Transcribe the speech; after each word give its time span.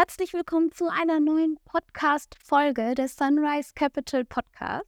Herzlich 0.00 0.32
willkommen 0.32 0.70
zu 0.70 0.88
einer 0.88 1.18
neuen 1.18 1.58
Podcast-Folge 1.64 2.94
des 2.94 3.16
Sunrise 3.16 3.72
Capital 3.74 4.24
Podcast. 4.24 4.86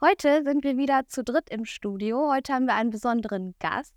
Heute 0.00 0.44
sind 0.44 0.62
wir 0.62 0.76
wieder 0.76 1.08
zu 1.08 1.24
dritt 1.24 1.50
im 1.50 1.64
Studio. 1.64 2.30
Heute 2.32 2.52
haben 2.52 2.66
wir 2.66 2.74
einen 2.74 2.90
besonderen 2.90 3.56
Gast. 3.58 3.92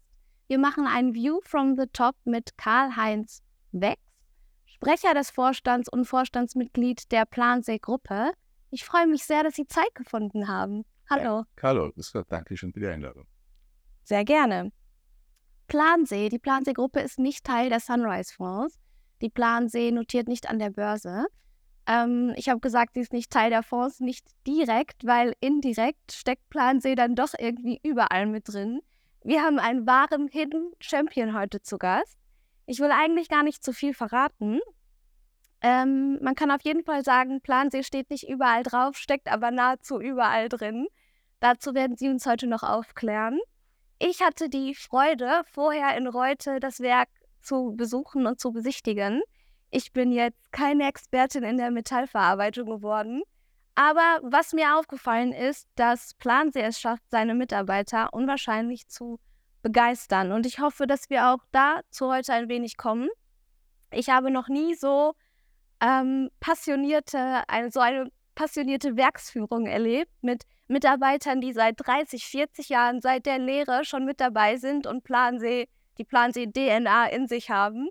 Wir 0.47 0.57
machen 0.57 0.87
ein 0.87 1.13
View 1.13 1.39
from 1.43 1.75
the 1.77 1.85
Top 1.93 2.15
mit 2.23 2.57
Karl-Heinz 2.57 3.43
Wex, 3.73 4.01
Sprecher 4.65 5.13
des 5.13 5.29
Vorstands 5.29 5.87
und 5.87 6.05
Vorstandsmitglied 6.05 7.11
der 7.11 7.27
Plansee-Gruppe. 7.27 8.31
Ich 8.71 8.85
freue 8.85 9.05
mich 9.05 9.23
sehr, 9.23 9.43
dass 9.43 9.53
Sie 9.53 9.67
Zeit 9.67 9.93
gefunden 9.93 10.47
haben. 10.47 10.83
Hallo. 11.07 11.43
Hallo, 11.61 11.91
danke 12.27 12.57
schön 12.57 12.73
für 12.73 12.79
die 12.79 12.87
Einladung. 12.87 13.27
Sehr 14.03 14.25
gerne. 14.25 14.71
Plansee, 15.67 16.29
die 16.29 16.39
Plansee-Gruppe 16.39 17.01
ist 17.01 17.19
nicht 17.19 17.45
Teil 17.45 17.69
der 17.69 17.79
Sunrise-Fonds. 17.79 18.79
Die 19.21 19.29
Plansee 19.29 19.91
notiert 19.91 20.27
nicht 20.27 20.49
an 20.49 20.59
der 20.59 20.69
Börse. 20.69 21.25
Ähm, 21.87 22.33
ich 22.35 22.49
habe 22.49 22.59
gesagt, 22.59 22.95
sie 22.95 23.01
ist 23.01 23.13
nicht 23.13 23.31
Teil 23.31 23.49
der 23.49 23.63
Fonds, 23.63 23.99
nicht 23.99 24.25
direkt, 24.47 25.05
weil 25.05 25.33
indirekt 25.39 26.11
steckt 26.11 26.49
Plansee 26.49 26.95
dann 26.95 27.15
doch 27.15 27.33
irgendwie 27.37 27.79
überall 27.83 28.25
mit 28.25 28.47
drin. 28.47 28.81
Wir 29.23 29.41
haben 29.41 29.59
einen 29.59 29.87
wahren 29.87 30.27
Hidden 30.27 30.71
Champion 30.79 31.37
heute 31.37 31.61
zu 31.61 31.77
Gast. 31.77 32.17
Ich 32.65 32.79
will 32.79 32.91
eigentlich 32.91 33.29
gar 33.29 33.43
nicht 33.43 33.63
zu 33.63 33.73
viel 33.73 33.93
verraten. 33.93 34.59
Ähm, 35.61 36.19
man 36.21 36.35
kann 36.35 36.51
auf 36.51 36.61
jeden 36.61 36.83
Fall 36.83 37.03
sagen, 37.03 37.41
Plansee 37.41 37.83
steht 37.83 38.09
nicht 38.09 38.27
überall 38.27 38.63
drauf, 38.63 38.97
steckt 38.97 39.31
aber 39.31 39.51
nahezu 39.51 39.99
überall 39.99 40.49
drin. 40.49 40.87
Dazu 41.39 41.73
werden 41.73 41.97
Sie 41.97 42.09
uns 42.09 42.25
heute 42.25 42.47
noch 42.47 42.63
aufklären. 42.63 43.39
Ich 43.99 44.21
hatte 44.21 44.49
die 44.49 44.75
Freude, 44.75 45.41
vorher 45.51 45.95
in 45.97 46.07
Reute 46.07 46.59
das 46.59 46.79
Werk 46.79 47.09
zu 47.45 47.73
besuchen 47.75 48.27
und 48.27 48.39
zu 48.39 48.51
besichtigen. 48.51 49.21
Ich 49.71 49.93
bin 49.93 50.11
jetzt 50.11 50.51
keine 50.51 50.87
Expertin 50.87 51.43
in 51.43 51.57
der 51.57 51.71
Metallverarbeitung 51.71 52.67
geworden. 52.67 53.23
Aber 53.75 54.19
was 54.23 54.53
mir 54.53 54.77
aufgefallen 54.77 55.33
ist, 55.33 55.67
dass 55.75 56.13
Plansee 56.13 56.61
es 56.61 56.79
schafft, 56.79 57.03
seine 57.09 57.35
Mitarbeiter 57.35 58.13
unwahrscheinlich 58.13 58.87
zu 58.87 59.19
begeistern. 59.61 60.31
Und 60.31 60.45
ich 60.45 60.59
hoffe, 60.59 60.87
dass 60.87 61.09
wir 61.09 61.29
auch 61.29 61.39
dazu 61.51 62.09
heute 62.09 62.33
ein 62.33 62.47
wenig 62.47 62.77
kommen. 62.77 63.09
Ich 63.91 64.09
habe 64.09 64.31
noch 64.31 64.47
nie 64.47 64.75
so 64.75 65.13
ähm, 65.81 66.29
passionierte, 66.39 67.43
eine, 67.49 67.69
so 67.69 67.81
eine 67.81 68.09
passionierte 68.35 68.95
Werksführung 68.95 69.65
erlebt 69.65 70.11
mit 70.21 70.43
Mitarbeitern, 70.67 71.41
die 71.41 71.53
seit 71.53 71.75
30, 71.77 72.25
40 72.25 72.69
Jahren 72.69 73.01
seit 73.01 73.25
der 73.25 73.39
Lehre 73.39 73.85
schon 73.85 74.05
mit 74.05 74.19
dabei 74.19 74.57
sind 74.57 74.87
und 74.87 75.03
Plansee 75.03 75.67
die 75.97 76.03
Plansee-DNA 76.03 77.07
in 77.07 77.27
sich 77.27 77.49
haben. 77.49 77.89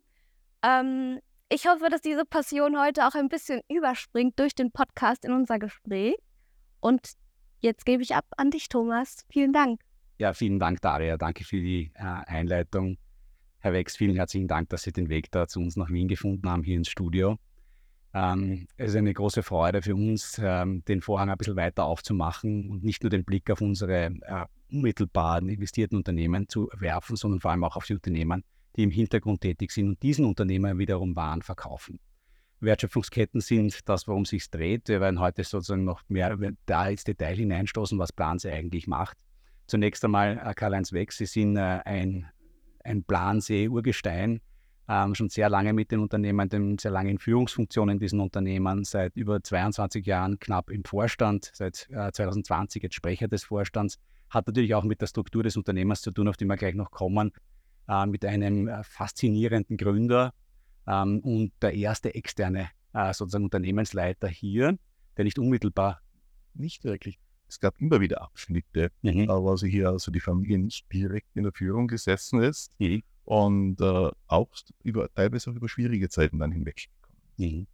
Ähm, 0.63 1.21
ich 1.49 1.67
hoffe, 1.67 1.89
dass 1.91 2.01
diese 2.01 2.25
Passion 2.25 2.81
heute 2.81 3.07
auch 3.07 3.15
ein 3.15 3.29
bisschen 3.29 3.61
überspringt 3.71 4.39
durch 4.39 4.55
den 4.55 4.71
Podcast 4.71 5.25
in 5.25 5.33
unser 5.33 5.59
Gespräch. 5.59 6.17
Und 6.81 7.13
jetzt 7.61 7.85
gebe 7.87 8.03
ich 8.03 8.15
ab 8.15 8.27
an 8.37 8.51
dich, 8.51 8.69
Thomas. 8.69 9.25
Vielen 9.31 9.53
Dank. 9.53 9.81
Ja, 10.19 10.33
vielen 10.33 10.59
Dank, 10.59 10.81
Daria. 10.81 11.17
Danke 11.17 11.45
für 11.45 11.61
die 11.61 11.93
äh, 11.95 12.03
Einleitung. 12.03 12.99
Herr 13.59 13.73
Wex, 13.73 13.97
vielen 13.97 14.17
herzlichen 14.17 14.49
Dank, 14.49 14.69
dass 14.69 14.83
Sie 14.83 14.93
den 14.93 15.09
Weg 15.09 15.31
da 15.31 15.49
zu 15.49 15.61
uns 15.61 15.77
nach 15.77 15.89
Wien 15.89 16.07
gefunden 16.07 16.49
haben, 16.49 16.63
hier 16.63 16.77
ins 16.77 16.89
Studio. 16.89 17.39
Ähm, 18.13 18.69
es 18.77 18.91
ist 18.91 18.97
eine 18.97 19.13
große 19.13 19.43
Freude 19.43 19.83
für 19.83 19.95
uns, 19.95 20.41
ähm, 20.43 20.85
den 20.85 21.01
Vorhang 21.01 21.31
ein 21.31 21.37
bisschen 21.39 21.57
weiter 21.57 21.85
aufzumachen 21.85 22.71
und 22.71 22.85
nicht 22.85 23.03
nur 23.03 23.11
den 23.11 23.25
Blick 23.25 23.51
auf 23.51 23.61
unsere 23.61 24.05
äh, 24.05 24.45
unmittelbaren 24.75 25.49
investierten 25.49 25.97
Unternehmen 25.97 26.49
zu 26.49 26.69
werfen, 26.77 27.17
sondern 27.17 27.41
vor 27.41 27.51
allem 27.51 27.65
auch 27.65 27.77
auf 27.77 27.87
die 27.87 27.95
Unternehmen, 27.95 28.45
die 28.77 28.83
im 28.83 28.91
Hintergrund 28.91 29.41
tätig 29.41 29.71
sind 29.71 29.89
und 29.89 30.03
diesen 30.03 30.25
Unternehmen 30.25 30.79
wiederum 30.79 31.15
Waren 31.17 31.43
verkaufen. 31.43 32.01
Wertschöpfungsketten 32.61 33.41
sind 33.41 33.89
das, 33.89 34.09
worum 34.09 34.23
es 34.23 34.31
sich 34.31 34.51
dreht. 34.51 34.89
Wir 34.89 35.01
werden 35.01 35.21
heute 35.21 35.45
sozusagen 35.45 35.85
noch 35.85 36.03
mehr 36.09 36.37
da 36.67 36.89
ins 36.89 37.05
Detail 37.05 37.37
hineinstoßen, 37.37 37.99
was 37.99 38.13
Plansee 38.13 38.53
eigentlich 38.53 38.87
macht. 38.87 39.19
Zunächst 39.67 40.05
einmal 40.05 40.41
äh, 40.45 40.55
Karl-Heinz 40.55 40.93
Wex, 40.93 41.19
Sie 41.19 41.27
sind 41.27 41.57
äh, 41.57 41.81
ein, 41.85 42.27
ein 42.83 43.05
Plansee-Urgestein, 43.05 44.41
ähm, 44.89 45.15
schon 45.15 45.31
sehr 45.31 45.49
lange 45.49 45.73
mit 45.73 45.91
den 45.91 46.01
Unternehmen, 46.01 46.49
dem, 46.49 46.79
sehr 46.79 46.91
lange 46.91 47.11
in 47.11 47.19
Führungsfunktionen 47.19 47.95
in 47.95 47.99
diesen 47.99 48.21
Unternehmen, 48.21 48.85
seit 48.85 49.17
über 49.17 49.43
22 49.43 50.05
Jahren 50.05 50.39
knapp 50.39 50.71
im 50.71 50.85
Vorstand, 50.85 51.51
seit 51.55 51.89
äh, 51.91 52.13
2020 52.13 52.83
jetzt 52.83 52.95
Sprecher 52.95 53.29
des 53.29 53.45
Vorstands, 53.45 53.99
hat 54.35 54.47
natürlich 54.47 54.75
auch 54.75 54.85
mit 54.85 55.01
der 55.01 55.07
Struktur 55.07 55.43
des 55.43 55.57
Unternehmens 55.57 56.03
zu 56.03 56.11
tun, 56.11 56.29
auf 56.29 56.37
die 56.37 56.45
wir 56.45 56.57
gleich 56.57 56.75
noch 56.75 56.91
kommen, 56.91 57.33
äh, 57.89 58.07
mit 58.07 58.25
einem 58.25 58.69
äh, 58.69 58.83
faszinierenden 58.85 59.77
Gründer 59.77 60.35
ähm, 60.87 61.21
und 61.21 61.53
der 61.63 61.75
erste 61.75 62.15
externe 62.15 62.71
äh, 62.93 63.13
sozusagen 63.13 63.45
Unternehmensleiter 63.45 64.29
hier, 64.29 64.77
der 65.17 65.25
nicht 65.25 65.39
unmittelbar, 65.39 66.01
nicht 66.55 66.85
wirklich. 66.85 67.19
Es 67.49 67.61
gab 67.61 67.81
immer 67.81 68.01
wieder 68.01 68.23
Abschnitte, 68.23 68.91
mhm. 69.03 69.31
aber 69.31 69.53
also 69.53 69.67
hier 69.67 69.91
also 69.91 70.11
die 70.11 70.21
Familie 70.21 70.59
nicht 70.59 70.93
direkt 70.93 71.29
in 71.35 71.45
der 71.45 71.53
Führung 71.53 71.87
gesessen 71.89 72.43
ist. 72.43 72.73
Mhm 72.79 73.03
und 73.25 73.81
äh, 73.81 74.11
auch 74.27 74.49
über, 74.83 75.13
teilweise 75.13 75.51
auch 75.51 75.55
über 75.55 75.69
schwierige 75.69 76.09
Zeiten 76.09 76.39
dann 76.39 76.53
hinweggekommen. 76.53 77.19
Mhm. 77.37 77.67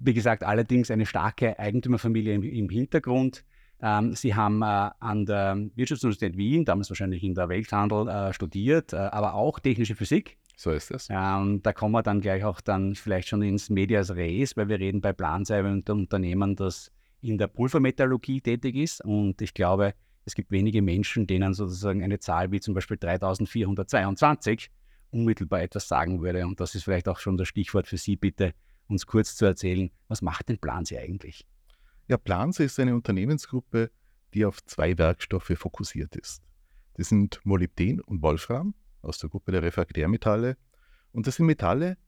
Wie 0.00 0.14
gesagt, 0.14 0.44
allerdings 0.44 0.90
eine 0.90 1.06
starke 1.06 1.58
Eigentümerfamilie 1.58 2.34
im, 2.34 2.42
im 2.42 2.68
Hintergrund. 2.68 3.44
Ähm, 3.80 4.14
Sie 4.14 4.34
haben 4.34 4.62
äh, 4.62 4.90
an 4.98 5.26
der 5.26 5.56
Wirtschaftsuniversität 5.74 6.36
Wien, 6.36 6.64
damals 6.64 6.90
wahrscheinlich 6.90 7.22
in 7.22 7.34
der 7.34 7.48
Welthandel, 7.48 8.08
äh, 8.08 8.32
studiert, 8.32 8.92
äh, 8.92 8.96
aber 8.96 9.34
auch 9.34 9.60
technische 9.60 9.94
Physik. 9.94 10.38
So 10.56 10.72
ist 10.72 10.90
es. 10.90 11.08
Ähm, 11.08 11.62
da 11.62 11.72
kommen 11.72 11.92
wir 11.92 12.02
dann 12.02 12.20
gleich 12.20 12.42
auch 12.42 12.60
dann 12.60 12.96
vielleicht 12.96 13.28
schon 13.28 13.42
ins 13.42 13.70
Medias 13.70 14.10
Res, 14.10 14.56
weil 14.56 14.68
wir 14.68 14.80
reden 14.80 15.00
bei 15.00 15.12
Plansei 15.12 15.60
über 15.60 15.68
ein 15.68 15.84
Unternehmen, 15.88 16.56
das 16.56 16.90
in 17.20 17.38
der 17.38 17.46
Pulvermetallurgie 17.46 18.40
tätig 18.40 18.74
ist. 18.74 19.04
Und 19.04 19.40
ich 19.40 19.54
glaube, 19.54 19.94
es 20.24 20.34
gibt 20.34 20.50
wenige 20.50 20.82
Menschen, 20.82 21.28
denen 21.28 21.54
sozusagen 21.54 22.02
eine 22.02 22.18
Zahl 22.18 22.50
wie 22.50 22.58
zum 22.58 22.74
Beispiel 22.74 22.96
3422 22.96 24.70
unmittelbar 25.10 25.62
etwas 25.62 25.86
sagen 25.86 26.20
würde. 26.22 26.44
Und 26.44 26.58
das 26.58 26.74
ist 26.74 26.82
vielleicht 26.82 27.08
auch 27.08 27.20
schon 27.20 27.36
das 27.36 27.48
Stichwort 27.48 27.86
für 27.86 27.96
Sie, 27.96 28.16
bitte 28.16 28.52
uns 28.88 29.06
kurz 29.06 29.36
zu 29.36 29.44
erzählen, 29.44 29.90
was 30.08 30.22
macht 30.22 30.48
denn 30.48 30.58
Plansee 30.58 30.98
eigentlich? 30.98 31.46
Ja, 32.08 32.16
Plansee 32.16 32.64
ist 32.64 32.80
eine 32.80 32.94
Unternehmensgruppe, 32.94 33.90
die 34.32 34.46
auf 34.46 34.64
zwei 34.64 34.96
Werkstoffe 34.96 35.52
fokussiert 35.54 36.16
ist. 36.16 36.42
Das 36.94 37.10
sind 37.10 37.40
Molybden 37.44 38.00
und 38.00 38.22
Wolfram 38.22 38.74
aus 39.02 39.18
der 39.18 39.28
Gruppe 39.28 39.52
der 39.52 39.62
Refraktärmetalle. 39.62 40.56
Und 41.12 41.26
das 41.26 41.36
sind 41.36 41.46
Metalle, 41.46 41.98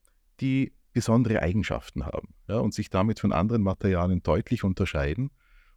die 0.41 0.72
besondere 0.93 1.43
Eigenschaften 1.43 2.05
haben 2.06 2.34
ja, 2.49 2.59
und 2.59 2.75
sich 2.75 2.91
damit 2.91 3.21
von 3.21 3.33
anderen 3.33 3.62
Materialien 3.62 4.22
deutlich 4.22 4.65
unterscheiden 4.65 5.31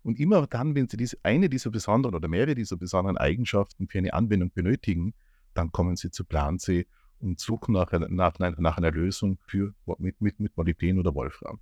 und 0.04 0.20
immer 0.20 0.48
dann, 0.48 0.74
wenn 0.76 0.88
Sie 0.88 0.98
diese, 0.98 1.18
eine 1.24 1.50
dieser 1.50 1.70
besonderen 1.70 2.16
oder 2.16 2.28
mehrere 2.28 2.56
dieser 2.56 2.78
besonderen 2.78 3.18
Eigenschaften 3.18 3.88
für 3.88 4.00
eine 4.00 4.14
Anwendung 4.14 4.52
benötigen, 4.52 5.14
dann 5.54 5.72
kommen 5.72 5.96
Sie 5.96 6.12
zu 6.12 6.26
Plansee 6.26 6.88
und 7.20 7.40
suchen 7.40 7.74
nach, 7.74 7.92
nach, 7.92 8.40
nach 8.40 8.78
einer 8.78 8.92
Lösung 8.92 9.38
für, 9.48 9.74
mit, 9.98 10.20
mit, 10.20 10.40
mit 10.40 10.58
Molybden 10.58 11.00
oder 11.00 11.14
Wolfram. 11.14 11.60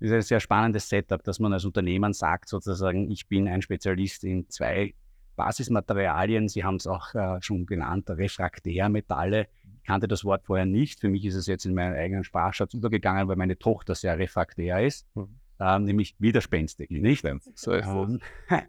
Das 0.00 0.08
ist 0.08 0.14
ein 0.14 0.22
sehr 0.22 0.40
spannendes 0.40 0.88
Setup, 0.88 1.22
dass 1.22 1.38
man 1.38 1.52
als 1.52 1.64
Unternehmen 1.64 2.12
sagt, 2.12 2.48
sozusagen, 2.48 3.10
ich 3.10 3.28
bin 3.28 3.48
ein 3.48 3.62
Spezialist 3.62 4.24
in 4.24 4.48
zwei 4.48 4.94
Basismaterialien. 5.36 6.48
Sie 6.48 6.64
haben 6.64 6.76
es 6.76 6.86
auch 6.86 7.14
äh, 7.14 7.40
schon 7.40 7.66
genannt, 7.66 8.08
Refraktärmetalle. 8.10 9.48
Ich 9.78 9.86
kannte 9.86 10.08
das 10.08 10.24
Wort 10.24 10.44
vorher 10.44 10.66
nicht. 10.66 11.00
Für 11.00 11.08
mich 11.08 11.24
ist 11.24 11.34
es 11.34 11.46
jetzt 11.46 11.64
in 11.64 11.74
meinen 11.74 11.94
eigenen 11.94 12.24
Sprachschatz 12.24 12.74
übergegangen, 12.74 13.28
weil 13.28 13.36
meine 13.36 13.58
Tochter 13.58 13.94
sehr 13.94 14.18
refraktär 14.18 14.84
ist. 14.84 15.06
Mhm 15.14 15.40
äh, 15.58 15.78
nämlich 15.78 16.14
widerspenstig. 16.18 16.90
Nicht? 16.90 17.26
So 17.54 17.72
ist 17.72 17.86
ähm, 17.86 18.20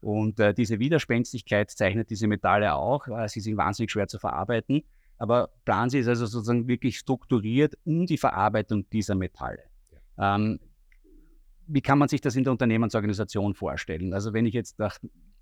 und 0.00 0.38
äh, 0.40 0.54
diese 0.54 0.78
Widerspenstigkeit 0.78 1.70
zeichnet 1.70 2.10
diese 2.10 2.26
Metalle 2.26 2.74
auch. 2.74 3.08
Äh, 3.08 3.28
sie 3.28 3.40
sind 3.40 3.56
wahnsinnig 3.56 3.90
schwer 3.90 4.08
zu 4.08 4.18
verarbeiten. 4.18 4.82
Aber 5.18 5.48
Plansi 5.64 5.98
ist 5.98 6.08
also 6.08 6.26
sozusagen 6.26 6.68
wirklich 6.68 6.98
strukturiert 6.98 7.74
um 7.84 8.06
die 8.06 8.18
Verarbeitung 8.18 8.88
dieser 8.90 9.14
Metalle. 9.14 9.62
Ähm, 10.18 10.60
wie 11.66 11.80
kann 11.80 11.98
man 11.98 12.08
sich 12.08 12.20
das 12.20 12.36
in 12.36 12.44
der 12.44 12.52
Unternehmensorganisation 12.52 13.54
vorstellen? 13.54 14.12
Also 14.12 14.32
wenn 14.32 14.46
ich 14.46 14.54
jetzt 14.54 14.78
nach 14.78 14.98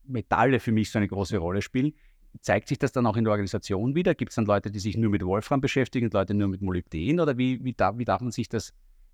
Metalle 0.06 0.60
für 0.60 0.72
mich 0.72 0.90
so 0.90 0.98
eine 0.98 1.08
große 1.08 1.38
Rolle 1.38 1.62
spielen, 1.62 1.92
zeigt 2.40 2.68
sich 2.68 2.78
das 2.78 2.92
dann 2.92 3.06
auch 3.06 3.16
in 3.16 3.24
der 3.24 3.32
Organisation 3.32 3.94
wieder? 3.94 4.14
Gibt 4.14 4.30
es 4.30 4.36
dann 4.36 4.46
Leute, 4.46 4.70
die 4.70 4.78
sich 4.78 4.96
nur 4.96 5.10
mit 5.10 5.24
Wolfram 5.24 5.60
beschäftigen 5.60 6.06
und 6.06 6.14
Leute 6.14 6.34
nur 6.34 6.48
mit 6.48 6.62
Molybden? 6.62 7.20
Oder 7.20 7.38
wie, 7.38 7.62
wie, 7.64 7.72
darf, 7.72 7.96
wie 7.98 8.04
darf 8.04 8.20
man 8.20 8.32
sich 8.32 8.48
das 8.48 8.72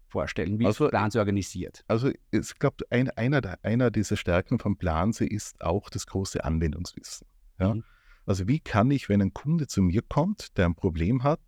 vorstellen? 0.08 0.58
Wie 0.58 0.66
also, 0.66 0.86
ist 0.86 0.90
Planse 0.90 1.18
organisiert? 1.18 1.84
Also 1.88 2.10
ich 2.30 2.58
glaube, 2.58 2.84
ein, 2.90 3.10
einer, 3.10 3.58
einer 3.62 3.90
dieser 3.90 4.16
Stärken 4.16 4.58
von 4.58 4.76
Planse 4.76 5.26
ist 5.26 5.60
auch 5.62 5.90
das 5.90 6.06
große 6.06 6.44
Anwendungswissen. 6.44 7.26
Ja? 7.58 7.74
Mhm. 7.74 7.84
Also 8.26 8.46
wie 8.48 8.60
kann 8.60 8.90
ich, 8.90 9.08
wenn 9.08 9.22
ein 9.22 9.34
Kunde 9.34 9.66
zu 9.66 9.82
mir 9.82 10.02
kommt, 10.02 10.56
der 10.56 10.66
ein 10.66 10.74
Problem 10.74 11.22
hat, 11.22 11.40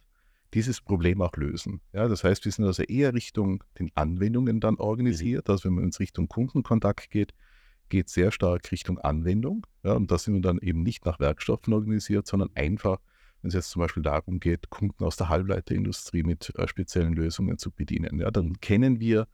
dieses 0.54 0.80
Problem 0.80 1.22
auch 1.22 1.36
lösen. 1.36 1.80
Ja, 1.92 2.08
das 2.08 2.24
heißt, 2.24 2.44
wir 2.44 2.52
sind 2.52 2.64
also 2.64 2.82
eher 2.82 3.14
Richtung 3.14 3.64
den 3.78 3.90
Anwendungen 3.94 4.60
dann 4.60 4.76
organisiert. 4.76 5.48
Mhm. 5.48 5.52
Also 5.52 5.64
wenn 5.64 5.74
man 5.74 5.84
uns 5.84 6.00
Richtung 6.00 6.28
Kundenkontakt 6.28 7.10
geht, 7.10 7.32
geht 7.88 8.08
sehr 8.08 8.32
stark 8.32 8.70
Richtung 8.72 8.98
Anwendung. 8.98 9.66
Ja, 9.82 9.92
und 9.94 10.10
da 10.10 10.18
sind 10.18 10.34
wir 10.34 10.40
dann 10.40 10.58
eben 10.58 10.82
nicht 10.82 11.04
nach 11.04 11.20
Werkstoffen 11.20 11.72
organisiert, 11.72 12.26
sondern 12.26 12.50
einfach 12.54 12.98
wenn 13.42 13.48
es 13.48 13.54
jetzt 13.54 13.70
zum 13.70 13.80
Beispiel 13.80 14.02
darum 14.02 14.40
geht, 14.40 14.70
Kunden 14.70 15.04
aus 15.04 15.16
der 15.16 15.28
Halbleiterindustrie 15.28 16.22
mit 16.22 16.52
äh, 16.56 16.68
speziellen 16.68 17.12
Lösungen 17.12 17.58
zu 17.58 17.70
bedienen. 17.70 18.20
Ja, 18.20 18.30
dann 18.30 18.60
kennen 18.60 19.00
wir 19.00 19.26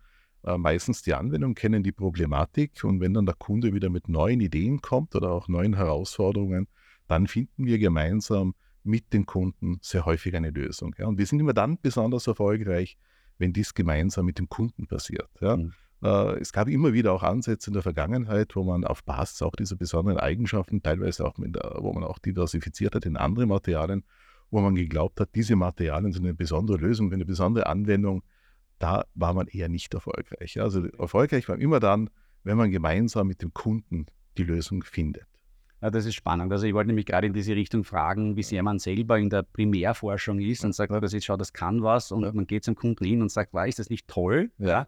äh, 0.45 0.57
meistens 0.57 1.03
die 1.03 1.15
Anwendung, 1.15 1.55
kennen 1.55 1.83
die 1.83 1.93
Problematik 1.93 2.83
und 2.85 3.01
wenn 3.01 3.15
dann 3.15 3.27
der 3.27 3.35
Kunde 3.35 3.75
wieder 3.75 3.91
mit 3.91 4.09
neuen 4.09 4.41
Ideen 4.41 4.81
kommt 4.81 5.15
oder 5.15 5.31
auch 5.31 5.49
neuen 5.49 5.75
Herausforderungen, 5.75 6.69
dann 7.07 7.27
finden 7.27 7.67
wir 7.67 7.79
gemeinsam 7.79 8.55
mit 8.89 9.13
den 9.13 9.27
Kunden 9.27 9.79
sehr 9.83 10.07
häufig 10.07 10.35
eine 10.35 10.51
Lösung. 10.51 10.95
Ja. 10.99 11.07
Und 11.07 11.19
wir 11.19 11.27
sind 11.27 11.39
immer 11.39 11.53
dann 11.53 11.79
besonders 11.81 12.27
erfolgreich, 12.27 12.99
wenn 13.37 13.53
dies 13.53 13.75
gemeinsam 13.75 14.27
mit 14.27 14.39
dem 14.39 14.49
Kunden 14.49 14.87
passiert. 14.87 15.29
Ja. 15.41 15.59
Mhm. 15.59 15.73
Äh, 16.03 16.39
es 16.41 16.53
gab 16.53 16.69
immer 16.69 16.93
wieder 16.93 17.13
auch 17.13 17.23
Ansätze 17.23 17.71
in 17.71 17.75
der 17.75 17.83
Vergangenheit, 17.83 18.57
wo 18.57 18.65
man 18.65 18.85
auf 18.85 19.05
Basis 19.05 19.43
auch 19.43 19.55
dieser 19.55 19.77
besonderen 19.77 20.19
Eigenschaften, 20.19 20.83
teilweise 20.83 21.25
auch 21.25 21.37
mit, 21.39 21.57
wo 21.57 21.93
man 21.93 22.03
auch 22.03 22.19
diversifiziert 22.19 22.95
hat 22.95 23.05
in 23.05 23.17
andere 23.17 23.47
Materialien, 23.47 24.05
wo 24.51 24.61
man 24.61 24.75
geglaubt 24.75 25.21
hat, 25.21 25.35
diese 25.35 25.55
Materialien 25.57 26.13
sind 26.13 26.25
eine 26.25 26.35
besondere 26.35 26.79
Lösung, 26.79 27.13
eine 27.13 27.27
besondere 27.27 27.67
Anwendung. 27.67 28.23
Da 28.79 29.05
war 29.15 29.35
man 29.35 29.49
eher 29.49 29.69
nicht 29.69 29.93
erfolgreich. 29.93 30.61
Also 30.61 30.87
erfolgreich 30.87 31.49
war 31.49 31.57
man 31.57 31.63
immer 31.63 31.81
dann, 31.81 32.09
wenn 32.45 32.57
man 32.57 32.71
gemeinsam 32.71 33.27
mit 33.27 33.43
dem 33.43 33.53
Kunden 33.53 34.07
die 34.39 34.45
Lösung 34.45 34.83
findet. 34.83 35.27
Ja, 35.81 35.91
das 35.91 36.07
ist 36.07 36.15
spannend. 36.15 36.51
Also 36.53 36.67
ich 36.67 36.75
wollte 36.75 36.89
nämlich 36.89 37.07
gerade 37.07 37.27
in 37.27 37.33
diese 37.33 37.55
Richtung 37.55 37.85
fragen, 37.85 38.37
wie 38.37 38.43
sehr 38.43 38.63
man 38.63 38.79
selber 38.79 39.19
in 39.19 39.31
der 39.31 39.43
Primärforschung 39.43 40.41
ist 40.41 40.65
und 40.65 40.75
sagt, 40.75 40.93
das 40.93 41.13
ist, 41.13 41.25
schau, 41.25 41.37
das 41.37 41.53
kann 41.53 41.83
was 41.83 42.11
und 42.11 42.35
man 42.35 42.47
geht 42.47 42.65
zum 42.65 42.75
Kunden 42.75 43.05
hin 43.05 43.23
und 43.23 43.31
sagt, 43.31 43.55
war 43.55 43.69
ist 43.69 43.79
das 43.79 43.91
nicht 43.91 44.09
toll? 44.09 44.51
Ja 44.59 44.87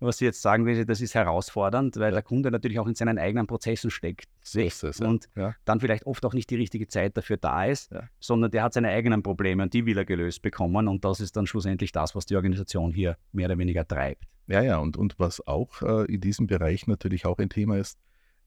was 0.00 0.18
Sie 0.18 0.24
jetzt 0.24 0.42
sagen 0.42 0.86
das 0.86 1.00
ist 1.00 1.14
herausfordernd, 1.14 1.96
weil 1.96 2.12
der 2.12 2.22
Kunde 2.22 2.50
natürlich 2.50 2.78
auch 2.78 2.86
in 2.86 2.94
seinen 2.94 3.18
eigenen 3.18 3.46
Prozessen 3.46 3.90
steckt. 3.90 4.28
ist 4.54 4.84
es. 4.84 5.00
Und 5.00 5.28
ja. 5.36 5.54
dann 5.64 5.80
vielleicht 5.80 6.06
oft 6.06 6.24
auch 6.24 6.34
nicht 6.34 6.50
die 6.50 6.56
richtige 6.56 6.86
Zeit 6.88 7.16
dafür 7.16 7.36
da 7.36 7.64
ist, 7.64 7.90
ja. 7.90 8.04
sondern 8.20 8.50
der 8.50 8.62
hat 8.62 8.74
seine 8.74 8.88
eigenen 8.88 9.22
Probleme 9.22 9.62
und 9.62 9.74
die 9.74 9.86
will 9.86 9.98
er 9.98 10.04
gelöst 10.04 10.42
bekommen. 10.42 10.88
Und 10.88 11.04
das 11.04 11.20
ist 11.20 11.36
dann 11.36 11.46
schlussendlich 11.46 11.92
das, 11.92 12.14
was 12.14 12.26
die 12.26 12.36
Organisation 12.36 12.92
hier 12.92 13.16
mehr 13.32 13.46
oder 13.46 13.58
weniger 13.58 13.86
treibt. 13.86 14.24
Ja, 14.46 14.62
ja, 14.62 14.78
und, 14.78 14.96
und 14.96 15.18
was 15.18 15.46
auch 15.46 15.82
äh, 15.82 16.04
in 16.12 16.20
diesem 16.20 16.46
Bereich 16.46 16.86
natürlich 16.86 17.26
auch 17.26 17.38
ein 17.38 17.50
Thema 17.50 17.76
ist, 17.76 17.98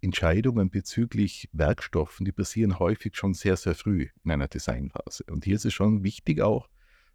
Entscheidungen 0.01 0.69
bezüglich 0.69 1.49
Werkstoffen, 1.53 2.25
die 2.25 2.31
passieren 2.31 2.79
häufig 2.79 3.15
schon 3.15 3.33
sehr, 3.33 3.55
sehr 3.55 3.75
früh 3.75 4.07
in 4.23 4.31
einer 4.31 4.47
Designphase. 4.47 5.23
Und 5.29 5.45
hier 5.45 5.55
ist 5.55 5.65
es 5.65 5.73
schon 5.73 6.03
wichtig 6.03 6.41
auch, 6.41 6.69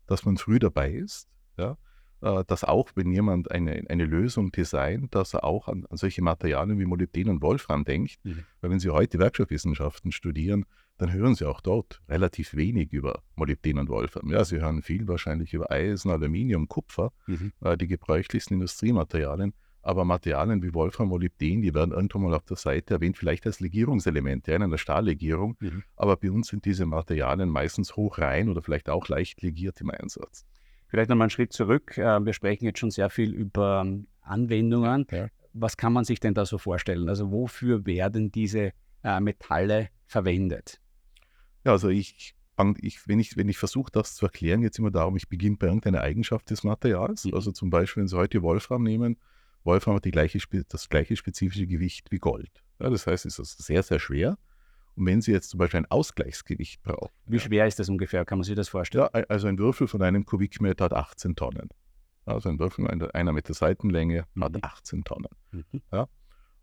dass 0.07 0.25
man 0.25 0.37
früh 0.37 0.59
dabei 0.59 0.93
ist, 0.93 1.29
ja, 1.59 1.77
äh, 2.23 2.45
dass 2.47 2.65
auch, 2.65 2.91
wenn 2.95 3.11
jemand 3.11 3.51
eine, 3.51 3.85
eine 3.89 4.05
Lösung 4.05 4.53
designt, 4.53 5.15
dass 5.15 5.35
er 5.35 5.45
auch 5.45 5.69
an, 5.69 5.85
an 5.91 5.97
solche 5.97 6.23
Materialien 6.23 6.79
wie 6.79 6.87
Molybden 6.87 7.29
und 7.29 7.43
Wolfram 7.43 7.85
denkt. 7.85 8.19
Mhm. 8.25 8.45
Weil 8.61 8.71
wenn 8.71 8.81
Sie 8.81 8.91
heute 8.91 9.19
Werkstoffwissenschaften 9.19 10.13
studieren, 10.13 10.65
dann 10.99 11.13
hören 11.13 11.35
Sie 11.35 11.47
auch 11.47 11.61
dort 11.61 12.01
relativ 12.09 12.55
wenig 12.55 12.93
über 12.93 13.23
Molybden 13.35 13.79
und 13.79 13.89
Wolfram. 13.89 14.31
Ja, 14.31 14.45
Sie 14.45 14.61
hören 14.61 14.83
viel 14.83 15.07
wahrscheinlich 15.09 15.53
über 15.53 15.71
Eisen, 15.71 16.11
Aluminium, 16.11 16.69
Kupfer, 16.69 17.13
mhm. 17.27 17.53
äh, 17.61 17.77
die 17.77 17.87
gebräuchlichsten 17.87 18.55
Industriematerialien. 18.55 19.53
Aber 19.87 20.05
Materialien 20.05 20.65
wie 20.65 20.75
Wolfram, 20.75 21.11
Molybden, 21.11 21.63
die 21.63 21.73
werden 21.73 21.93
irgendwann 21.93 22.23
mal 22.23 22.35
auf 22.35 22.45
der 22.45 22.57
Seite 22.57 22.95
erwähnt, 22.95 23.17
vielleicht 23.17 23.47
als 23.47 23.61
Legierungselemente, 23.61 24.51
ja, 24.51 24.57
in 24.57 24.65
einer 24.65 24.79
Stahllegierung. 24.79 25.57
Mhm. 25.61 25.85
Aber 25.95 26.17
bei 26.17 26.29
uns 26.29 26.49
sind 26.49 26.65
diese 26.65 26.87
Materialien 26.87 27.49
meistens 27.49 27.95
hochrein 27.95 28.49
oder 28.49 28.63
vielleicht 28.63 28.89
auch 28.89 29.07
leicht 29.07 29.43
legiert 29.43 29.81
im 29.81 29.91
Einsatz. 29.91 30.45
Vielleicht 30.89 31.09
nochmal 31.09 31.27
einen 31.27 31.31
Schritt 31.31 31.53
zurück. 31.53 31.97
Äh, 31.99 32.19
wir 32.25 32.33
sprechen 32.33 32.65
jetzt 32.65 32.81
schon 32.81 32.91
sehr 32.91 33.11
viel 33.11 33.33
über 33.33 33.85
ähm, 33.87 34.09
Anwendungen. 34.23 35.07
Ja. 35.13 35.29
Was 35.53 35.77
kann 35.77 35.93
man 35.93 36.05
sich 36.05 36.19
denn 36.19 36.35
da 36.35 36.47
so 36.47 36.59
vorstellen? 36.59 37.09
Also 37.09 37.31
wofür 37.31 37.87
werden 37.87 38.33
diese 38.33 38.73
äh, 39.05 39.21
Metalle 39.21 39.91
verwendet? 40.07 40.81
Ja, 41.65 41.71
also 41.71 41.91
ich, 41.91 42.35
ich, 42.81 43.07
wenn 43.07 43.21
ich, 43.21 43.37
wenn 43.37 43.49
ich 43.49 43.59
versuche, 43.59 43.93
das 43.93 44.17
zu 44.17 44.27
erklären, 44.27 44.65
es 44.65 44.81
immer 44.81 44.91
darum, 44.91 45.17
ich 45.17 45.29
beginne 45.29 45.59
bei 45.59 45.69
irgendeiner 45.69 46.01
Eigenschaft 46.01 46.51
des 46.51 46.65
Materials. 46.65 47.25
Mhm. 47.25 47.35
Also 47.35 47.53
zum 47.53 47.71
Beispiel, 47.71 48.01
wenn 48.01 48.09
Sie 48.09 48.17
heute 48.17 48.43
Wolfram 48.43 48.83
nehmen, 48.83 49.17
Wolfram 49.67 49.97
hat 49.97 50.05
gleiche, 50.05 50.39
das 50.69 50.89
gleiche 50.89 51.17
spezifische 51.17 51.67
Gewicht 51.67 52.11
wie 52.11 52.19
Gold. 52.19 52.51
Ja, 52.81 52.89
das 52.91 53.07
heißt, 53.07 53.27
es 53.27 53.39
ist 53.39 53.59
sehr, 53.59 53.83
sehr 53.83 53.99
schwer. 53.99 54.39
Und 54.95 55.07
wenn 55.07 55.21
Sie 55.21 55.33
jetzt 55.33 55.51
zum 55.51 55.59
Beispiel 55.59 55.79
ein 55.79 55.91
Ausgleichsgewicht 55.91 56.83
brauchen. 56.83 57.13
Wie 57.27 57.39
schwer 57.39 57.67
ist 57.67 57.79
das 57.79 57.89
ungefähr? 57.89 58.25
Kann 58.25 58.39
man 58.39 58.45
sich 58.45 58.55
das 58.55 58.69
vorstellen? 58.69 59.09
Ja, 59.13 59.25
also 59.29 59.47
ein 59.47 59.59
Würfel 59.59 59.89
von 59.89 60.01
einem 60.01 60.25
Kubikmeter 60.25 60.87
hat 60.87 60.95
18 60.95 61.37
Tonnen. 61.37 61.69
Also 62.25 62.49
ein 62.49 62.59
Würfel 62.59 62.87
einer 62.89 63.33
Meter 63.33 63.53
Seitenlänge 63.53 64.25
mhm. 64.35 64.45
hat 64.45 64.65
18 64.65 65.05
Tonnen. 65.05 65.29
Mhm. 65.51 65.83
Ja. 65.93 66.09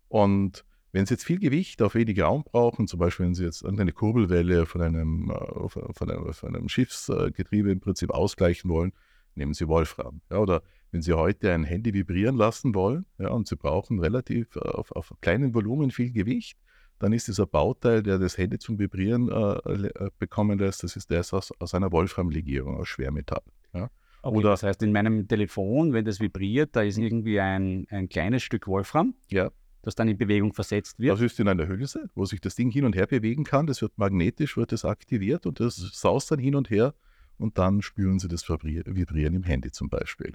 Und 0.08 0.64
wenn 0.92 1.06
Sie 1.06 1.14
jetzt 1.14 1.24
viel 1.24 1.38
Gewicht 1.38 1.82
auf 1.82 1.94
wenig 1.94 2.20
Raum 2.20 2.44
brauchen, 2.44 2.86
zum 2.86 2.98
Beispiel 2.98 3.26
wenn 3.26 3.34
Sie 3.34 3.44
jetzt 3.44 3.62
irgendeine 3.62 3.92
Kurbelwelle 3.92 4.66
von 4.66 4.80
einem, 4.80 5.30
äh, 5.30 5.68
von 5.68 6.10
einem, 6.10 6.32
von 6.32 6.54
einem 6.54 6.68
Schiffsgetriebe 6.68 7.70
im 7.70 7.80
Prinzip 7.80 8.10
ausgleichen 8.10 8.70
wollen, 8.70 8.92
nehmen 9.34 9.54
Sie 9.54 9.68
Wolfram. 9.68 10.20
Ja, 10.30 10.38
oder 10.38 10.62
wenn 10.94 11.02
Sie 11.02 11.12
heute 11.12 11.52
ein 11.52 11.64
Handy 11.64 11.92
vibrieren 11.92 12.36
lassen 12.36 12.72
wollen 12.72 13.04
ja, 13.18 13.30
und 13.30 13.48
Sie 13.48 13.56
brauchen 13.56 13.98
relativ 13.98 14.54
äh, 14.54 14.60
auf, 14.60 14.92
auf 14.92 15.12
kleinem 15.20 15.52
Volumen 15.52 15.90
viel 15.90 16.12
Gewicht, 16.12 16.56
dann 17.00 17.12
ist 17.12 17.26
dieser 17.26 17.46
Bauteil, 17.46 18.04
der 18.04 18.20
das 18.20 18.38
Handy 18.38 18.60
zum 18.60 18.78
Vibrieren 18.78 19.28
äh, 19.28 19.88
äh, 19.88 20.10
bekommen 20.20 20.56
lässt, 20.56 20.84
das 20.84 20.94
ist 20.94 21.10
der 21.10 21.18
aus, 21.18 21.50
aus 21.58 21.74
einer 21.74 21.90
Wolframlegierung, 21.90 22.76
aus 22.76 22.86
Schwermetall. 22.86 23.42
Ja? 23.72 23.90
Okay, 24.22 24.36
Oder, 24.36 24.50
das 24.50 24.62
heißt, 24.62 24.84
in 24.84 24.92
meinem 24.92 25.26
Telefon, 25.26 25.92
wenn 25.94 26.04
das 26.04 26.20
vibriert, 26.20 26.76
da 26.76 26.82
ist 26.82 26.96
irgendwie 26.96 27.40
ein, 27.40 27.88
ein 27.90 28.08
kleines 28.08 28.44
Stück 28.44 28.68
Wolfram, 28.68 29.14
ja. 29.30 29.50
das 29.82 29.96
dann 29.96 30.06
in 30.06 30.16
Bewegung 30.16 30.52
versetzt 30.52 31.00
wird. 31.00 31.14
Das 31.14 31.20
ist 31.20 31.40
in 31.40 31.48
einer 31.48 31.66
Hülse, 31.66 32.08
wo 32.14 32.24
sich 32.24 32.40
das 32.40 32.54
Ding 32.54 32.70
hin 32.70 32.84
und 32.84 32.94
her 32.94 33.08
bewegen 33.08 33.42
kann. 33.42 33.66
Das 33.66 33.82
wird 33.82 33.98
magnetisch, 33.98 34.56
wird 34.56 34.70
das 34.70 34.84
aktiviert 34.84 35.44
und 35.44 35.58
das 35.58 35.74
saust 35.74 36.30
dann 36.30 36.38
hin 36.38 36.54
und 36.54 36.70
her 36.70 36.94
und 37.36 37.58
dann 37.58 37.82
spüren 37.82 38.20
Sie 38.20 38.28
das 38.28 38.48
Vibrieren 38.48 39.34
im 39.34 39.42
Handy 39.42 39.72
zum 39.72 39.88
Beispiel 39.88 40.34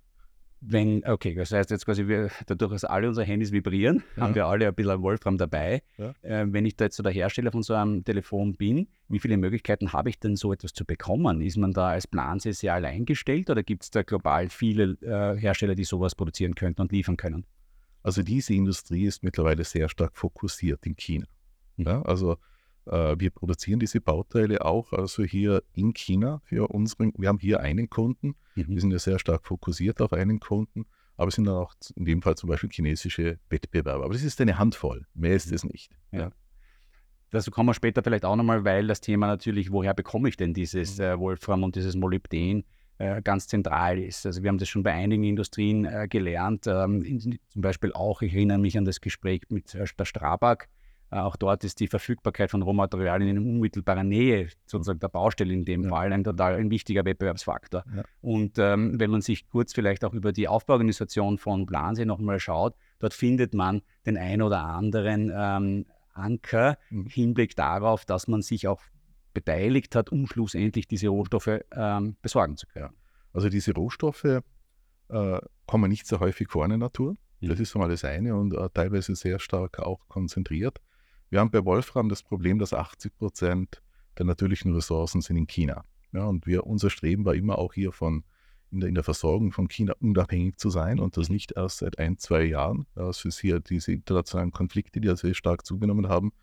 wenn, 0.61 1.06
okay, 1.06 1.35
das 1.35 1.51
heißt 1.51 1.71
jetzt 1.71 1.85
quasi, 1.85 2.07
wir, 2.07 2.29
dadurch, 2.47 2.71
dass 2.71 2.83
alle 2.83 3.07
unsere 3.07 3.25
Handys 3.25 3.51
vibrieren, 3.51 4.03
ja. 4.15 4.23
haben 4.23 4.35
wir 4.35 4.45
alle 4.45 4.67
ein 4.67 4.75
bisschen 4.75 5.01
Wolfram 5.01 5.38
dabei. 5.38 5.81
Ja. 5.97 6.13
Äh, 6.21 6.45
wenn 6.50 6.65
ich 6.65 6.75
da 6.75 6.85
jetzt 6.85 6.97
so 6.97 7.03
der 7.03 7.11
Hersteller 7.11 7.51
von 7.51 7.63
so 7.63 7.73
einem 7.73 8.03
Telefon 8.03 8.56
bin, 8.56 8.88
wie 9.07 9.19
viele 9.19 9.38
Möglichkeiten 9.38 9.94
habe 9.94 10.09
ich 10.09 10.19
denn, 10.19 10.35
so 10.35 10.51
etwas 10.51 10.73
zu 10.73 10.85
bekommen? 10.85 11.41
Ist 11.41 11.57
man 11.57 11.71
da 11.71 11.89
als 11.89 12.07
Plansee 12.07 12.51
sehr 12.51 12.73
allein 12.73 13.06
gestellt 13.06 13.50
oder 13.50 13.63
gibt 13.63 13.83
es 13.83 13.91
da 13.91 14.03
global 14.03 14.50
viele 14.50 14.97
äh, 15.01 15.39
Hersteller, 15.39 15.75
die 15.75 15.85
sowas 15.85 16.15
produzieren 16.15 16.56
könnten 16.56 16.81
und 16.81 16.91
liefern 16.91 17.17
können? 17.17 17.45
Also 18.03 18.23
diese 18.23 18.53
Industrie 18.53 19.06
ist 19.06 19.23
mittlerweile 19.23 19.63
sehr 19.63 19.89
stark 19.89 20.17
fokussiert 20.17 20.85
in 20.85 20.95
China. 20.95 21.25
Mhm. 21.77 21.85
Ja, 21.85 22.01
also 22.01 22.38
wir 22.91 23.30
produzieren 23.30 23.80
diese 23.80 24.01
Bauteile 24.01 24.66
auch 24.66 24.94
also 24.94 25.23
hier 25.23 25.63
in 25.73 25.94
China 25.94 26.42
für 26.44 26.69
unseren, 26.69 27.13
wir 27.18 27.30
haben 27.30 27.40
hier 27.40 27.59
einen 27.59 27.90
Kunden, 27.90 28.35
mhm. 28.56 28.66
wir 28.68 28.81
sind 28.81 28.92
ja 28.92 28.99
sehr 28.99 29.19
stark 29.19 29.45
fokussiert 29.45 30.02
auf 30.02 30.13
einen 30.13 30.40
Kunden, 30.40 30.85
aber 31.16 31.28
es 31.28 31.35
sind 31.35 31.45
dann 31.45 31.56
auch 31.56 31.73
in 31.95 32.06
dem 32.06 32.21
Fall 32.21 32.35
zum 32.35 32.49
Beispiel 32.49 32.69
chinesische 32.71 33.40
Wettbewerber. 33.49 34.06
Aber 34.06 34.13
das 34.13 34.23
ist 34.23 34.40
eine 34.42 34.57
Handvoll, 34.57 35.06
mehr 35.13 35.35
ist 35.35 35.49
mhm. 35.49 35.56
es 35.56 35.63
nicht. 35.63 35.92
Ja. 36.11 36.19
ja. 36.19 36.31
Dazu 37.31 37.52
kommen 37.52 37.69
wir 37.69 37.73
später 37.73 38.02
vielleicht 38.02 38.25
auch 38.25 38.35
nochmal, 38.35 38.66
weil 38.66 38.87
das 38.87 39.02
Thema 39.02 39.28
natürlich, 39.28 39.71
woher 39.71 39.94
bekomme 39.94 40.30
ich 40.30 40.37
denn 40.37 40.54
dieses 40.54 40.97
mhm. 40.97 41.04
äh, 41.04 41.19
Wolfram 41.19 41.63
und 41.63 41.75
dieses 41.75 41.95
Molybden, 41.95 42.63
äh, 42.99 43.21
ganz 43.21 43.47
zentral 43.47 43.97
ist. 43.97 44.25
Also 44.25 44.44
wir 44.44 44.49
haben 44.49 44.57
das 44.57 44.68
schon 44.68 44.83
bei 44.83 44.94
einigen 44.94 45.23
Industrien 45.23 45.85
äh, 45.85 46.07
gelernt, 46.09 46.68
ähm, 46.68 47.02
in, 47.02 47.40
zum 47.47 47.61
Beispiel 47.61 47.94
auch, 47.94 48.21
ich 48.21 48.33
erinnere 48.33 48.57
mich 48.57 48.78
an 48.78 48.85
das 48.85 48.99
Gespräch 48.99 49.44
mit 49.49 49.73
äh, 49.73 49.85
der 49.97 50.06
Strabag, 50.06 50.63
äh, 50.63 50.68
auch 51.11 51.35
dort 51.35 51.63
ist 51.63 51.80
die 51.80 51.87
Verfügbarkeit 51.87 52.51
von 52.51 52.61
Rohmaterialien 52.61 53.30
in 53.30 53.37
unmittelbarer 53.39 54.04
Nähe, 54.04 54.49
sozusagen 54.66 54.99
der 54.99 55.07
Baustelle 55.07 55.54
in 55.54 55.66
dem 55.66 55.83
ja. 55.83 55.89
Fall, 55.89 56.13
ein 56.13 56.23
total 56.23 56.56
ein 56.56 56.69
wichtiger 56.69 57.04
Wettbewerbsfaktor. 57.06 57.83
Ja. 57.95 58.04
Und 58.21 58.59
ähm, 58.59 58.99
wenn 58.99 59.09
man 59.09 59.21
sich 59.21 59.47
kurz 59.47 59.73
vielleicht 59.73 60.06
auch 60.06 60.13
über 60.13 60.31
die 60.31 60.47
Aufbauorganisation 60.47 61.37
von 61.37 61.66
Plansee 61.66 62.06
nochmal 62.06 62.39
schaut, 62.39 62.75
dort 62.99 63.13
findet 63.13 63.54
man 63.54 63.81
den 64.06 64.18
ein 64.18 64.42
oder 64.42 64.63
anderen 64.63 65.31
ähm, 65.35 65.85
Anker 66.13 66.78
im 66.92 67.04
mhm. 67.04 67.07
Hinblick 67.07 67.56
darauf, 67.56 68.06
dass 68.06 68.28
man 68.28 68.42
sich 68.42 68.68
auch 68.68 68.81
beteiligt 69.33 69.95
hat, 69.95 70.11
um 70.11 70.28
schlussendlich 70.28 70.87
diese 70.87 71.07
Rohstoffe 71.07 71.61
ähm, 71.71 72.18
besorgen 72.21 72.57
zu 72.57 72.68
können. 72.68 72.94
Also 73.33 73.49
diese 73.49 73.73
Rohstoffe 73.73 74.42
äh, 75.09 75.39
kommen 75.66 75.89
nicht 75.89 76.07
so 76.07 76.19
häufig 76.19 76.49
vor 76.49 76.66
in 76.66 76.69
der 76.69 76.78
Natur. 76.78 77.16
Das 77.42 77.57
mhm. 77.57 77.63
ist 77.63 77.75
einmal 77.75 77.89
das 77.89 78.04
eine 78.04 78.35
und 78.35 78.54
äh, 78.54 78.69
teilweise 78.73 79.16
sehr 79.16 79.39
stark 79.39 79.80
auch 79.80 80.07
konzentriert. 80.07 80.80
Wir 81.30 81.40
haben 81.40 81.52
bei 81.52 81.64
Wolfram 81.64 82.09
das 82.09 82.24
Problem, 82.24 82.59
dass 82.59 82.74
80 82.74 83.16
Prozent 83.16 83.81
der 84.18 84.26
natürlichen 84.26 84.74
Ressourcen 84.74 85.21
sind 85.21 85.38
in 85.38 85.48
China. 85.48 85.86
Ja, 86.12 86.26
und 86.26 86.48
wir, 86.48 86.66
unser 86.66 86.90
Streben 86.90 87.26
war 87.26 87.36
immer 87.36 87.59
auch 87.59 87.74
hier 87.74 87.92
von 87.92 88.24
in 88.71 88.81
der, 88.81 88.90
in 88.90 88.95
der 88.95 89.04
Versorgung 89.04 89.52
von 89.52 89.68
China 89.68 89.94
unabhängig 90.00 90.57
zu 90.57 90.69
sein 90.69 91.00
und 91.00 91.18
das 91.18 91.30
nicht 91.30 91.54
erst 91.54 91.80
seit 91.80 91.98
ein, 91.98 92.18
zwei 92.18 92.44
Jahren. 92.44 92.86
Das 92.94 93.26
ist 93.26 93.40
hier 93.40 93.59
diese 93.59 93.92
internationalen 93.94 94.52
Konflikte, 94.52 95.02
die 95.02 95.07
ja 95.07 95.16
sehr 95.16 95.33
stark 95.33 95.66
zugenommen 95.66 96.07
haben, 96.07 96.33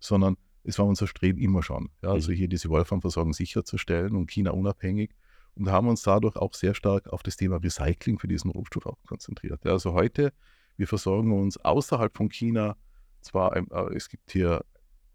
sondern 0.00 0.36
es 0.62 0.78
war 0.78 0.86
unser 0.86 1.06
Streben 1.06 1.38
immer 1.38 1.62
schon. 1.62 1.90
Ja, 2.02 2.10
also 2.10 2.32
mhm. 2.32 2.36
hier 2.36 2.48
diese 2.48 2.70
Wolframversorgung 2.70 3.34
sicherzustellen 3.34 4.16
und 4.16 4.30
China 4.30 4.52
unabhängig 4.52 5.10
und 5.56 5.70
haben 5.70 5.88
uns 5.88 6.02
dadurch 6.02 6.36
auch 6.36 6.54
sehr 6.54 6.74
stark 6.74 7.08
auf 7.08 7.22
das 7.22 7.36
Thema 7.36 7.56
Recycling 7.56 8.18
für 8.18 8.28
diesen 8.28 8.50
Rohstoff 8.50 8.86
auch 8.86 8.98
konzentriert. 9.06 9.64
Ja, 9.64 9.72
also 9.72 9.92
heute, 9.92 10.32
wir 10.76 10.88
versorgen 10.88 11.38
uns 11.38 11.58
außerhalb 11.58 12.16
von 12.16 12.30
China 12.30 12.76
zwar, 13.24 13.56
äh, 13.56 13.64
es 13.94 14.08
gibt 14.08 14.32
hier 14.32 14.64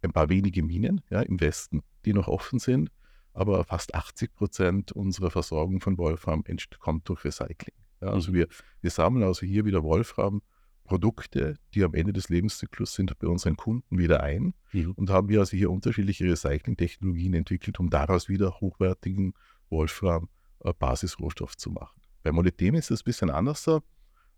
ein 0.02 0.12
paar 0.12 0.30
wenige 0.30 0.64
Minen 0.64 1.02
ja, 1.10 1.22
im 1.22 1.40
Westen, 1.40 1.82
die 2.06 2.14
noch 2.14 2.28
offen 2.28 2.60
sind, 2.60 2.92
aber 3.34 3.64
fast 3.64 3.94
80 3.94 4.34
Prozent 4.34 4.92
unserer 4.92 5.32
Versorgung 5.32 5.82
von 5.82 5.98
Wolfram 5.98 6.44
kommt 6.80 7.08
durch 7.10 7.24
Recycling. 7.24 7.76
Ja, 8.02 8.10
also 8.10 8.32
mhm. 8.32 8.36
wir, 8.36 8.48
wir 8.82 8.92
sammeln 8.92 9.24
also 9.24 9.46
hier 9.46 9.66
wieder 9.66 9.84
Wolfram-Produkte, 9.84 11.58
die 11.74 11.84
am 11.84 11.94
Ende 11.94 12.14
des 12.14 12.30
Lebenszyklus 12.30 12.94
sind, 12.94 13.18
bei 13.20 13.28
unseren 13.28 13.58
Kunden 13.58 13.98
wieder 13.98 14.24
ein 14.24 14.54
mhm. 14.72 14.92
und 14.92 15.10
haben 15.10 15.30
wir 15.30 15.40
also 15.40 15.56
hier 15.56 15.72
unterschiedliche 15.72 16.26
Recycling-Technologien 16.26 17.34
entwickelt, 17.34 17.80
um 17.80 17.90
daraus 17.90 18.30
wieder 18.30 18.60
hochwertigen 18.60 19.34
Wolfram-Basisrohstoff 19.70 21.58
zu 21.58 21.72
machen. 21.72 22.00
Bei 22.24 22.32
Molybden 22.32 22.76
ist 22.76 22.92
es 22.92 23.02
ein 23.02 23.06
bisschen 23.06 23.30
anders. 23.30 23.68
Äh, 23.68 23.82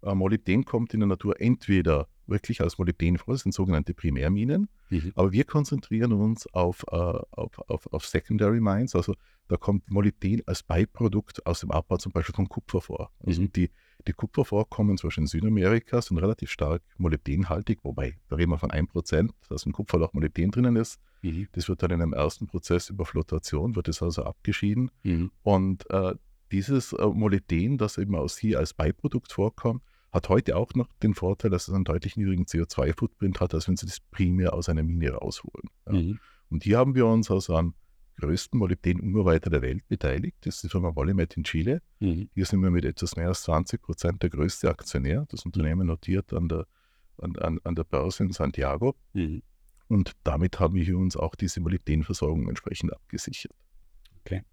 Molybden 0.04 0.66
kommt 0.66 0.94
in 0.94 1.00
der 1.00 1.08
Natur 1.08 1.40
entweder 1.40 2.08
wirklich 2.32 2.62
als 2.62 2.78
Molybden 2.78 3.18
vor, 3.18 3.34
das 3.34 3.44
sind 3.44 3.54
sogenannte 3.54 3.94
Primärminen, 3.94 4.70
mhm. 4.90 5.12
aber 5.16 5.32
wir 5.32 5.44
konzentrieren 5.44 6.14
uns 6.14 6.48
auf, 6.48 6.84
äh, 6.92 6.96
auf, 6.96 7.60
auf, 7.70 7.94
auf, 7.94 8.06
Secondary 8.06 8.60
Mines, 8.60 8.96
also 8.96 9.16
da 9.48 9.58
kommt 9.58 9.90
Molybden 9.92 10.42
als 10.48 10.64
Beiprodukt 10.64 11.46
aus 11.46 11.60
dem 11.60 11.72
Abbau 11.72 11.98
zum 11.98 12.12
Beispiel 12.12 12.34
von 12.34 12.50
Kupfer 12.50 12.82
vor. 12.82 13.12
Also 13.26 13.42
mhm. 13.42 13.54
die, 13.54 13.70
die 14.08 14.14
Kupfervorkommen 14.14 14.98
zum 14.98 15.10
Beispiel 15.10 15.24
in 15.24 15.28
Südamerika 15.28 16.02
sind 16.02 16.18
relativ 16.18 16.50
stark 16.50 16.82
molybdenhaltig, 16.98 17.80
wobei 17.84 18.18
da 18.30 18.38
reden 18.38 18.52
wir 18.52 18.58
von 18.58 18.72
1%, 18.72 19.30
dass 19.50 19.66
im 19.66 19.74
Kupferloch 19.74 20.14
Molybden 20.14 20.52
drinnen 20.52 20.76
ist. 20.76 21.00
Mhm. 21.22 21.48
Das 21.52 21.70
wird 21.70 21.84
dann 21.84 21.92
in 21.92 22.02
einem 22.02 22.14
ersten 22.14 22.48
Prozess 22.48 22.90
über 22.90 23.06
Flotation, 23.06 23.76
wird 23.76 23.88
es 23.90 24.02
also 24.02 24.24
abgeschieden 24.24 24.90
mhm. 25.04 25.32
und 25.44 25.90
äh, 25.92 26.16
dieses 26.52 26.94
äh, 26.94 27.06
Molybden, 27.06 27.78
das 27.78 27.98
eben 27.98 28.16
aus 28.16 28.38
hier 28.38 28.60
als 28.60 28.74
Beiprodukt 28.74 29.32
vorkommt, 29.32 29.82
hat 30.12 30.30
heute 30.30 30.58
auch 30.58 30.74
noch 30.76 30.88
den 31.02 31.14
Vorteil, 31.14 31.52
dass 31.52 31.68
es 31.68 31.74
einen 31.74 31.86
deutlich 31.86 32.18
niedrigen 32.18 32.46
CO2-Footprint 32.46 33.40
hat, 33.40 33.54
als 33.54 33.68
wenn 33.68 33.78
Sie 33.78 33.86
das 33.86 34.00
primär 34.00 34.54
aus 34.54 34.68
einer 34.70 34.84
Mine 34.84 35.12
rausholen. 35.12 35.70
Ja. 35.88 35.94
Mhm. 35.94 36.20
Und 36.50 36.64
hier 36.64 36.78
haben 36.78 36.96
wir 36.96 37.06
uns 37.06 37.32
also 37.32 37.56
am 37.56 37.74
größten 38.18 38.60
Molybden-Ungerweiter 38.60 39.50
der 39.50 39.62
Welt 39.62 39.88
beteiligt. 39.88 40.38
Das 40.42 40.56
ist 40.56 40.64
die 40.66 40.70
Firma 40.70 40.92
Polymet 40.92 41.36
in 41.38 41.44
Chile. 41.44 41.82
Mhm. 42.00 42.30
Hier 42.34 42.46
sind 42.46 42.62
wir 42.62 42.72
mit 42.72 42.84
etwas 42.84 43.16
mehr 43.16 43.30
als 43.30 43.44
20 43.44 43.82
Prozent 43.82 44.22
der 44.22 44.30
größte 44.30 44.70
Aktionär. 44.70 45.26
Das 45.30 45.46
Unternehmen 45.46 45.88
notiert 45.88 46.34
an 46.34 46.50
der, 46.50 46.68
an, 47.18 47.36
an, 47.38 47.60
an 47.64 47.76
der 47.76 47.86
Börse 47.86 48.24
in 48.24 48.32
Santiago. 48.32 48.96
Mhm. 49.14 49.42
Und 49.88 50.14
damit 50.24 50.60
haben 50.60 50.76
wir 50.76 50.98
uns 50.98 51.18
auch 51.18 51.36
diese 51.36 51.62
Molybdenversorgung 51.62 52.48
entsprechend 52.48 52.94
abgesichert. 52.94 53.56
Okay. 54.20 54.44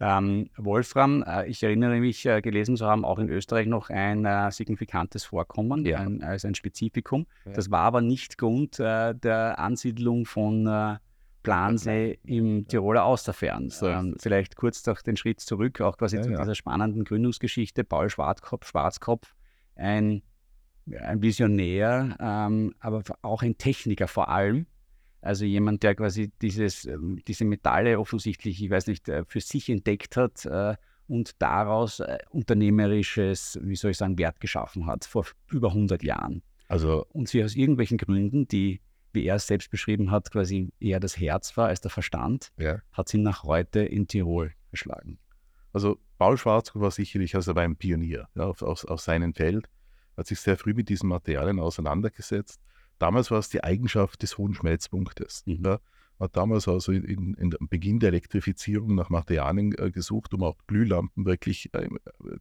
Ähm, 0.00 0.48
Wolfram, 0.56 1.22
äh, 1.26 1.46
ich 1.46 1.62
erinnere 1.62 2.00
mich 2.00 2.24
äh, 2.24 2.40
gelesen 2.40 2.76
zu 2.76 2.86
haben, 2.86 3.04
auch 3.04 3.18
in 3.18 3.28
Österreich 3.28 3.66
noch 3.66 3.90
ein 3.90 4.24
äh, 4.24 4.50
signifikantes 4.50 5.24
Vorkommen 5.24 5.84
ja. 5.84 5.98
ein, 5.98 6.22
als 6.22 6.46
ein 6.46 6.54
Spezifikum. 6.54 7.26
Ja. 7.44 7.52
Das 7.52 7.70
war 7.70 7.82
aber 7.82 8.00
nicht 8.00 8.38
Grund 8.38 8.80
äh, 8.80 9.14
der 9.14 9.58
Ansiedlung 9.58 10.24
von 10.24 10.66
äh, 10.66 10.96
Plansee 11.42 12.18
im 12.24 12.66
Tiroler 12.66 13.04
Austerfern. 13.04 13.70
Ja, 13.80 14.04
vielleicht 14.18 14.56
kurz 14.56 14.82
doch 14.82 15.02
den 15.02 15.16
Schritt 15.16 15.40
zurück, 15.40 15.80
auch 15.80 15.96
quasi 15.96 16.20
zu 16.20 16.30
dieser 16.30 16.54
spannenden 16.54 17.04
Gründungsgeschichte. 17.04 17.84
Paul 17.84 18.10
Schwarzkopf, 18.10 18.66
Schwarzkopf 18.66 19.34
ein, 19.74 20.22
ein 20.98 21.22
Visionär, 21.22 22.16
ähm, 22.20 22.74
aber 22.78 23.02
auch 23.22 23.42
ein 23.42 23.56
Techniker 23.56 24.08
vor 24.08 24.28
allem 24.28 24.66
also 25.22 25.44
jemand, 25.44 25.82
der 25.82 25.94
quasi 25.94 26.32
dieses, 26.40 26.86
ähm, 26.86 27.20
diese 27.26 27.44
Metalle 27.44 27.98
offensichtlich, 27.98 28.62
ich 28.62 28.70
weiß 28.70 28.86
nicht, 28.86 29.08
äh, 29.08 29.24
für 29.26 29.40
sich 29.40 29.68
entdeckt 29.68 30.16
hat 30.16 30.46
äh, 30.46 30.76
und 31.08 31.40
daraus 31.42 32.00
äh, 32.00 32.18
unternehmerisches, 32.30 33.58
wie 33.62 33.76
soll 33.76 33.90
ich 33.90 33.98
sagen, 33.98 34.18
Wert 34.18 34.40
geschaffen 34.40 34.86
hat 34.86 35.04
vor 35.04 35.26
über 35.50 35.68
100 35.68 36.02
Jahren. 36.02 36.42
Also 36.68 37.06
und 37.12 37.28
sie 37.28 37.44
aus 37.44 37.54
irgendwelchen 37.54 37.98
Gründen, 37.98 38.46
die, 38.48 38.80
wie 39.12 39.24
er 39.24 39.34
es 39.34 39.46
selbst 39.46 39.70
beschrieben 39.70 40.10
hat, 40.10 40.30
quasi 40.30 40.72
eher 40.80 41.00
das 41.00 41.18
Herz 41.18 41.56
war 41.56 41.68
als 41.68 41.80
der 41.80 41.90
Verstand, 41.90 42.52
ja. 42.58 42.80
hat 42.92 43.08
sie 43.08 43.18
nach 43.18 43.42
heute 43.42 43.80
in 43.80 44.06
Tirol 44.06 44.52
geschlagen. 44.70 45.18
Also 45.72 45.98
Paul 46.18 46.38
Schwarzkopf 46.38 46.80
war 46.80 46.90
sicherlich 46.90 47.34
also 47.34 47.54
ein 47.54 47.76
Pionier 47.76 48.28
ja, 48.34 48.44
auf, 48.44 48.62
auf, 48.62 48.84
auf 48.84 49.00
seinem 49.00 49.34
Feld, 49.34 49.68
hat 50.16 50.26
sich 50.26 50.40
sehr 50.40 50.56
früh 50.56 50.74
mit 50.74 50.88
diesen 50.88 51.08
Materialien 51.08 51.60
auseinandergesetzt 51.60 52.60
Damals 53.00 53.30
war 53.30 53.38
es 53.38 53.48
die 53.48 53.64
Eigenschaft 53.64 54.22
des 54.22 54.38
hohen 54.38 54.54
Schmelzpunktes. 54.54 55.42
Mhm. 55.46 55.64
Ja. 55.64 55.80
Man 56.18 56.26
hat 56.26 56.36
damals 56.36 56.68
also 56.68 56.92
in, 56.92 57.34
in, 57.34 57.56
am 57.58 57.68
Beginn 57.68 57.98
der 57.98 58.08
Elektrifizierung 58.08 58.94
nach 58.94 59.08
Materialien 59.08 59.74
äh, 59.78 59.90
gesucht, 59.90 60.34
um 60.34 60.42
auch 60.42 60.58
Glühlampen 60.66 61.24
wirklich 61.24 61.72
äh, 61.72 61.88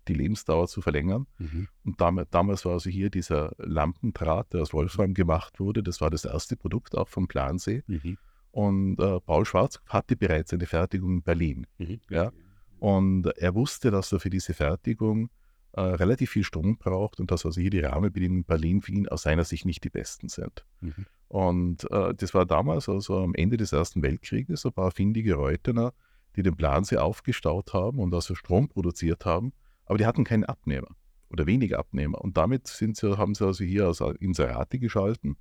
die 0.10 0.14
Lebensdauer 0.14 0.68
zu 0.68 0.82
verlängern. 0.82 1.28
Mhm. 1.38 1.70
Und 1.86 2.02
dam 2.02 2.22
damals 2.30 2.66
war 2.66 2.74
also 2.74 2.90
hier 2.90 3.10
dieser 3.10 3.54
Lampendraht, 3.58 4.52
der 4.52 4.64
aus 4.64 4.74
Wolfram 4.74 5.14
gemacht 5.14 5.62
wurde. 5.62 5.82
Das 5.82 6.02
war 6.02 6.10
das 6.10 6.26
erste 6.26 6.58
Produkt 6.58 6.98
auch 6.98 7.08
vom 7.08 7.30
Plansee. 7.30 7.84
Mhm. 7.88 8.18
Und 8.52 9.00
äh, 9.00 9.22
Paul 9.22 9.46
Schwarz 9.46 9.80
hatte 9.86 10.18
bereits 10.18 10.52
eine 10.52 10.66
Fertigung 10.66 11.14
in 11.14 11.22
Berlin. 11.22 11.66
Mhm. 11.78 12.02
Ja. 12.10 12.34
Und 12.80 13.28
er 13.28 13.56
wusste, 13.56 13.92
dass 13.92 14.12
er 14.12 14.20
für 14.20 14.30
diese 14.30 14.54
Fertigung 14.54 15.30
äh, 15.74 15.82
relativ 15.82 16.32
viel 16.32 16.44
Strom 16.44 16.78
braucht 16.78 17.20
und 17.20 17.32
dass 17.32 17.46
also 17.46 17.60
hier 17.62 17.70
die 17.70 17.82
Rahmenbedingungen 17.82 18.44
Berlin-Wien 18.44 19.08
aus 19.08 19.24
seiner 19.24 19.44
Sicht 19.44 19.66
nicht 19.66 19.84
die 19.84 19.90
besten 19.90 20.30
sind. 20.30 20.66
Mhm. 20.82 21.06
Und 21.28 21.92
äh, 21.92 22.14
das 22.16 22.34
war 22.34 22.46
damals, 22.46 22.90
also 22.90 23.20
am 23.20 23.36
Ende 23.36 23.58
des 23.58 23.72
Ersten 23.72 24.02
Weltkrieges, 24.02 24.66
ein 24.66 24.74
paar 24.74 24.92
findige 24.92 25.36
Reutener, 25.36 25.94
die 26.36 26.44
den 26.44 26.56
Plansee 26.56 26.98
aufgestaut 26.98 27.74
haben 27.74 28.00
und 28.00 28.14
also 28.14 28.34
Strom 28.34 28.68
produziert 28.68 29.26
haben, 29.26 29.54
aber 29.86 29.98
die 29.98 30.06
hatten 30.06 30.24
keinen 30.24 30.46
Abnehmer 30.46 30.90
oder 31.30 31.46
wenige 31.46 31.78
Abnehmer. 31.78 32.20
Und 32.22 32.38
damit 32.38 32.68
sind 32.68 32.98
sie, 32.98 33.18
haben 33.18 33.36
sie 33.36 33.46
also 33.46 33.64
hier 33.64 33.86
also 33.86 34.12
Inserate 34.12 34.80
geschalten 34.80 35.38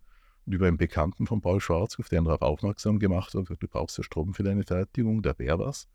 und 0.47 0.53
über 0.53 0.67
einen 0.67 0.77
Bekannten 0.77 1.27
von 1.27 1.41
Paul 1.41 1.61
Schwarz, 1.61 1.99
auf 1.99 2.09
den 2.09 2.25
darauf 2.25 2.43
aufmerksam 2.43 2.99
gemacht 2.99 3.35
hat, 3.35 3.49
du 3.49 3.69
brauchst 3.69 3.99
ja 3.99 4.05
Strom 4.05 4.35
für 4.35 4.43
deine 4.43 4.65
Fertigung, 4.65 5.23
der 5.23 5.39
wäre 5.39 5.59
was. 5.59 5.89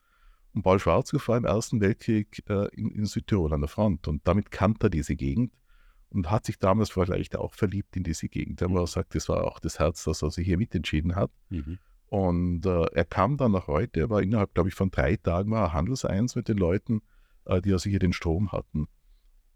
Und 0.53 0.61
Paul 0.61 0.79
Schwarzkopf 0.79 1.27
war 1.27 1.37
im 1.37 1.45
Ersten 1.45 1.81
Weltkrieg 1.81 2.43
äh, 2.47 2.67
in, 2.75 2.91
in, 2.91 3.05
Südtirol 3.05 3.53
an 3.53 3.61
der 3.61 3.67
Front 3.67 4.07
und 4.07 4.27
damit 4.27 4.51
kannte 4.51 4.87
er 4.87 4.89
diese 4.89 5.15
Gegend 5.15 5.51
und 6.09 6.29
hat 6.29 6.45
sich 6.45 6.59
damals 6.59 6.91
vielleicht 6.91 7.35
auch 7.35 7.55
verliebt 7.55 7.95
in 7.97 8.03
diese 8.03 8.29
Gegend. 8.29 8.61
Er 8.61 8.69
mhm. 8.69 8.85
sagt, 8.85 9.15
das 9.15 9.29
war 9.29 9.45
auch 9.45 9.59
das 9.59 9.79
Herz, 9.79 10.03
das 10.03 10.21
er 10.21 10.29
sich 10.29 10.45
hier 10.45 10.57
mitentschieden 10.57 11.15
hat. 11.15 11.31
Mhm. 11.49 11.79
Und 12.07 12.65
äh, 12.67 12.85
er 12.93 13.05
kam 13.05 13.37
dann 13.37 13.53
nach 13.53 13.67
heute, 13.67 14.01
er 14.01 14.09
war 14.11 14.21
innerhalb, 14.21 14.53
glaube 14.53 14.69
ich, 14.69 14.75
von 14.75 14.91
drei 14.91 15.15
Tagen 15.15 15.49
war 15.49 15.63
er 15.63 15.73
handelseins 15.73 16.35
mit 16.35 16.47
den 16.47 16.57
Leuten, 16.57 17.01
äh, 17.45 17.59
die 17.59 17.73
also 17.73 17.89
hier 17.89 17.97
den 17.97 18.13
Strom 18.13 18.51
hatten. 18.51 18.87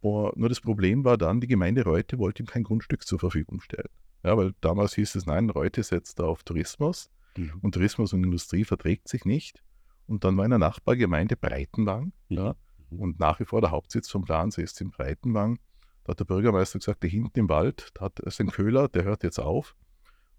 Und 0.01 0.37
nur 0.37 0.49
das 0.49 0.61
Problem 0.61 1.03
war 1.03 1.17
dann, 1.17 1.39
die 1.39 1.47
Gemeinde 1.47 1.83
Reute 1.83 2.17
wollte 2.17 2.41
ihm 2.41 2.47
kein 2.47 2.63
Grundstück 2.63 3.05
zur 3.05 3.19
Verfügung 3.19 3.61
stellen. 3.61 3.89
Ja, 4.23 4.35
weil 4.35 4.53
damals 4.61 4.95
hieß 4.95 5.13
es, 5.13 5.27
nein, 5.27 5.51
Reute 5.51 5.83
setzt 5.83 6.19
da 6.19 6.23
auf 6.23 6.43
Tourismus 6.43 7.11
mhm. 7.37 7.59
und 7.61 7.73
Tourismus 7.73 8.13
und 8.13 8.23
Industrie 8.23 8.63
verträgt 8.63 9.07
sich 9.07 9.25
nicht. 9.25 9.63
Und 10.07 10.23
dann 10.23 10.37
war 10.37 10.45
in 10.45 10.51
der 10.51 10.59
Nachbargemeinde 10.59 11.35
Breitenwang. 11.35 12.13
Mhm. 12.29 12.37
Ja, 12.37 12.55
und 12.89 13.19
nach 13.19 13.39
wie 13.39 13.45
vor 13.45 13.61
der 13.61 13.71
Hauptsitz 13.71 14.09
vom 14.09 14.23
Plansee 14.23 14.63
ist 14.63 14.79
in 14.81 14.91
Breitenwang. 14.91 15.59
Da 16.03 16.11
hat 16.11 16.19
der 16.19 16.25
Bürgermeister 16.25 16.79
gesagt, 16.79 17.03
da 17.03 17.07
hinten 17.07 17.37
im 17.39 17.49
Wald, 17.49 17.89
da 17.95 18.05
hat 18.05 18.19
es 18.21 18.39
einen 18.39 18.49
Köhler, 18.49 18.87
der 18.87 19.03
hört 19.03 19.23
jetzt 19.23 19.39
auf. 19.39 19.75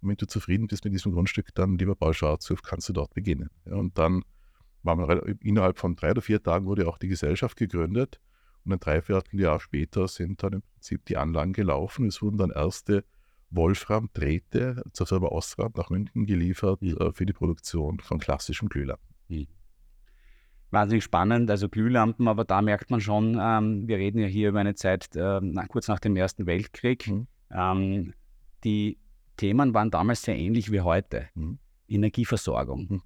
Und 0.00 0.08
wenn 0.08 0.16
du 0.16 0.26
zufrieden 0.26 0.66
bist 0.66 0.84
mit 0.84 0.94
diesem 0.94 1.12
Grundstück, 1.12 1.54
dann, 1.54 1.76
lieber 1.76 1.94
Paul 1.94 2.14
Schwarzhof, 2.14 2.62
kannst 2.62 2.88
du 2.88 2.92
dort 2.92 3.12
beginnen. 3.14 3.50
Ja, 3.66 3.74
und 3.74 3.98
dann 3.98 4.24
waren 4.82 4.98
wir 5.00 5.36
innerhalb 5.42 5.78
von 5.78 5.96
drei 5.96 6.12
oder 6.12 6.22
vier 6.22 6.42
Tagen 6.42 6.66
wurde 6.66 6.88
auch 6.88 6.98
die 6.98 7.08
Gesellschaft 7.08 7.56
gegründet. 7.56 8.20
Und 8.64 8.72
ein 8.72 8.80
Dreivierteljahr 8.80 9.60
später 9.60 10.08
sind 10.08 10.42
dann 10.42 10.54
im 10.54 10.62
Prinzip 10.62 11.04
die 11.06 11.16
Anlagen 11.16 11.52
gelaufen. 11.52 12.06
Es 12.06 12.22
wurden 12.22 12.38
dann 12.38 12.50
erste 12.50 13.04
Wolfram-Drähte 13.50 14.82
zur 14.92 15.06
Firma 15.06 15.28
Osram 15.28 15.72
nach 15.76 15.90
München 15.90 16.26
geliefert 16.26 16.80
mhm. 16.80 16.96
äh, 16.98 17.12
für 17.12 17.26
die 17.26 17.32
Produktion 17.32 17.98
von 18.00 18.18
klassischem 18.18 18.68
Glühlampen. 18.68 19.14
Mhm 19.28 19.57
wahnsinnig 20.70 21.04
spannend, 21.04 21.50
also 21.50 21.68
Glühlampen, 21.68 22.28
aber 22.28 22.44
da 22.44 22.62
merkt 22.62 22.90
man 22.90 23.00
schon, 23.00 23.38
ähm, 23.40 23.88
wir 23.88 23.98
reden 23.98 24.18
ja 24.18 24.26
hier 24.26 24.50
über 24.50 24.60
eine 24.60 24.74
Zeit 24.74 25.14
äh, 25.16 25.40
kurz 25.68 25.88
nach 25.88 26.00
dem 26.00 26.16
Ersten 26.16 26.46
Weltkrieg. 26.46 27.08
Mhm. 27.08 27.26
Ähm, 27.50 28.14
die 28.64 28.98
Themen 29.36 29.72
waren 29.74 29.90
damals 29.90 30.22
sehr 30.22 30.36
ähnlich 30.36 30.70
wie 30.70 30.80
heute. 30.80 31.28
Mhm. 31.34 31.58
Energieversorgung, 31.88 32.86
mhm. 32.88 33.02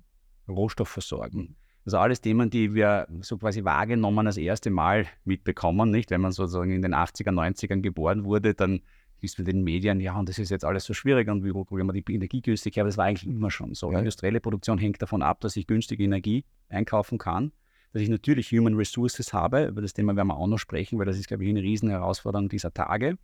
Rohstoffversorgung. 0.53 1.55
Also 1.85 1.99
alles 1.99 2.21
Themen, 2.21 2.51
die 2.51 2.75
wir 2.75 3.09
so 3.21 3.39
quasi 3.39 3.65
wahrgenommen 3.65 4.27
das 4.27 4.37
erste 4.37 4.71
Mal 4.71 5.07
mitbekommen, 5.25 5.91
nicht? 5.91 6.11
Wenn 6.11 6.21
man 6.21 6.33
sozusagen 6.33 6.71
in 6.71 6.83
den 6.83 6.95
80er, 6.95 7.31
90ern 7.31 7.81
geboren 7.81 8.25
wurde, 8.25 8.55
dann 8.55 8.83
ist 9.25 9.39
mit 9.39 9.49
den 9.49 9.63
Medien, 9.63 10.01
ja, 10.01 10.19
und 10.19 10.29
das 10.29 10.39
ist 10.39 10.51
jetzt 10.51 10.65
alles 10.65 10.85
so 10.85 10.95
schwierig 10.95 11.29
und 11.29 11.45
wie 11.45 11.53
probieren 11.53 11.87
wir 11.87 11.93
die 11.93 12.15
Energie 12.15 12.41
günstig 12.41 12.77
her, 12.77 12.83
aber 12.83 12.89
das 12.89 12.97
war 12.97 13.07
eigentlich 13.07 13.27
immer 13.27 13.51
schon 13.51 13.75
so. 13.75 13.93
Ja. 13.93 13.99
Industrielle 13.99 14.41
Produktion 14.41 14.79
hängt 14.79 15.01
davon 15.01 15.23
ab, 15.23 15.41
dass 15.41 15.57
ich 15.57 15.67
günstige 15.67 16.05
Energie 16.05 16.45
einkaufen 16.69 17.19
kann, 17.19 17.53
dass 17.93 18.03
ich 18.03 18.09
natürlich 18.09 18.51
Human 18.51 18.75
Resources 18.75 19.33
habe, 19.33 19.67
über 19.67 19.83
das 19.83 19.93
Thema 19.93 20.17
werden 20.17 20.29
wir 20.29 20.37
auch 20.37 20.47
noch 20.47 20.59
sprechen, 20.59 20.99
weil 20.99 21.07
das 21.07 21.19
ist, 21.19 21.29
glaube 21.29 21.45
ich, 21.45 21.51
eine 21.51 21.63
riesen 21.63 21.89
Herausforderung 21.91 22.49
dieser 22.49 22.73
Tage. 22.73 23.19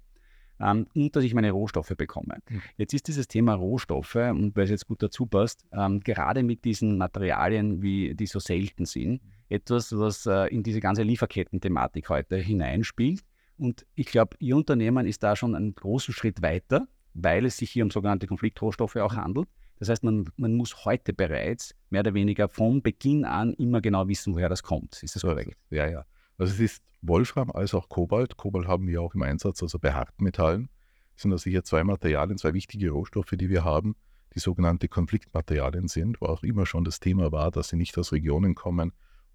Ähm, 0.60 0.86
und 0.94 1.14
dass 1.14 1.22
ich 1.22 1.34
meine 1.34 1.52
Rohstoffe 1.52 1.94
bekomme. 1.96 2.38
Mhm. 2.48 2.62
Jetzt 2.76 2.92
ist 2.92 3.06
dieses 3.06 3.28
Thema 3.28 3.54
Rohstoffe, 3.54 4.16
und 4.16 4.56
weil 4.56 4.64
es 4.64 4.70
jetzt 4.70 4.88
gut 4.88 5.02
dazu 5.02 5.26
passt, 5.26 5.64
ähm, 5.72 6.00
gerade 6.00 6.42
mit 6.42 6.64
diesen 6.64 6.98
Materialien, 6.98 7.80
wie 7.80 8.14
die 8.14 8.26
so 8.26 8.40
selten 8.40 8.84
sind, 8.84 9.22
etwas, 9.48 9.96
was 9.96 10.26
äh, 10.26 10.46
in 10.48 10.64
diese 10.64 10.80
ganze 10.80 11.02
Lieferketten-Thematik 11.04 12.08
heute 12.08 12.36
hineinspielt 12.36 13.22
und 13.58 13.86
ich 13.94 14.06
glaube, 14.06 14.36
Ihr 14.38 14.56
Unternehmen 14.56 15.06
ist 15.06 15.22
da 15.22 15.36
schon 15.36 15.54
einen 15.54 15.74
großen 15.74 16.14
Schritt 16.14 16.42
weiter, 16.42 16.88
weil 17.14 17.44
es 17.46 17.56
sich 17.56 17.70
hier 17.70 17.84
um 17.84 17.90
sogenannte 17.90 18.26
Konfliktrohstoffe 18.26 18.96
auch 18.96 19.14
handelt. 19.14 19.48
Das 19.78 19.88
heißt, 19.88 20.02
man, 20.02 20.28
man 20.36 20.54
muss 20.54 20.84
heute 20.84 21.12
bereits 21.12 21.74
mehr 21.90 22.00
oder 22.00 22.14
weniger 22.14 22.48
von 22.48 22.82
Beginn 22.82 23.24
an 23.24 23.52
immer 23.54 23.80
genau 23.80 24.08
wissen, 24.08 24.34
woher 24.34 24.48
das 24.48 24.62
kommt. 24.62 25.02
Ist 25.02 25.14
das 25.14 25.22
korrekt? 25.22 25.56
Ja, 25.70 25.88
ja. 25.88 26.04
Also 26.36 26.52
es 26.54 26.60
ist 26.60 26.82
Wolfram 27.02 27.50
als 27.50 27.74
auch 27.74 27.88
Kobalt. 27.88 28.36
Kobalt 28.36 28.66
haben 28.66 28.88
wir 28.88 29.02
auch 29.02 29.14
im 29.14 29.22
Einsatz, 29.22 29.62
also 29.62 29.78
bei 29.78 29.92
Hartmetallen. 29.92 30.68
Sind 31.16 31.32
also 31.32 31.50
hier 31.50 31.64
zwei 31.64 31.84
Materialien, 31.84 32.38
zwei 32.38 32.54
wichtige 32.54 32.90
Rohstoffe, 32.90 33.32
die 33.32 33.48
wir 33.48 33.64
haben, 33.64 33.96
die 34.34 34.40
sogenannte 34.40 34.88
Konfliktmaterialien 34.88 35.88
sind, 35.88 36.20
wo 36.20 36.26
auch 36.26 36.42
immer 36.42 36.66
schon 36.66 36.84
das 36.84 37.00
Thema 37.00 37.32
war, 37.32 37.50
dass 37.50 37.68
sie 37.68 37.76
nicht 37.76 37.96
aus 37.98 38.12
Regionen 38.12 38.54
kommen, 38.54 38.92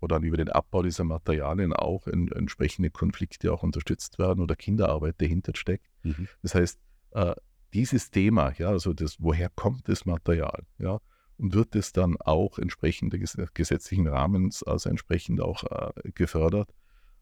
dann 0.07 0.23
über 0.23 0.37
den 0.37 0.49
Abbau 0.49 0.83
dieser 0.83 1.03
Materialien 1.03 1.73
auch 1.73 2.07
in, 2.07 2.31
entsprechende 2.31 2.89
Konflikte 2.89 3.53
auch 3.53 3.63
unterstützt 3.63 4.19
werden 4.19 4.41
oder 4.41 4.55
Kinderarbeit 4.55 5.15
dahinter 5.19 5.53
steckt. 5.55 5.87
Mhm. 6.03 6.27
Das 6.41 6.55
heißt, 6.55 6.79
äh, 7.11 7.35
dieses 7.73 8.11
Thema, 8.11 8.53
ja, 8.57 8.69
also 8.69 8.93
das, 8.93 9.17
woher 9.19 9.49
kommt 9.49 9.89
das 9.89 10.05
Material, 10.05 10.63
ja, 10.77 10.99
und 11.37 11.53
wird 11.53 11.75
es 11.75 11.91
dann 11.91 12.17
auch 12.17 12.59
entsprechend 12.59 13.13
des 13.13 13.37
gesetzlichen 13.53 14.07
Rahmens, 14.07 14.63
also 14.63 14.89
entsprechend 14.89 15.41
auch 15.41 15.63
äh, 15.63 16.11
gefördert, 16.11 16.69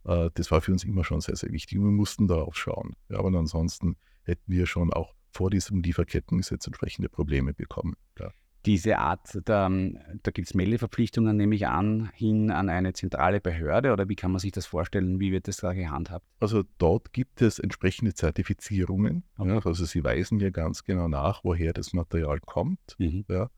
äh, 0.05 0.29
das 0.33 0.51
war 0.51 0.61
für 0.61 0.71
uns 0.71 0.83
immer 0.83 1.03
schon 1.03 1.21
sehr, 1.21 1.35
sehr 1.35 1.51
wichtig. 1.51 1.77
Und 1.77 1.85
wir 1.85 1.91
mussten 1.91 2.27
darauf 2.27 2.55
schauen. 2.55 2.95
Ja, 3.09 3.19
aber 3.19 3.29
ansonsten 3.37 3.95
hätten 4.23 4.51
wir 4.51 4.65
schon 4.65 4.91
auch 4.93 5.15
vor 5.31 5.49
diesem 5.49 5.81
Lieferkettengesetz 5.81 6.67
entsprechende 6.67 7.09
Probleme 7.09 7.53
bekommen. 7.53 7.95
Ja. 8.19 8.31
Diese 8.65 8.99
Art, 8.99 9.39
da, 9.45 9.69
da 9.69 10.31
gibt 10.31 10.47
es 10.47 10.53
Meldeverpflichtungen, 10.53 11.35
nehme 11.35 11.55
ich 11.55 11.67
an, 11.67 12.11
hin 12.13 12.51
an 12.51 12.69
eine 12.69 12.93
zentrale 12.93 13.41
Behörde 13.41 13.91
oder 13.91 14.07
wie 14.07 14.15
kann 14.15 14.31
man 14.31 14.39
sich 14.39 14.51
das 14.51 14.67
vorstellen? 14.67 15.19
Wie 15.19 15.31
wird 15.31 15.47
das 15.47 15.57
da 15.57 15.73
gehandhabt? 15.73 16.25
Also 16.39 16.63
dort 16.77 17.11
gibt 17.11 17.41
es 17.41 17.57
entsprechende 17.57 18.13
Zertifizierungen. 18.13 19.23
Okay. 19.37 19.49
Ja, 19.49 19.65
also 19.65 19.85
sie 19.85 20.03
weisen 20.03 20.39
hier 20.39 20.51
ganz 20.51 20.83
genau 20.83 21.07
nach, 21.07 21.43
woher 21.43 21.73
das 21.73 21.93
Material 21.93 22.39
kommt. 22.39 22.95
Mhm. 22.99 23.25
Ja, 23.27 23.49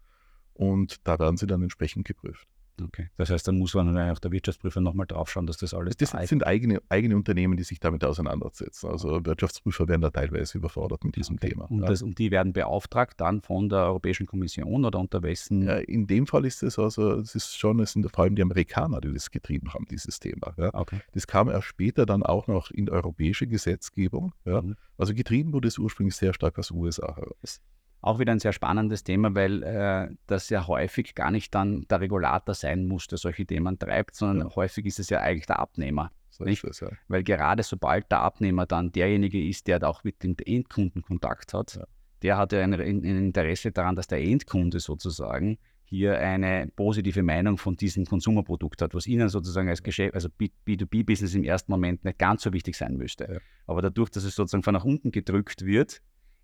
und 0.53 1.05
da 1.07 1.19
werden 1.19 1.37
sie 1.37 1.47
dann 1.47 1.61
entsprechend 1.61 2.05
geprüft. 2.05 2.47
Okay. 2.81 3.09
Das 3.17 3.29
heißt, 3.29 3.47
dann 3.47 3.59
muss 3.59 3.73
man 3.73 3.97
auch 3.97 4.19
der 4.19 4.31
Wirtschaftsprüfer 4.31 4.81
nochmal 4.81 5.05
draufschauen, 5.05 5.45
dass 5.45 5.57
das 5.57 5.73
alles. 5.73 5.95
Das 5.97 6.11
da 6.11 6.25
sind 6.25 6.45
eigene, 6.45 6.81
eigene 6.89 7.15
Unternehmen, 7.15 7.55
die 7.57 7.63
sich 7.63 7.79
damit 7.79 8.03
auseinandersetzen. 8.03 8.87
Also 8.87 9.23
Wirtschaftsprüfer 9.25 9.87
werden 9.87 10.01
da 10.01 10.09
teilweise 10.09 10.57
überfordert 10.57 11.03
mit 11.03 11.15
diesem 11.15 11.35
okay. 11.35 11.49
Thema. 11.49 11.65
Und, 11.69 11.81
das, 11.81 12.01
und, 12.01 12.17
die 12.17 12.31
werden 12.31 12.53
beauftragt 12.53 13.21
dann 13.21 13.41
von 13.41 13.69
der 13.69 13.79
Europäischen 13.79 14.25
Kommission 14.25 14.85
oder 14.85 14.99
unter 14.99 15.21
wessen? 15.21 15.63
Ja, 15.63 15.77
in 15.77 16.07
dem 16.07 16.27
Fall 16.27 16.45
ist 16.45 16.63
es 16.63 16.79
also, 16.79 17.19
es 17.19 17.35
ist 17.35 17.57
schon, 17.57 17.79
es 17.79 17.93
sind 17.93 18.09
vor 18.11 18.23
allem 18.23 18.35
die 18.35 18.41
Amerikaner, 18.41 19.01
die 19.01 19.13
das 19.13 19.29
getrieben 19.29 19.73
haben, 19.73 19.85
dieses 19.89 20.19
Thema. 20.19 20.53
Ja. 20.57 20.73
Okay. 20.73 20.99
Das 21.13 21.27
kam 21.27 21.49
erst 21.49 21.67
später 21.67 22.05
dann 22.05 22.23
auch 22.23 22.47
noch 22.47 22.71
in 22.71 22.89
europäische 22.89 23.47
Gesetzgebung. 23.47 24.33
Ja. 24.45 24.61
Mhm. 24.61 24.75
Also 24.97 25.13
getrieben 25.13 25.53
wurde 25.53 25.67
es 25.67 25.77
ursprünglich 25.77 26.15
sehr 26.15 26.33
stark 26.33 26.57
aus 26.57 26.69
den 26.69 26.77
USA 26.77 27.15
heraus 27.15 27.61
auch 28.03 28.19
wieder 28.19 28.33
ein 28.33 28.39
sehr 28.39 28.51
spannendes 28.51 29.03
Thema, 29.05 29.33
weil 29.33 29.63
äh, 29.63 30.09
das 30.27 30.49
ja 30.49 30.67
häufig 30.67 31.15
gar 31.15 31.31
nicht 31.31 31.55
dann 31.55 31.85
der 31.89 32.01
Regulator 32.01 32.53
sein 32.53 32.85
muss, 32.85 33.07
der 33.07 33.17
solche 33.17 33.45
Themen 33.45 33.79
treibt, 33.79 34.15
sondern 34.15 34.49
ja. 34.49 34.55
häufig 34.55 34.85
ist 34.85 34.99
es 34.99 35.09
ja 35.09 35.21
eigentlich 35.21 35.47
der 35.47 35.59
Abnehmer. 35.59 36.11
So 36.29 36.43
nicht? 36.43 36.63
Das, 36.65 36.81
ja. 36.81 36.89
Weil 37.07 37.23
gerade 37.23 37.63
sobald 37.63 38.11
der 38.11 38.19
Abnehmer 38.19 38.65
dann 38.65 38.91
derjenige 38.91 39.41
ist, 39.41 39.67
der 39.67 39.81
auch 39.87 40.03
mit 40.03 40.21
dem 40.21 40.35
Endkunden 40.45 41.01
Kontakt 41.01 41.53
hat, 41.53 41.75
ja. 41.75 41.85
der 42.21 42.37
hat 42.37 42.51
ja 42.51 42.59
ein, 42.59 42.73
ein, 42.73 43.03
Interesse 43.03 43.71
daran, 43.71 43.95
dass 43.95 44.07
der 44.07 44.21
Endkunde 44.21 44.81
sozusagen 44.81 45.57
hier 45.85 46.17
eine 46.17 46.69
positive 46.75 47.23
Meinung 47.23 47.57
von 47.57 47.77
diesem 47.77 48.05
Konsumerprodukt 48.05 48.81
hat, 48.81 48.93
was 48.95 49.07
Ihnen 49.07 49.29
sozusagen 49.29 49.69
als 49.69 49.81
Geschäft, 49.81 50.13
also 50.13 50.27
B2B-Business 50.27 51.35
im 51.35 51.45
ersten 51.45 51.71
Moment 51.71 52.03
nicht 52.03 52.19
ganz 52.19 52.41
so 52.41 52.51
wichtig 52.51 52.75
sein 52.75 52.97
müsste. 52.97 53.39
Aber 53.65 53.81
dadurch, 53.81 54.09
dass 54.09 54.25
es 54.25 54.35
sozusagen 54.35 54.63
von 54.63 54.73
nach 54.73 54.85
unten 54.85 55.11
gedrückt 55.11 55.65
wird, 55.65 56.01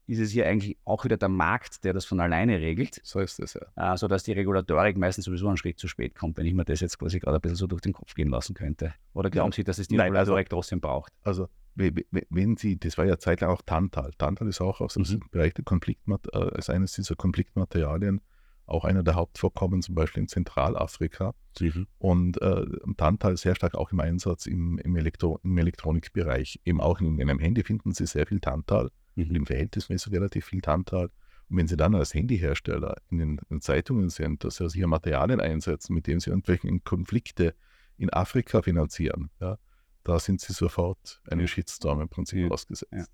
ist 0.10 0.20
es 0.20 0.32
hier 0.32 0.48
eigentlich 0.48 0.78
auch 0.86 1.06
wieder 1.06 1.18
der 1.18 1.30
Markt, 1.30 1.84
der 1.84 1.94
das 1.94 2.06
von 2.06 2.20
alleine 2.20 2.60
regelt. 2.60 3.00
So 3.04 3.20
ist 3.20 3.40
es, 3.40 3.54
ja. 3.54 3.94
Äh, 3.94 3.98
sodass 3.98 4.24
die 4.24 4.32
Regulatorik 4.32 4.98
meistens 4.98 5.26
sowieso 5.26 5.48
einen 5.48 5.58
Schritt 5.58 5.80
zu 5.80 5.88
spät 5.88 6.16
kommt, 6.16 6.38
wenn 6.38 6.46
ich 6.46 6.54
mir 6.54 6.66
das 6.66 6.80
jetzt 6.80 6.98
quasi 6.98 7.20
gerade 7.20 7.38
ein 7.38 7.42
bisschen 7.42 7.58
so 7.58 7.68
durch 7.68 7.82
den 7.82 7.94
Kopf 7.94 8.16
gehen 8.16 8.30
lassen 8.30 8.56
könnte. 8.56 8.94
Oder 9.14 9.30
glauben 9.30 9.52
ja. 9.52 9.56
Sie, 9.58 9.64
dass 9.64 9.78
es 9.78 9.88
die 9.88 9.98
Nein, 9.98 10.08
Regulatorik 10.08 10.48
also, 10.48 10.58
trotzdem 10.58 10.82
braucht? 10.82 11.14
Also, 11.24 11.48
wenn 11.76 12.58
Sie, 12.58 12.78
das 12.78 12.98
war 12.98 13.06
ja 13.06 13.20
zeitlang 13.20 13.52
auch 13.52 13.62
Tantal. 13.62 14.12
Tantal 14.18 14.48
ist 14.48 14.62
auch 14.62 14.82
aus 14.82 14.96
dem 14.96 15.04
mhm. 15.04 15.22
Bereich 15.32 15.54
der 15.54 15.64
Konfliktmat 15.64 16.28
äh, 16.34 16.38
als 16.38 16.70
eines 16.70 16.94
dieser 16.94 17.16
Konfliktmaterialien 17.16 18.22
auch 18.66 18.86
einer 18.86 19.04
der 19.04 19.16
Hauptvorkommen, 19.16 19.82
zum 19.82 19.96
Beispiel 19.96 20.24
in 20.24 20.28
Zentralafrika. 20.28 21.34
Mhm. 21.60 21.88
Und 21.98 22.42
äh, 22.42 22.66
Tantal 22.98 23.38
sehr 23.38 23.56
stark 23.56 23.76
auch 23.76 23.92
im 23.92 24.00
Einsatz 24.00 24.46
im, 24.46 24.78
im, 24.78 24.96
Elektro 24.96 25.40
im 25.44 25.58
Elektronikbereich. 25.58 26.62
Eben 26.66 26.80
auch 26.80 27.00
in, 27.00 27.20
in, 27.20 27.30
einem 27.30 27.40
Handy 27.40 27.64
finden 27.64 27.94
Sie 27.94 28.06
sehr 28.06 28.28
viel 28.28 28.40
Tantal 28.40 28.92
mhm. 29.28 29.36
im 29.36 29.46
Verhältnismäßig 29.46 30.14
relativ 30.14 30.46
viel 30.46 30.62
Tantal. 30.62 31.10
Und 31.50 31.58
wenn 31.58 31.68
Sie 31.68 31.78
dann 31.78 31.96
als 31.96 32.14
Handyhersteller 32.14 32.96
in 33.10 33.18
den, 33.18 33.42
in 33.50 33.62
Zeitungen 33.62 34.10
sind, 34.10 34.44
dass 34.44 34.58
Sie 34.58 34.64
also 34.64 34.76
hier 34.76 34.88
Materialien 34.88 35.40
einsetzen, 35.40 35.94
mit 35.94 36.08
denen 36.08 36.20
Sie 36.20 36.30
irgendwelche 36.30 36.68
Konflikte 36.80 37.56
in 37.98 38.12
Afrika 38.12 38.62
finanzieren, 38.62 39.30
ja, 39.42 39.58
da 40.04 40.20
sind 40.20 40.42
Sie 40.42 40.54
sofort 40.54 41.22
einem 41.30 41.48
Shitstorm 41.48 42.02
im 42.02 42.10
Prinzip 42.10 42.40
ja. 42.40 42.50
ausgesetzt. 42.50 42.92
Ja. 42.94 43.06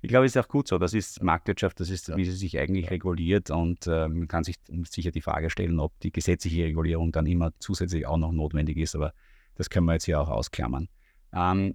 Ich 0.00 0.08
glaube, 0.08 0.26
es 0.26 0.36
ist 0.36 0.42
auch 0.42 0.48
gut 0.48 0.68
so. 0.68 0.78
Das 0.78 0.94
ist 0.94 1.22
Marktwirtschaft, 1.22 1.80
das 1.80 1.90
ist, 1.90 2.14
wie 2.16 2.24
sie 2.24 2.32
sich 2.32 2.58
eigentlich 2.58 2.90
reguliert. 2.90 3.50
Und 3.50 3.86
äh, 3.86 4.08
man 4.08 4.28
kann 4.28 4.44
sich 4.44 4.56
sicher 4.88 5.10
die 5.10 5.20
Frage 5.20 5.50
stellen, 5.50 5.80
ob 5.80 5.98
die 6.00 6.12
gesetzliche 6.12 6.64
Regulierung 6.64 7.10
dann 7.10 7.26
immer 7.26 7.50
zusätzlich 7.58 8.06
auch 8.06 8.16
noch 8.16 8.30
notwendig 8.30 8.76
ist. 8.76 8.94
Aber 8.94 9.12
das 9.56 9.70
können 9.70 9.86
wir 9.86 9.94
jetzt 9.94 10.04
hier 10.04 10.20
auch 10.20 10.28
ausklammern. 10.28 10.88
Ähm, 11.32 11.74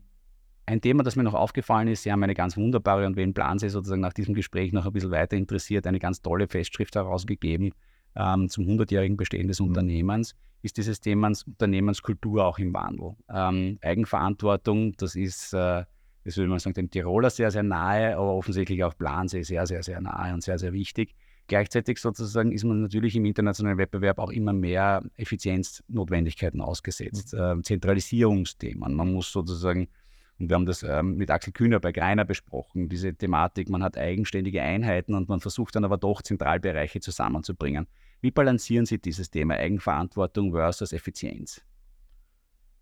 ein 0.65 0.81
Thema, 0.81 1.03
das 1.03 1.15
mir 1.15 1.23
noch 1.23 1.33
aufgefallen 1.33 1.87
ist, 1.87 2.03
Sie 2.03 2.11
haben 2.11 2.23
eine 2.23 2.33
ganz 2.33 2.55
wunderbare 2.55 3.05
und 3.05 3.15
wen 3.15 3.33
planen 3.33 3.59
Sie 3.59 3.69
sozusagen 3.69 4.01
nach 4.01 4.13
diesem 4.13 4.33
Gespräch 4.33 4.71
noch 4.71 4.85
ein 4.85 4.93
bisschen 4.93 5.11
weiter 5.11 5.35
interessiert, 5.35 5.85
eine 5.87 5.99
ganz 5.99 6.21
tolle 6.21 6.47
Festschrift 6.47 6.95
herausgegeben 6.95 7.73
ähm, 8.15 8.49
zum 8.49 8.65
100-jährigen 8.65 9.17
Bestehen 9.17 9.47
des 9.47 9.59
mhm. 9.59 9.67
Unternehmens, 9.67 10.35
ist 10.61 10.77
dieses 10.77 11.01
Thema 11.01 11.31
Unternehmenskultur 11.45 12.45
auch 12.45 12.59
im 12.59 12.73
Wandel. 12.73 13.15
Ähm, 13.29 13.77
Eigenverantwortung, 13.81 14.93
das 14.97 15.15
ist, 15.15 15.53
äh, 15.53 15.83
das 16.23 16.37
würde 16.37 16.49
man 16.49 16.59
sagen, 16.59 16.75
dem 16.75 16.89
Tiroler 16.89 17.29
sehr, 17.29 17.51
sehr 17.51 17.63
nahe, 17.63 18.15
aber 18.15 18.33
offensichtlich 18.33 18.83
auch 18.83 18.97
Plansee 18.97 19.43
sehr, 19.43 19.67
sehr, 19.67 19.83
sehr 19.83 19.99
nahe 19.99 20.33
und 20.33 20.43
sehr, 20.43 20.57
sehr 20.57 20.71
wichtig. 20.71 21.15
Gleichzeitig 21.47 21.97
sozusagen 21.97 22.53
ist 22.53 22.63
man 22.63 22.81
natürlich 22.81 23.17
im 23.17 23.25
internationalen 23.25 23.77
Wettbewerb 23.77 24.19
auch 24.19 24.31
immer 24.31 24.53
mehr 24.53 25.03
Effizienznotwendigkeiten 25.17 26.61
ausgesetzt, 26.61 27.33
mhm. 27.33 27.59
äh, 27.59 27.61
Zentralisierungsthemen. 27.63 28.93
Man 28.93 29.11
muss 29.11 29.29
sozusagen 29.29 29.89
und 30.39 30.49
wir 30.49 30.55
haben 30.55 30.65
das 30.65 30.83
ähm, 30.83 31.15
mit 31.15 31.29
Axel 31.29 31.53
Kühner 31.53 31.79
bei 31.79 31.91
Greiner 31.91 32.25
besprochen, 32.25 32.89
diese 32.89 33.13
Thematik, 33.13 33.69
man 33.69 33.83
hat 33.83 33.97
eigenständige 33.97 34.61
Einheiten 34.61 35.13
und 35.13 35.29
man 35.29 35.39
versucht 35.39 35.75
dann 35.75 35.85
aber 35.85 35.97
doch 35.97 36.21
Zentralbereiche 36.21 36.99
zusammenzubringen. 36.99 37.87
Wie 38.21 38.31
balancieren 38.31 38.85
Sie 38.85 38.99
dieses 38.99 39.29
Thema 39.29 39.55
Eigenverantwortung 39.55 40.51
versus 40.51 40.93
Effizienz? 40.93 41.61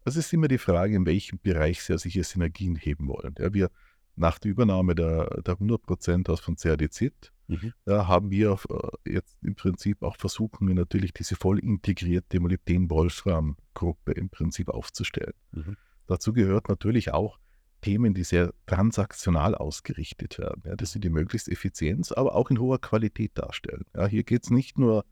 Das 0.04 0.16
ist 0.16 0.32
immer 0.34 0.48
die 0.48 0.58
Frage, 0.58 0.96
in 0.96 1.06
welchem 1.06 1.40
Bereich 1.40 1.84
Sie 1.84 1.98
sich 1.98 2.28
Synergien 2.28 2.76
heben 2.76 3.08
wollen. 3.08 3.36
Ja, 3.38 3.54
wir 3.54 3.70
nach 4.16 4.40
der 4.40 4.52
Übernahme 4.52 4.96
der, 4.96 5.42
der 5.42 5.56
100% 5.56 6.30
aus 6.30 6.40
von 6.40 6.56
CADZ 6.56 7.32
mhm. 7.48 7.74
haben 7.88 8.30
wir 8.32 8.58
äh, 8.70 9.12
jetzt 9.14 9.38
im 9.44 9.56
Prinzip 9.56 10.04
auch 10.04 10.18
versuchen, 10.18 10.68
natürlich 10.74 11.14
diese 11.14 11.36
voll 11.36 11.60
integrierte 11.60 12.40
Molybden-Wolfram-Gruppe 12.40 14.12
im 14.14 14.30
Prinzip 14.30 14.70
aufzustellen. 14.70 15.34
Mhm. 15.52 15.78
Dazu 16.08 16.34
gehört 16.34 16.68
natürlich 16.68 17.14
auch 17.14 17.40
Themen, 17.82 18.14
die 18.14 18.24
sehr 18.24 18.54
transaktional 18.68 19.56
ausgerichtet 19.56 20.38
werden, 20.40 20.64
ja, 20.66 20.76
dass 20.76 20.92
sie 20.92 21.00
die 21.00 21.10
möglichst 21.10 21.50
Effizienz, 21.50 22.12
aber 22.12 22.36
auch 22.36 22.50
in 22.50 22.60
hoher 22.60 22.80
Qualität 22.80 23.32
darstellen. 23.36 23.86
Ja, 23.96 24.08
hier 24.08 24.24
geht 24.24 24.44
es 24.44 24.50
nicht 24.50 24.78
nur 24.78 25.06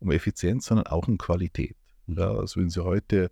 um 0.00 0.10
Effizienz, 0.10 0.66
sondern 0.66 0.86
auch 0.86 1.08
um 1.08 1.18
Qualität. 1.18 1.76
Mhm. 2.06 2.18
Ja, 2.18 2.30
also 2.32 2.60
wenn 2.60 2.70
Sie 2.70 2.82
heute 2.82 3.30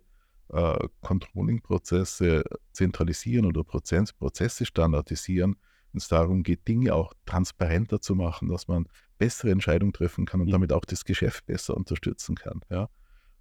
äh, 0.49 0.87
Controlling-Prozesse 1.01 2.43
zentralisieren 2.71 3.45
oder 3.45 3.63
Prozess, 3.63 4.13
Prozesse 4.13 4.65
standardisieren, 4.65 5.55
wenn 5.91 5.99
es 5.99 6.07
darum 6.07 6.43
geht, 6.43 6.67
Dinge 6.67 6.93
auch 6.93 7.13
transparenter 7.25 8.01
zu 8.01 8.15
machen, 8.15 8.49
dass 8.49 8.67
man 8.67 8.87
bessere 9.17 9.51
Entscheidungen 9.51 9.93
treffen 9.93 10.25
kann 10.25 10.41
und 10.41 10.47
mhm. 10.47 10.51
damit 10.51 10.73
auch 10.73 10.85
das 10.85 11.05
Geschäft 11.05 11.45
besser 11.45 11.75
unterstützen 11.75 12.35
kann, 12.35 12.61
ja, 12.69 12.89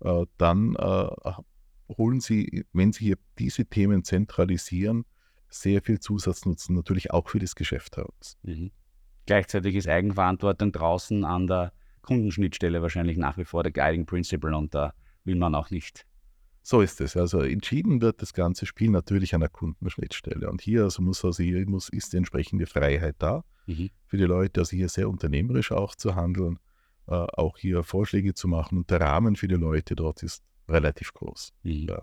äh, 0.01 0.27
dann 0.39 0.75
äh, 0.77 1.09
holen 1.97 2.21
Sie, 2.21 2.65
wenn 2.73 2.93
Sie 2.93 3.05
hier 3.07 3.19
diese 3.39 3.65
Themen 3.67 4.05
zentralisieren, 4.05 5.05
sehr 5.53 5.83
viel 5.83 6.01
Zusatznutzen 6.01 6.75
natürlich 6.75 7.11
auch 7.11 7.29
für 7.29 7.39
das 7.39 7.55
Geschäft 7.55 7.97
heraus. 7.97 8.37
Mhm. 8.43 8.71
Gleichzeitig 9.27 9.77
ist 9.77 9.89
Eigenverantwortung 9.89 10.73
draußen 10.73 11.25
an 11.25 11.47
der 11.47 11.73
Kundenschnittstelle 12.03 12.83
wahrscheinlich 12.83 13.17
nach 13.17 13.39
wie 13.39 13.45
vor 13.45 13.63
der 13.63 13.73
Guiding 13.73 14.07
Principle 14.07 14.57
und 14.57 14.75
da 14.75 14.95
will 15.25 15.37
man 15.37 15.55
auch 15.55 15.71
nicht. 15.71 16.05
So 16.63 16.81
ist 16.81 17.01
es. 17.01 17.17
Also 17.17 17.41
entschieden 17.41 18.01
wird 18.01 18.23
das 18.23 18.33
ganze 18.33 18.67
Spiel 18.67 18.91
natürlich 18.91 19.35
an 19.35 19.41
der 19.41 19.51
Kundenschnittstelle. 19.51 20.49
Und 20.49 20.61
hier 20.61 20.85
also 20.85 21.03
muss 21.03 21.25
also 21.25 21.43
hier 21.43 21.69
muss, 21.69 21.89
ist 21.89 22.13
die 22.13 22.17
entsprechende 22.19 22.67
Freiheit 22.67 23.17
da 23.19 23.45
mhm. 23.67 23.91
für 24.07 24.17
die 24.17 24.25
Leute, 24.25 24.61
also 24.61 24.77
hier 24.77 24.89
sehr 24.89 25.09
unternehmerisch 25.09 25.73
auch 25.73 25.95
zu 25.97 26.15
handeln, 26.15 26.59
äh, 27.09 27.15
auch 27.15 27.59
hier 27.59 27.83
Vorschläge 27.83 28.35
zu 28.35 28.47
machen. 28.47 28.79
Und 28.79 28.91
der 28.91 29.01
Rahmen 29.01 29.35
für 29.35 29.49
die 29.49 29.57
Leute 29.57 29.97
dort 29.97 30.23
ist 30.23 30.45
relativ 30.69 31.13
groß. 31.15 31.53
Mhm. 31.63 31.89
Ja. 31.89 32.03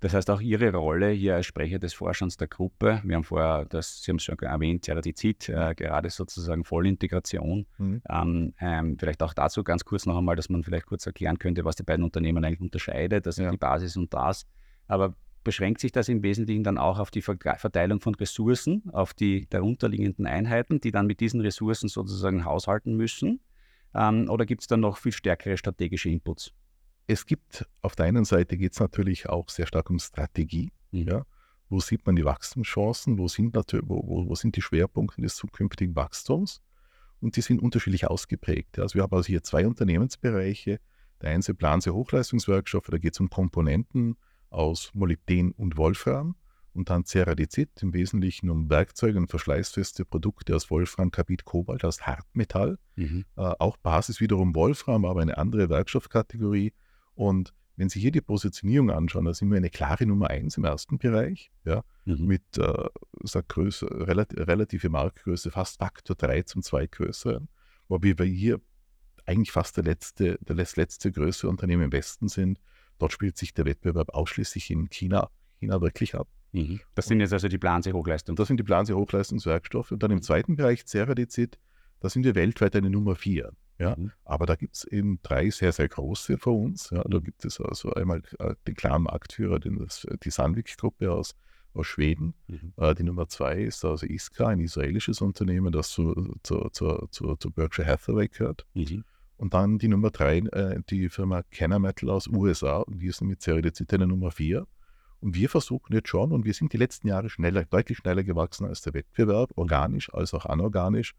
Das 0.00 0.12
heißt 0.12 0.28
auch 0.28 0.40
Ihre 0.40 0.70
Rolle 0.74 1.10
hier 1.10 1.36
als 1.36 1.46
Sprecher 1.46 1.78
des 1.78 1.94
Vorstands 1.94 2.36
der 2.36 2.48
Gruppe, 2.48 3.00
wir 3.04 3.16
haben 3.16 3.24
vorher, 3.24 3.64
das, 3.64 4.02
Sie 4.02 4.10
haben 4.10 4.16
es 4.16 4.24
schon 4.24 4.38
erwähnt, 4.38 4.84
Ceratizid, 4.84 5.48
äh, 5.48 5.74
gerade 5.74 6.10
sozusagen 6.10 6.64
Vollintegration. 6.64 7.66
Mhm. 7.78 8.02
Ähm, 8.10 8.54
ähm, 8.60 8.96
vielleicht 8.98 9.22
auch 9.22 9.32
dazu 9.32 9.64
ganz 9.64 9.84
kurz 9.84 10.04
noch 10.04 10.18
einmal, 10.18 10.36
dass 10.36 10.50
man 10.50 10.62
vielleicht 10.62 10.86
kurz 10.86 11.06
erklären 11.06 11.38
könnte, 11.38 11.64
was 11.64 11.76
die 11.76 11.84
beiden 11.84 12.04
Unternehmen 12.04 12.44
eigentlich 12.44 12.60
unterscheidet, 12.60 13.24
das 13.26 13.38
ist 13.38 13.44
ja. 13.44 13.50
die 13.50 13.56
Basis 13.56 13.96
und 13.96 14.12
das. 14.12 14.46
Aber 14.88 15.14
beschränkt 15.44 15.80
sich 15.80 15.92
das 15.92 16.08
im 16.08 16.22
Wesentlichen 16.22 16.64
dann 16.64 16.78
auch 16.78 16.98
auf 16.98 17.10
die 17.10 17.22
Verteilung 17.22 18.00
von 18.00 18.14
Ressourcen, 18.14 18.82
auf 18.92 19.14
die 19.14 19.48
darunterliegenden 19.48 20.26
Einheiten, 20.26 20.80
die 20.80 20.90
dann 20.90 21.06
mit 21.06 21.20
diesen 21.20 21.40
Ressourcen 21.40 21.88
sozusagen 21.88 22.44
haushalten 22.44 22.96
müssen? 22.96 23.40
Ähm, 23.94 24.28
oder 24.28 24.46
gibt 24.46 24.62
es 24.62 24.66
dann 24.66 24.80
noch 24.80 24.96
viel 24.96 25.12
stärkere 25.12 25.56
strategische 25.56 26.08
Inputs? 26.08 26.52
Es 27.06 27.26
gibt 27.26 27.66
auf 27.82 27.96
der 27.96 28.06
einen 28.06 28.24
Seite 28.24 28.56
geht 28.56 28.72
es 28.72 28.80
natürlich 28.80 29.28
auch 29.28 29.48
sehr 29.48 29.66
stark 29.66 29.90
um 29.90 29.98
Strategie. 29.98 30.72
Mhm. 30.90 31.08
Ja? 31.08 31.26
Wo 31.68 31.80
sieht 31.80 32.06
man 32.06 32.16
die 32.16 32.24
Wachstumschancen? 32.24 33.18
Wo 33.18 33.28
sind, 33.28 33.54
wo, 33.54 33.62
wo, 33.88 34.28
wo 34.28 34.34
sind 34.34 34.56
die 34.56 34.62
Schwerpunkte 34.62 35.20
des 35.20 35.36
zukünftigen 35.36 35.96
Wachstums? 35.96 36.62
Und 37.20 37.36
die 37.36 37.40
sind 37.40 37.60
unterschiedlich 37.60 38.06
ausgeprägt. 38.06 38.78
Also 38.78 38.96
wir 38.96 39.02
haben 39.02 39.14
also 39.14 39.26
hier 39.26 39.42
zwei 39.42 39.66
Unternehmensbereiche. 39.66 40.80
Der 41.22 41.30
eine 41.30 41.40
ist 41.40 41.58
Plan 41.58 41.80
Hochleistungswerkstoffe, 41.80 42.88
da 42.88 42.98
geht 42.98 43.14
es 43.14 43.20
um 43.20 43.30
Komponenten 43.30 44.16
aus 44.50 44.90
Molybden 44.94 45.52
und 45.52 45.76
Wolfram 45.76 46.36
und 46.74 46.90
dann 46.90 47.04
Ceradizid, 47.04 47.70
im 47.82 47.94
Wesentlichen 47.94 48.50
um 48.50 48.68
Werkzeuge 48.68 49.18
und 49.18 49.30
verschleißfeste 49.30 50.04
Produkte 50.04 50.54
aus 50.54 50.70
Wolfram, 50.70 51.10
Carbid, 51.10 51.44
Kobalt, 51.44 51.84
aus 51.84 52.02
Hartmetall. 52.02 52.78
Mhm. 52.96 53.24
Äh, 53.36 53.40
auch 53.58 53.76
Basis 53.76 54.20
wiederum 54.20 54.54
Wolfram, 54.54 55.04
aber 55.04 55.22
eine 55.22 55.38
andere 55.38 55.68
Werkstoffkategorie. 55.68 56.72
Und 57.14 57.52
wenn 57.76 57.88
Sie 57.88 58.00
hier 58.00 58.12
die 58.12 58.20
Positionierung 58.20 58.90
anschauen, 58.90 59.24
da 59.24 59.34
sind 59.34 59.50
wir 59.50 59.56
eine 59.56 59.70
klare 59.70 60.06
Nummer 60.06 60.30
eins 60.30 60.56
im 60.56 60.64
ersten 60.64 60.98
Bereich, 60.98 61.50
ja, 61.64 61.82
mhm. 62.04 62.26
mit 62.26 62.58
äh, 62.58 62.88
sagt 63.22 63.48
Größe, 63.48 63.86
relativ, 63.90 64.38
relative 64.38 64.88
Marktgröße, 64.88 65.50
fast 65.50 65.78
Faktor 65.78 66.16
3 66.16 66.42
zum 66.42 66.62
zweitgrößeren, 66.62 67.48
wobei 67.88 68.16
wir 68.18 68.26
hier 68.26 68.60
eigentlich 69.26 69.52
fast 69.52 69.76
der 69.76 69.84
letzte, 69.84 70.38
der 70.40 70.56
letzte 70.56 71.10
größere 71.10 71.50
Unternehmen 71.50 71.84
im 71.84 71.92
Westen 71.92 72.28
sind. 72.28 72.60
Dort 72.98 73.12
spielt 73.12 73.36
sich 73.36 73.54
der 73.54 73.64
Wettbewerb 73.64 74.10
ausschließlich 74.10 74.70
in 74.70 74.88
China, 74.90 75.30
China 75.58 75.80
wirklich 75.80 76.14
ab. 76.14 76.28
Mhm. 76.52 76.80
Das 76.94 77.06
sind 77.06 77.20
jetzt 77.20 77.32
also 77.32 77.48
die 77.48 77.58
Planse-Hochleistungs. 77.58 78.36
Das 78.36 78.48
sind 78.48 78.58
die 78.58 78.64
Planse-Hochleistungswerkstoffe. 78.64 79.90
Und 79.90 80.02
dann 80.02 80.10
im 80.10 80.22
zweiten 80.22 80.56
Bereich, 80.56 80.86
Ceradizid, 80.86 81.58
da 82.00 82.08
sind 82.08 82.24
wir 82.24 82.34
weltweit 82.34 82.76
eine 82.76 82.90
Nummer 82.90 83.16
vier. 83.16 83.52
Ja? 83.78 83.96
Mhm. 83.96 84.12
Aber 84.24 84.46
da 84.46 84.54
gibt 84.54 84.76
es 84.76 84.84
eben 84.84 85.18
drei 85.22 85.50
sehr, 85.50 85.72
sehr 85.72 85.88
große 85.88 86.38
für 86.38 86.50
uns. 86.50 86.90
Ja? 86.90 87.02
Da 87.04 87.18
gibt 87.18 87.44
es 87.44 87.60
also 87.60 87.92
einmal 87.92 88.22
äh, 88.38 88.54
den 88.66 88.74
klaren 88.74 89.04
Marktführer, 89.04 89.58
den, 89.58 89.78
das, 89.78 90.06
die 90.22 90.30
Sandvik-Gruppe 90.30 91.10
aus, 91.10 91.34
aus 91.74 91.86
Schweden. 91.86 92.34
Mhm. 92.46 92.72
Äh, 92.76 92.94
die 92.94 93.02
Nummer 93.02 93.28
zwei 93.28 93.62
ist 93.62 93.84
also 93.84 94.06
Iskra, 94.06 94.48
ein 94.48 94.60
israelisches 94.60 95.20
Unternehmen, 95.20 95.72
das 95.72 95.90
zu, 95.90 96.36
zu, 96.42 96.68
zu, 96.70 97.08
zu, 97.10 97.36
zu 97.36 97.50
Berkshire 97.50 97.86
Hathaway 97.86 98.28
gehört. 98.28 98.66
Mhm. 98.74 99.04
Und 99.36 99.52
dann 99.52 99.78
die 99.78 99.88
Nummer 99.88 100.10
drei, 100.10 100.38
äh, 100.38 100.80
die 100.88 101.08
Firma 101.08 101.42
Kenner 101.42 101.78
Metal 101.78 102.10
aus 102.10 102.28
USA, 102.28 102.78
und 102.78 103.00
die 103.00 103.06
ist 103.06 103.20
mit 103.20 103.46
eine 103.48 104.06
Nummer 104.06 104.30
vier. 104.30 104.66
Und 105.20 105.34
wir 105.34 105.48
versuchen 105.48 105.92
jetzt 105.92 106.08
schon, 106.08 106.32
und 106.32 106.44
wir 106.44 106.54
sind 106.54 106.72
die 106.72 106.76
letzten 106.76 107.08
Jahre 107.08 107.30
schneller, 107.30 107.64
deutlich 107.64 107.98
schneller 107.98 108.22
gewachsen 108.22 108.66
als 108.66 108.82
der 108.82 108.94
Wettbewerb, 108.94 109.52
organisch 109.56 110.12
als 110.12 110.34
auch 110.34 110.44
anorganisch. 110.46 111.14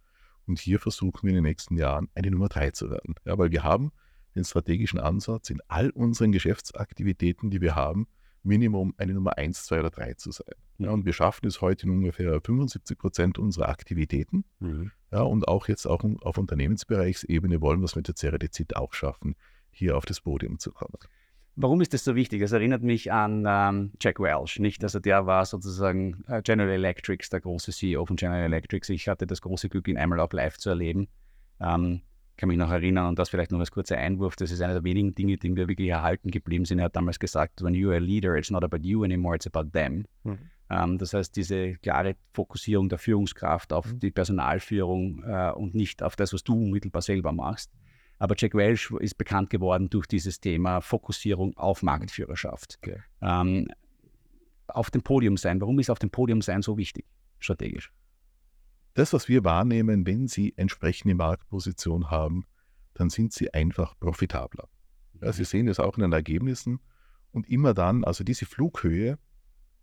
Und 0.47 0.59
hier 0.59 0.79
versuchen 0.79 1.23
wir 1.23 1.29
in 1.29 1.35
den 1.35 1.43
nächsten 1.43 1.77
Jahren 1.77 2.09
eine 2.15 2.31
Nummer 2.31 2.49
drei 2.49 2.71
zu 2.71 2.89
werden. 2.89 3.15
Ja, 3.25 3.37
weil 3.37 3.51
wir 3.51 3.63
haben 3.63 3.91
den 4.35 4.43
strategischen 4.43 4.99
Ansatz 4.99 5.49
in 5.49 5.61
all 5.67 5.89
unseren 5.91 6.31
Geschäftsaktivitäten, 6.31 7.49
die 7.49 7.61
wir 7.61 7.75
haben, 7.75 8.07
Minimum 8.43 8.93
eine 8.97 9.13
Nummer 9.13 9.37
eins, 9.37 9.65
zwei 9.65 9.79
oder 9.79 9.89
drei 9.89 10.13
zu 10.13 10.31
sein. 10.31 10.53
Ja, 10.77 10.91
und 10.91 11.05
wir 11.05 11.13
schaffen 11.13 11.47
es 11.47 11.61
heute 11.61 11.87
in 11.87 11.91
ungefähr 11.91 12.39
75 12.39 12.97
Prozent 12.97 13.39
unserer 13.39 13.69
Aktivitäten. 13.69 14.45
Mhm. 14.59 14.91
Ja, 15.11 15.21
und 15.21 15.47
auch 15.47 15.67
jetzt 15.67 15.87
auch 15.87 16.03
auf 16.21 16.37
Unternehmensbereichsebene 16.37 17.61
wollen 17.61 17.79
wir 17.79 17.85
es 17.85 17.95
mit 17.95 18.07
der 18.07 18.15
Ceradizid 18.15 18.75
auch 18.75 18.93
schaffen, 18.93 19.35
hier 19.71 19.97
auf 19.97 20.05
das 20.05 20.21
Podium 20.21 20.59
zu 20.59 20.71
kommen. 20.71 20.97
Warum 21.57 21.79
ist 21.79 21.93
das 21.93 22.03
so 22.03 22.15
wichtig? 22.15 22.41
Es 22.41 22.51
erinnert 22.51 22.83
mich 22.83 23.13
an 23.13 23.45
ähm, 23.47 23.91
Jack 24.01 24.19
Welch, 24.19 24.59
nicht? 24.59 24.83
Also 24.83 24.99
der 24.99 25.25
war 25.25 25.45
sozusagen 25.45 26.23
äh, 26.27 26.41
General 26.41 26.69
Electric, 26.69 27.29
der 27.31 27.39
große 27.39 27.71
CEO 27.71 28.05
von 28.05 28.17
General 28.17 28.43
Electric. 28.43 28.91
Ich 28.93 29.07
hatte 29.07 29.25
das 29.25 29.41
große 29.41 29.69
Glück, 29.69 29.87
ihn 29.87 29.97
einmal 29.97 30.19
auch 30.19 30.31
live 30.33 30.57
zu 30.57 30.69
erleben. 30.69 31.07
Ähm, 31.61 32.01
kann 32.37 32.49
mich 32.49 32.57
noch 32.57 32.69
erinnern 32.69 33.07
und 33.07 33.19
das 33.19 33.29
vielleicht 33.29 33.51
noch 33.51 33.59
als 33.59 33.71
kurzer 33.71 33.97
Einwurf. 33.97 34.35
Das 34.35 34.51
ist 34.51 34.61
einer 34.61 34.73
der 34.73 34.83
wenigen 34.83 35.15
Dinge, 35.15 35.37
die 35.37 35.49
mir 35.49 35.69
wirklich 35.69 35.87
erhalten 35.87 36.31
geblieben 36.31 36.65
sind. 36.65 36.79
Er 36.79 36.85
hat 36.85 36.95
damals 36.97 37.19
gesagt, 37.19 37.63
when 37.63 37.73
you're 37.73 37.95
a 37.95 37.99
leader, 37.99 38.35
it's 38.35 38.51
not 38.51 38.63
about 38.63 38.79
you 38.81 39.05
anymore, 39.05 39.35
it's 39.35 39.47
about 39.47 39.69
them. 39.71 40.05
Mhm. 40.23 40.39
Ähm, 40.69 40.97
das 40.97 41.13
heißt, 41.13 41.35
diese 41.35 41.75
klare 41.75 42.15
Fokussierung 42.33 42.89
der 42.89 42.97
Führungskraft 42.97 43.71
auf 43.71 43.93
mhm. 43.93 43.99
die 43.99 44.11
Personalführung 44.11 45.23
äh, 45.23 45.51
und 45.51 45.75
nicht 45.75 46.03
auf 46.03 46.17
das, 46.17 46.33
was 46.33 46.43
du 46.43 46.53
unmittelbar 46.53 47.01
selber 47.01 47.31
machst. 47.31 47.71
Aber 48.17 48.35
Jack 48.37 48.53
Welch 48.55 48.91
ist 48.99 49.17
bekannt 49.17 49.49
geworden 49.49 49.89
durch 49.89 50.07
dieses 50.07 50.39
Thema 50.39 50.81
Fokussierung 50.81 51.57
auf 51.57 51.83
Marktführerschaft. 51.83 52.79
Okay. 52.81 53.01
Ähm, 53.21 53.67
auf 54.67 54.89
dem 54.89 55.03
Podium 55.03 55.37
sein. 55.37 55.59
Warum 55.61 55.79
ist 55.79 55.89
auf 55.89 55.99
dem 55.99 56.09
Podium 56.09 56.41
sein 56.41 56.61
so 56.61 56.77
wichtig, 56.77 57.05
strategisch? 57.39 57.91
Das, 58.93 59.11
was 59.11 59.27
wir 59.27 59.43
wahrnehmen, 59.43 60.05
wenn 60.05 60.27
Sie 60.27 60.53
entsprechende 60.55 61.15
Marktposition 61.15 62.09
haben, 62.09 62.45
dann 62.93 63.09
sind 63.09 63.33
Sie 63.33 63.53
einfach 63.53 63.99
profitabler. 63.99 64.69
Ja, 65.21 65.33
Sie 65.33 65.41
mhm. 65.41 65.45
sehen 65.45 65.65
das 65.67 65.79
auch 65.79 65.97
in 65.97 66.01
den 66.01 66.13
Ergebnissen. 66.13 66.79
Und 67.31 67.49
immer 67.49 67.73
dann, 67.73 68.05
also 68.05 68.23
diese 68.23 68.45
Flughöhe, 68.45 69.19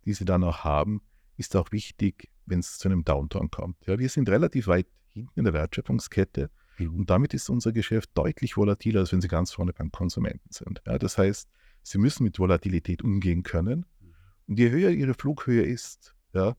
die 0.05 0.13
Sie 0.13 0.25
dann 0.25 0.43
auch 0.43 0.63
haben, 0.63 1.01
ist 1.37 1.55
auch 1.55 1.71
wichtig, 1.71 2.29
wenn 2.45 2.59
es 2.59 2.79
zu 2.79 2.87
einem 2.87 3.03
Downturn 3.03 3.51
kommt. 3.51 3.77
Ja, 3.85 3.99
wir 3.99 4.09
sind 4.09 4.29
relativ 4.29 4.67
weit 4.67 4.87
hinten 5.09 5.39
in 5.39 5.43
der 5.45 5.53
Wertschöpfungskette. 5.53 6.49
Und 6.79 7.09
damit 7.09 7.33
ist 7.33 7.49
unser 7.49 7.71
Geschäft 7.71 8.11
deutlich 8.15 8.57
volatiler, 8.57 9.01
als 9.01 9.11
wenn 9.11 9.21
Sie 9.21 9.27
ganz 9.27 9.51
vorne 9.51 9.73
beim 9.73 9.91
Konsumenten 9.91 10.49
sind. 10.51 10.81
Ja, 10.85 10.97
das 10.97 11.17
heißt, 11.17 11.49
Sie 11.83 11.97
müssen 11.97 12.23
mit 12.23 12.39
Volatilität 12.39 13.03
umgehen 13.03 13.43
können. 13.43 13.85
Mhm. 13.99 14.13
Und 14.47 14.59
je 14.59 14.69
höher 14.69 14.89
Ihre 14.89 15.13
Flughöhe 15.13 15.63
ist, 15.63 16.15
ja, 16.33 16.55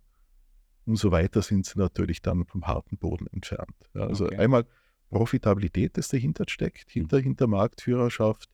umso 0.86 1.10
weiter 1.10 1.42
sind 1.42 1.66
sie 1.66 1.78
natürlich 1.78 2.22
dann 2.22 2.44
vom 2.46 2.66
harten 2.66 2.98
Boden 2.98 3.26
entfernt. 3.28 3.74
Ja, 3.94 4.02
also 4.02 4.26
okay. 4.26 4.36
einmal 4.36 4.66
Profitabilität, 5.10 5.96
das 5.96 6.08
dahinter 6.08 6.44
steckt, 6.48 6.90
hinter, 6.90 7.18
mhm. 7.18 7.22
hinter 7.22 7.46
Marktführerschaft 7.46 8.50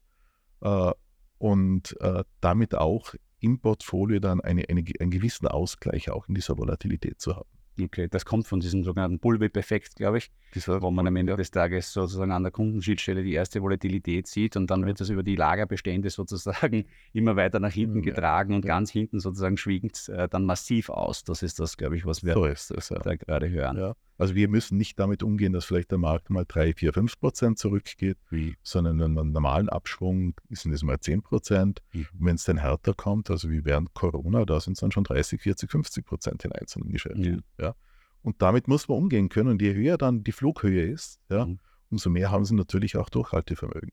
äh, 0.60 0.92
und 1.38 1.96
äh, 2.00 2.24
damit 2.40 2.74
auch 2.74 3.14
im 3.40 3.58
Portfolio 3.60 4.20
dann 4.20 4.40
eine, 4.40 4.68
eine, 4.68 4.84
einen 5.00 5.10
gewissen 5.10 5.48
Ausgleich 5.48 6.10
auch 6.10 6.28
in 6.28 6.34
dieser 6.34 6.58
Volatilität 6.58 7.20
zu 7.20 7.36
haben. 7.36 7.48
Okay, 7.78 8.08
das 8.08 8.24
kommt 8.24 8.46
von 8.46 8.60
diesem 8.60 8.84
sogenannten 8.84 9.18
Bullwhip-Effekt, 9.18 9.96
glaube 9.96 10.18
ich, 10.18 10.30
wo 10.66 10.90
man 10.90 11.06
am 11.06 11.16
Ende 11.16 11.36
des 11.36 11.50
Tages 11.50 11.92
sozusagen 11.92 12.32
an 12.32 12.42
der 12.42 12.52
Kundenschnittstelle 12.52 13.22
die 13.22 13.32
erste 13.32 13.62
Volatilität 13.62 14.26
sieht 14.26 14.56
und 14.56 14.70
dann 14.70 14.84
wird 14.86 15.00
das 15.00 15.08
über 15.08 15.22
die 15.22 15.36
Lagerbestände 15.36 16.10
sozusagen 16.10 16.86
immer 17.12 17.36
weiter 17.36 17.60
nach 17.60 17.72
hinten 17.72 18.02
getragen 18.02 18.54
und 18.54 18.64
ganz 18.66 18.90
hinten 18.90 19.20
sozusagen 19.20 19.56
schwingt 19.56 20.08
äh, 20.08 20.28
dann 20.28 20.44
massiv 20.44 20.90
aus. 20.90 21.24
Das 21.24 21.42
ist 21.42 21.60
das, 21.60 21.76
glaube 21.76 21.96
ich, 21.96 22.04
was 22.04 22.24
wir 22.24 22.34
so 22.56 22.94
da 22.96 23.14
gerade 23.14 23.48
hören. 23.48 23.76
Ja. 23.76 23.94
Also 24.20 24.34
wir 24.34 24.48
müssen 24.48 24.76
nicht 24.76 24.98
damit 24.98 25.22
umgehen, 25.22 25.54
dass 25.54 25.64
vielleicht 25.64 25.90
der 25.90 25.96
Markt 25.96 26.28
mal 26.28 26.44
3, 26.46 26.74
4, 26.74 26.92
5 26.92 27.20
Prozent 27.20 27.58
zurückgeht, 27.58 28.18
Wie? 28.28 28.54
sondern 28.62 29.00
in 29.00 29.18
einem 29.18 29.32
normalen 29.32 29.70
Abschwung 29.70 30.34
sind 30.50 30.72
es 30.72 30.82
mal 30.82 31.00
10 31.00 31.22
Prozent. 31.22 31.80
Mhm. 31.94 32.06
Und 32.12 32.26
wenn 32.26 32.34
es 32.34 32.44
dann 32.44 32.58
härter 32.58 32.92
kommt, 32.92 33.30
also 33.30 33.48
wie 33.48 33.64
während 33.64 33.94
Corona, 33.94 34.44
da 34.44 34.60
sind 34.60 34.74
es 34.74 34.80
dann 34.80 34.92
schon 34.92 35.04
30, 35.04 35.40
40, 35.40 35.70
50 35.70 36.04
Prozent 36.04 36.44
in 36.44 36.52
einzelnen 36.52 36.90
Geschäften. 36.90 37.42
Ja. 37.58 37.64
ja. 37.64 37.74
Und 38.20 38.42
damit 38.42 38.68
muss 38.68 38.88
man 38.88 38.98
umgehen 38.98 39.30
können. 39.30 39.48
Und 39.48 39.62
je 39.62 39.72
höher 39.72 39.96
dann 39.96 40.22
die 40.22 40.32
Flughöhe 40.32 40.84
ist, 40.84 41.18
ja, 41.30 41.46
mhm. 41.46 41.58
umso 41.88 42.10
mehr 42.10 42.30
haben 42.30 42.44
sie 42.44 42.54
natürlich 42.54 42.98
auch 42.98 43.08
Durchhaltevermögen. 43.08 43.92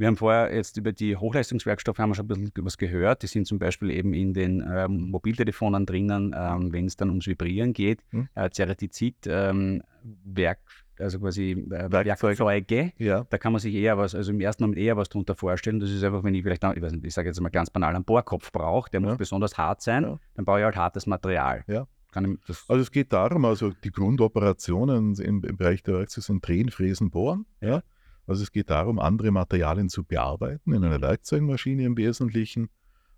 Wir 0.00 0.06
haben 0.06 0.16
vorher 0.16 0.54
jetzt 0.54 0.78
über 0.78 0.92
die 0.92 1.14
Hochleistungswerkstoffe 1.14 1.98
haben 1.98 2.08
wir 2.08 2.14
schon 2.14 2.24
ein 2.24 2.28
bisschen 2.28 2.64
was 2.64 2.78
gehört. 2.78 3.22
Die 3.22 3.26
sind 3.26 3.46
zum 3.46 3.58
Beispiel 3.58 3.90
eben 3.90 4.14
in 4.14 4.32
den 4.32 4.66
ähm, 4.66 5.10
Mobiltelefonen 5.10 5.84
drinnen, 5.84 6.34
ähm, 6.34 6.72
wenn 6.72 6.86
es 6.86 6.96
dann 6.96 7.10
ums 7.10 7.26
Vibrieren 7.26 7.74
geht. 7.74 8.02
Hm. 8.08 8.26
Äh, 8.34 8.48
Ceratizid, 8.48 9.26
ähm, 9.26 9.82
Werk, 10.24 10.60
also 10.98 11.20
quasi 11.20 11.50
äh, 11.50 11.92
Werkzeuge. 11.92 12.92
Ja. 12.96 13.26
Da 13.28 13.36
kann 13.36 13.52
man 13.52 13.60
sich 13.60 13.74
eher 13.74 13.98
was, 13.98 14.14
also 14.14 14.32
im 14.32 14.40
ersten 14.40 14.62
Moment 14.62 14.78
eher 14.78 14.96
was 14.96 15.10
darunter 15.10 15.34
vorstellen. 15.34 15.80
Das 15.80 15.90
ist 15.90 16.02
einfach, 16.02 16.24
wenn 16.24 16.34
ich 16.34 16.44
vielleicht, 16.44 16.64
ich, 16.64 16.80
weiß 16.82 16.92
nicht, 16.92 17.04
ich 17.04 17.12
sage 17.12 17.28
jetzt 17.28 17.38
mal 17.42 17.50
ganz 17.50 17.68
banal, 17.68 17.94
einen 17.94 18.04
Bohrkopf 18.04 18.50
brauche, 18.52 18.90
der 18.90 19.02
ja. 19.02 19.06
muss 19.06 19.18
besonders 19.18 19.58
hart 19.58 19.82
sein, 19.82 20.04
ja. 20.04 20.18
dann 20.34 20.46
brauche 20.46 20.60
ich 20.60 20.64
halt 20.64 20.76
hartes 20.76 21.06
Material. 21.06 21.62
Ja. 21.66 21.86
also 22.14 22.80
es 22.80 22.90
geht 22.90 23.12
darum, 23.12 23.44
also 23.44 23.70
die 23.84 23.90
Grundoperationen 23.90 25.14
im, 25.16 25.44
im 25.44 25.56
Bereich 25.58 25.82
der 25.82 25.98
Werkzeuge 25.98 26.24
sind 26.24 26.48
Drehen, 26.48 26.70
Fräsen, 26.70 27.10
Bohren. 27.10 27.44
Ja. 27.60 27.82
Also 28.30 28.44
es 28.44 28.52
geht 28.52 28.70
darum, 28.70 29.00
andere 29.00 29.32
Materialien 29.32 29.88
zu 29.88 30.04
bearbeiten, 30.04 30.72
in 30.72 30.84
einer 30.84 31.00
Werkzeugmaschine 31.00 31.82
im 31.82 31.96
Wesentlichen. 31.96 32.68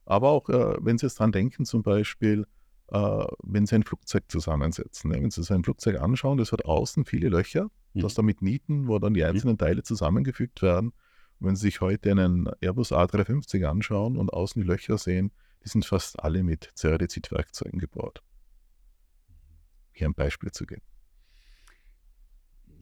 Aber 0.06 0.30
auch, 0.30 0.48
äh, 0.48 0.76
wenn 0.80 0.96
Sie 0.96 1.04
jetzt 1.04 1.18
dran 1.18 1.32
denken, 1.32 1.66
zum 1.66 1.82
Beispiel, 1.82 2.46
äh, 2.88 3.24
wenn 3.42 3.66
Sie 3.66 3.74
ein 3.74 3.82
Flugzeug 3.82 4.24
zusammensetzen. 4.28 5.10
Ne? 5.10 5.20
Wenn 5.20 5.30
Sie 5.30 5.42
sich 5.42 5.52
ein 5.52 5.64
Flugzeug 5.64 6.00
anschauen, 6.00 6.38
das 6.38 6.50
hat 6.50 6.64
außen 6.64 7.04
viele 7.04 7.28
Löcher, 7.28 7.64
mhm. 7.92 8.00
das 8.00 8.14
damit 8.14 8.40
Nieten, 8.40 8.88
wo 8.88 8.98
dann 8.98 9.12
die 9.12 9.22
einzelnen 9.22 9.58
Teile 9.58 9.82
zusammengefügt 9.82 10.62
werden. 10.62 10.94
Wenn 11.40 11.56
Sie 11.56 11.66
sich 11.66 11.82
heute 11.82 12.10
einen 12.10 12.48
Airbus 12.62 12.90
A350 12.90 13.66
anschauen 13.66 14.16
und 14.16 14.32
außen 14.32 14.62
die 14.62 14.66
Löcher 14.66 14.96
sehen, 14.96 15.30
die 15.62 15.68
sind 15.68 15.84
fast 15.84 16.24
alle 16.24 16.42
mit 16.42 16.70
Ceradizid-Werkzeugen 16.74 17.78
gebaut. 17.78 18.22
Hier 19.92 20.06
ein 20.06 20.14
Beispiel 20.14 20.52
zu 20.52 20.64
geben. 20.64 20.91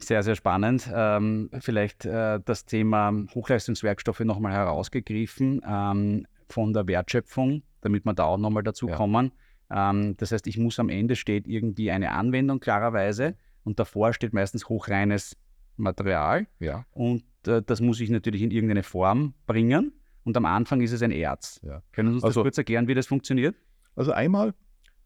Sehr, 0.03 0.23
sehr 0.23 0.35
spannend. 0.35 0.91
Ähm, 0.93 1.51
vielleicht 1.61 2.05
äh, 2.05 2.41
das 2.45 2.65
Thema 2.65 3.13
Hochleistungswerkstoffe 3.35 4.21
nochmal 4.21 4.53
herausgegriffen 4.53 5.61
ähm, 5.67 6.27
von 6.49 6.73
der 6.73 6.87
Wertschöpfung, 6.87 7.63
damit 7.81 8.05
wir 8.05 8.15
da 8.15 8.25
auch 8.25 8.39
nochmal 8.39 8.63
dazu 8.63 8.89
ja. 8.89 8.97
kommen. 8.97 9.33
Ähm, 9.71 10.17
das 10.17 10.33
heißt, 10.33 10.47
ich 10.47 10.59
muss 10.59 10.79
am 10.79 10.89
Ende 10.89 11.17
steht 11.17 11.47
irgendwie 11.47 11.91
eine 11.91 12.13
Anwendung 12.13 12.61
klarerweise 12.61 13.37
und 13.65 13.79
davor 13.79 14.13
steht 14.13 14.33
meistens 14.33 14.69
hochreines 14.69 15.37
Material. 15.77 16.47
Ja. 16.59 16.85
Und 16.93 17.25
äh, 17.47 17.63
das 17.63 17.81
muss 17.81 18.01
ich 18.01 18.11
natürlich 18.11 18.43
in 18.43 18.51
irgendeine 18.51 18.83
Form 18.83 19.35
bringen. 19.47 19.93
Und 20.25 20.37
am 20.37 20.45
Anfang 20.45 20.81
ist 20.83 20.93
es 20.93 21.03
ein 21.03 21.13
Erz. 21.13 21.61
Ja. 21.63 21.83
Können 21.93 22.11
Sie 22.11 22.15
uns 22.17 22.25
also, 22.25 22.41
das 22.41 22.45
kurz 22.45 22.59
erklären, 22.59 22.89
wie 22.89 22.95
das 22.95 23.07
funktioniert? 23.07 23.57
Also 23.97 24.13
einmal, 24.13 24.55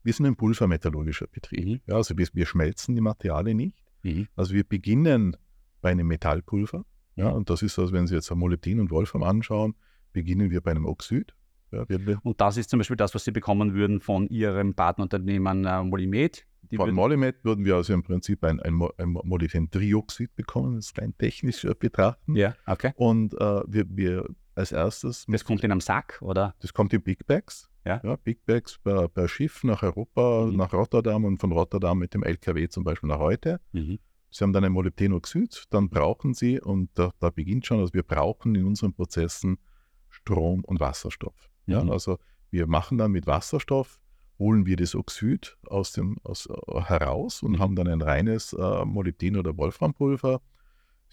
wir 0.02 0.12
sind 0.12 0.26
ein 0.26 0.36
pulvermetallurgischer 0.36 1.26
Betrieb. 1.28 1.64
Mhm. 1.66 1.80
Ja, 1.86 1.96
also 1.96 2.16
wir, 2.16 2.26
wir, 2.32 2.46
schmelzen 2.46 2.94
die 2.94 3.00
Materialien 3.00 3.56
nicht. 3.56 3.83
Mhm. 4.04 4.28
Also 4.36 4.54
wir 4.54 4.64
beginnen 4.64 5.36
bei 5.80 5.90
einem 5.90 6.06
Metallpulver. 6.06 6.84
Ja, 7.16 7.28
und 7.30 7.50
das 7.50 7.62
ist 7.62 7.78
also, 7.78 7.92
wenn 7.92 8.06
Sie 8.06 8.14
jetzt 8.14 8.30
Molybden 8.30 8.80
und 8.80 8.90
Wolfram 8.90 9.22
anschauen, 9.22 9.74
beginnen 10.12 10.50
wir 10.50 10.60
bei 10.60 10.70
einem 10.70 10.86
Oxid. 10.86 11.34
Ja, 11.72 11.84
und 12.22 12.40
das 12.40 12.56
ist 12.56 12.70
zum 12.70 12.78
Beispiel 12.78 12.96
das, 12.96 13.14
was 13.14 13.24
Sie 13.24 13.32
bekommen 13.32 13.74
würden 13.74 14.00
von 14.00 14.28
Ihrem 14.28 14.74
Partnerunternehmen 14.74 15.64
äh, 15.64 15.82
Molymed. 15.82 16.46
Von 16.76 16.94
Molymed 16.94 17.44
würden 17.44 17.64
wir 17.64 17.76
also 17.76 17.92
im 17.92 18.02
Prinzip 18.02 18.44
ein, 18.44 18.60
ein, 18.60 18.80
ein 18.98 19.08
Molybdentrioxid 19.10 20.34
bekommen, 20.34 20.76
das 20.76 20.86
ist 20.86 20.98
rein 20.98 21.14
technisch 21.18 21.64
äh, 21.64 21.74
betrachten. 21.78 22.36
Ja, 22.36 22.54
okay. 22.66 22.92
Und 22.96 23.34
äh, 23.34 23.62
wir, 23.66 23.84
wir 23.88 24.28
als 24.54 24.72
erstes. 24.72 25.24
Das 25.28 25.44
kommt 25.44 25.64
in 25.64 25.72
einem 25.72 25.80
Sack, 25.80 26.18
oder? 26.20 26.54
Das 26.60 26.72
kommt 26.72 26.92
in 26.92 27.02
Big 27.02 27.26
Bags. 27.26 27.68
Ja. 27.84 28.00
ja 28.02 28.16
Big 28.16 28.44
Bags 28.46 28.78
per, 28.78 29.08
per 29.08 29.28
Schiff 29.28 29.64
nach 29.64 29.82
Europa, 29.82 30.46
mhm. 30.46 30.56
nach 30.56 30.72
Rotterdam 30.72 31.24
und 31.24 31.38
von 31.38 31.52
Rotterdam 31.52 31.98
mit 31.98 32.14
dem 32.14 32.22
LKW 32.22 32.68
zum 32.68 32.84
Beispiel 32.84 33.08
nach 33.08 33.18
heute. 33.18 33.60
Mhm. 33.72 33.98
Sie 34.30 34.42
haben 34.42 34.52
dann 34.52 34.64
ein 34.64 34.72
Molybdenoxid, 34.72 35.66
dann 35.70 35.88
brauchen 35.90 36.34
Sie, 36.34 36.60
und 36.60 36.90
da, 36.94 37.12
da, 37.20 37.30
beginnt 37.30 37.66
schon, 37.66 37.78
also 37.78 37.94
wir 37.94 38.02
brauchen 38.02 38.56
in 38.56 38.64
unseren 38.64 38.92
Prozessen 38.92 39.58
Strom 40.08 40.64
und 40.64 40.80
Wasserstoff. 40.80 41.50
Ja, 41.66 41.84
mhm. 41.84 41.90
also 41.90 42.18
wir 42.50 42.66
machen 42.66 42.98
dann 42.98 43.12
mit 43.12 43.26
Wasserstoff, 43.26 44.00
holen 44.38 44.66
wir 44.66 44.76
das 44.76 44.94
Oxid 44.94 45.56
aus 45.66 45.92
dem, 45.92 46.18
aus, 46.24 46.46
äh, 46.46 46.80
heraus 46.80 47.42
und 47.42 47.52
mhm. 47.52 47.58
haben 47.60 47.76
dann 47.76 47.86
ein 47.86 48.02
reines 48.02 48.52
äh, 48.52 48.84
Molybden- 48.84 49.36
oder 49.36 49.56
Wolframpulver. 49.56 50.40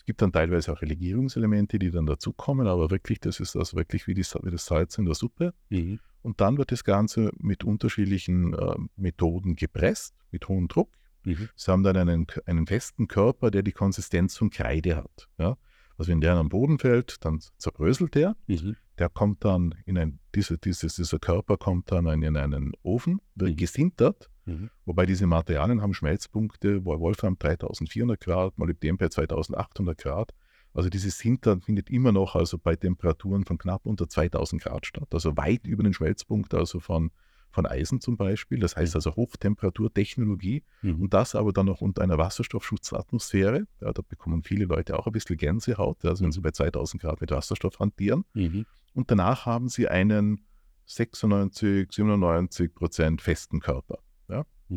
Es 0.01 0.05
gibt 0.05 0.23
dann 0.23 0.31
teilweise 0.31 0.73
auch 0.73 0.81
Legierungselemente, 0.81 1.77
die 1.77 1.91
dann 1.91 2.07
dazukommen, 2.07 2.65
aber 2.65 2.89
wirklich, 2.89 3.19
das 3.19 3.39
ist 3.39 3.55
also 3.55 3.77
wirklich 3.77 4.07
wie, 4.07 4.15
die, 4.15 4.23
wie 4.23 4.49
das 4.49 4.65
Salz 4.65 4.97
in 4.97 5.05
der 5.05 5.13
Suppe. 5.13 5.53
Mhm. 5.69 5.99
Und 6.23 6.41
dann 6.41 6.57
wird 6.57 6.71
das 6.71 6.83
Ganze 6.83 7.29
mit 7.37 7.63
unterschiedlichen 7.63 8.55
äh, 8.55 8.75
Methoden 8.95 9.55
gepresst, 9.55 10.15
mit 10.31 10.47
hohem 10.47 10.67
Druck. 10.67 10.89
Mhm. 11.23 11.49
Sie 11.55 11.71
haben 11.71 11.83
dann 11.83 11.97
einen, 11.97 12.25
einen 12.47 12.65
festen 12.65 13.07
Körper, 13.07 13.51
der 13.51 13.61
die 13.61 13.73
Konsistenz 13.73 14.35
von 14.35 14.49
Kreide 14.49 14.95
hat. 14.95 15.29
Ja? 15.37 15.55
Also 15.99 16.11
wenn 16.11 16.19
der 16.19 16.33
am 16.33 16.49
Boden 16.49 16.79
fällt, 16.79 17.23
dann 17.23 17.39
zerbröselt 17.59 18.15
der. 18.15 18.35
Mhm. 18.47 18.77
Der 18.97 19.07
kommt 19.07 19.45
dann 19.45 19.75
in 19.85 19.99
ein, 19.99 20.17
diese, 20.33 20.57
dieses, 20.57 20.95
dieser 20.95 21.19
Körper 21.19 21.57
kommt 21.57 21.91
dann 21.91 22.07
in 22.23 22.35
einen 22.35 22.71
Ofen, 22.81 23.21
wird 23.35 23.51
mhm. 23.51 23.55
gesintert. 23.57 24.30
Mhm. 24.45 24.69
Wobei 24.85 25.05
diese 25.05 25.27
Materialien 25.27 25.81
haben 25.81 25.93
Schmelzpunkte, 25.93 26.85
wo 26.85 26.99
Wolfram 26.99 27.37
3400 27.37 28.19
Grad, 28.19 28.57
Molybden 28.57 28.97
bei 28.97 29.09
2800 29.09 29.97
Grad. 29.97 30.31
Also 30.73 30.89
dieses 30.89 31.17
Sintern 31.17 31.61
findet 31.61 31.89
immer 31.89 32.11
noch 32.11 32.35
also 32.35 32.57
bei 32.57 32.75
Temperaturen 32.75 33.45
von 33.45 33.57
knapp 33.57 33.85
unter 33.85 34.07
2000 34.07 34.61
Grad 34.61 34.85
statt. 34.85 35.07
Also 35.11 35.35
weit 35.35 35.67
über 35.67 35.83
den 35.83 35.93
Schmelzpunkt, 35.93 36.53
also 36.53 36.79
von 36.79 37.11
von 37.51 37.65
Eisen 37.65 37.99
zum 37.99 38.17
Beispiel. 38.17 38.59
Das 38.59 38.75
heißt 38.75 38.95
also 38.95 39.15
Hochtemperaturtechnologie 39.15 40.63
mhm. 40.81 41.01
und 41.03 41.13
das 41.13 41.35
aber 41.35 41.53
dann 41.53 41.65
noch 41.67 41.81
unter 41.81 42.01
einer 42.01 42.17
Wasserstoffschutzatmosphäre. 42.17 43.67
Ja, 43.81 43.91
da 43.91 44.01
bekommen 44.07 44.43
viele 44.43 44.65
Leute 44.65 44.97
auch 44.97 45.05
ein 45.05 45.11
bisschen 45.11 45.37
Gänsehaut, 45.37 46.03
also 46.05 46.23
wenn 46.23 46.31
sie 46.31 46.41
bei 46.41 46.51
2000 46.51 47.01
Grad 47.01 47.21
mit 47.21 47.31
Wasserstoff 47.31 47.79
hantieren. 47.79 48.25
Mhm. 48.33 48.65
Und 48.93 49.11
danach 49.11 49.45
haben 49.45 49.69
sie 49.69 49.87
einen 49.87 50.45
96, 50.85 51.91
97 51.91 52.73
Prozent 52.73 53.21
festen 53.21 53.59
Körper 53.59 53.99
mhm. 53.99 54.10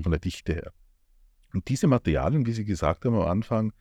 Von 0.03 0.13
der 0.13 0.21
Dichte 0.21 0.55
her. 0.55 0.73
Und 1.53 1.69
diese 1.69 1.87
Materialien, 1.87 2.47
wie 2.47 2.53
Sie 2.53 2.65
gesagt 2.65 3.05
haben 3.05 3.15
am 3.15 3.29
Anfang, 3.29 3.73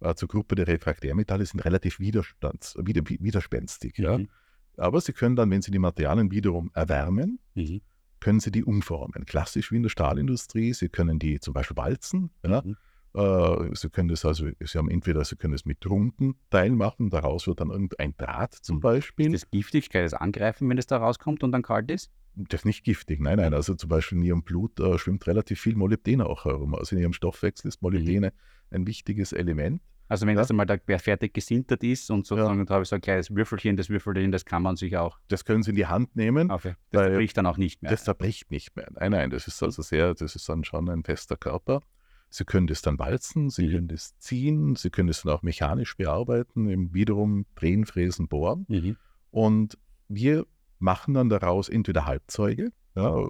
äh, 0.00 0.14
zur 0.14 0.28
Gruppe 0.28 0.54
der 0.54 0.66
Refraktärmetalle 0.66 1.44
sind 1.44 1.60
relativ 1.60 1.98
widerstands, 2.00 2.76
wider, 2.80 3.02
widerspenstig. 3.04 3.98
Ja. 3.98 4.18
Mhm. 4.18 4.28
Aber 4.76 5.00
sie 5.00 5.12
können 5.12 5.34
dann, 5.34 5.50
wenn 5.50 5.60
sie 5.60 5.72
die 5.72 5.80
Materialien 5.80 6.30
wiederum 6.30 6.70
erwärmen, 6.72 7.40
mhm 7.54 7.80
können 8.20 8.40
Sie 8.40 8.50
die 8.50 8.64
umformen. 8.64 9.24
Klassisch 9.26 9.72
wie 9.72 9.76
in 9.76 9.82
der 9.82 9.90
Stahlindustrie. 9.90 10.72
Sie 10.72 10.88
können 10.88 11.18
die 11.18 11.40
zum 11.40 11.54
Beispiel 11.54 11.76
walzen. 11.76 12.30
Ja? 12.44 12.62
Mhm. 12.62 12.76
Äh, 13.14 13.74
Sie 13.74 13.90
können 13.90 14.08
das 14.08 14.24
also, 14.24 14.48
Sie 14.58 14.78
haben 14.78 14.90
entweder, 14.90 15.24
Sie 15.24 15.36
können 15.36 15.54
es 15.54 15.64
mit 15.64 15.88
runden 15.88 16.34
Teilen 16.50 16.76
machen, 16.76 17.10
daraus 17.10 17.46
wird 17.46 17.60
dann 17.60 17.70
irgendein 17.70 18.16
Draht 18.16 18.54
zum 18.54 18.76
mhm. 18.76 18.80
Beispiel. 18.80 19.34
Ist 19.34 19.44
das 19.44 19.50
giftig? 19.50 19.90
Kann 19.90 20.02
das 20.02 20.14
angreifen, 20.14 20.68
wenn 20.68 20.78
es 20.78 20.86
da 20.86 20.98
rauskommt 20.98 21.42
und 21.42 21.52
dann 21.52 21.62
kalt 21.62 21.90
ist? 21.90 22.10
Das 22.38 22.60
ist 22.60 22.64
nicht 22.64 22.84
giftig, 22.84 23.20
nein, 23.20 23.38
nein. 23.38 23.52
Also 23.52 23.74
zum 23.74 23.88
Beispiel 23.88 24.18
in 24.18 24.24
Ihrem 24.24 24.42
Blut 24.42 24.78
äh, 24.78 24.98
schwimmt 24.98 25.26
relativ 25.26 25.60
viel 25.60 25.74
Molybden 25.74 26.20
auch 26.22 26.44
herum. 26.44 26.74
Also 26.74 26.94
in 26.94 27.02
Ihrem 27.02 27.12
Stoffwechsel 27.12 27.68
ist 27.68 27.82
Molybden 27.82 28.24
mhm. 28.24 28.30
ein 28.70 28.86
wichtiges 28.86 29.32
Element. 29.32 29.82
Also 30.08 30.26
wenn 30.26 30.36
ja. 30.36 30.40
das 30.40 30.50
einmal 30.50 30.66
da 30.66 30.78
fertig 30.98 31.34
gesintert 31.34 31.84
ist 31.84 32.10
und 32.10 32.26
sozusagen, 32.26 32.60
ja. 32.60 32.64
da 32.64 32.74
habe 32.74 32.82
ich 32.82 32.88
so 32.88 32.96
ein 32.96 33.02
kleines 33.02 33.34
Würfelchen, 33.34 33.76
das 33.76 33.90
Würfelchen, 33.90 34.32
das 34.32 34.44
kann 34.46 34.62
man 34.62 34.76
sich 34.76 34.96
auch. 34.96 35.18
Das 35.28 35.44
können 35.44 35.62
Sie 35.62 35.70
in 35.70 35.76
die 35.76 35.86
Hand 35.86 36.16
nehmen. 36.16 36.50
Okay. 36.50 36.74
Das 36.90 37.02
zerbricht 37.02 37.36
dann 37.36 37.46
auch 37.46 37.58
nicht 37.58 37.82
mehr. 37.82 37.90
Das 37.90 38.04
zerbricht 38.04 38.50
nicht 38.50 38.74
mehr. 38.74 38.88
Nein, 38.92 39.12
nein, 39.12 39.30
das 39.30 39.46
ist 39.46 39.62
also 39.62 39.82
sehr, 39.82 40.14
das 40.14 40.34
ist 40.34 40.48
dann 40.48 40.64
schon 40.64 40.88
ein 40.88 41.04
fester 41.04 41.36
Körper. 41.36 41.82
Sie 42.30 42.44
können 42.44 42.66
das 42.66 42.82
dann 42.82 42.98
walzen, 42.98 43.50
Sie 43.50 43.68
mhm. 43.68 43.72
können 43.72 43.88
das 43.88 44.18
ziehen, 44.18 44.76
Sie 44.76 44.90
können 44.90 45.08
das 45.08 45.22
dann 45.22 45.32
auch 45.32 45.42
mechanisch 45.42 45.96
bearbeiten, 45.96 46.68
eben 46.68 46.94
wiederum 46.94 47.44
drehen, 47.54 47.84
fräsen, 47.84 48.28
bohren. 48.28 48.64
Mhm. 48.68 48.96
Und 49.30 49.78
wir 50.08 50.46
machen 50.78 51.14
dann 51.14 51.28
daraus 51.28 51.68
entweder 51.68 52.06
Halbzeuge, 52.06 52.72
ja, 52.94 53.28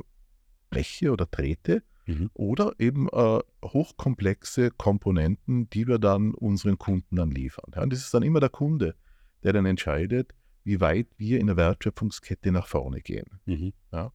Bleche 0.70 1.12
oder 1.12 1.26
Drähte, 1.26 1.82
Mhm. 2.08 2.30
Oder 2.32 2.72
eben 2.78 3.06
äh, 3.08 3.40
hochkomplexe 3.62 4.70
Komponenten, 4.70 5.68
die 5.70 5.86
wir 5.86 5.98
dann 5.98 6.32
unseren 6.32 6.78
Kunden 6.78 7.16
dann 7.16 7.30
liefern. 7.30 7.70
Ja, 7.74 7.82
und 7.82 7.92
das 7.92 8.00
ist 8.00 8.14
dann 8.14 8.22
immer 8.22 8.40
der 8.40 8.48
Kunde, 8.48 8.94
der 9.42 9.52
dann 9.52 9.66
entscheidet, 9.66 10.34
wie 10.64 10.80
weit 10.80 11.06
wir 11.18 11.38
in 11.38 11.46
der 11.46 11.56
Wertschöpfungskette 11.56 12.50
nach 12.50 12.66
vorne 12.66 13.00
gehen. 13.02 13.26
Mhm. 13.44 13.72
Ja. 13.92 14.12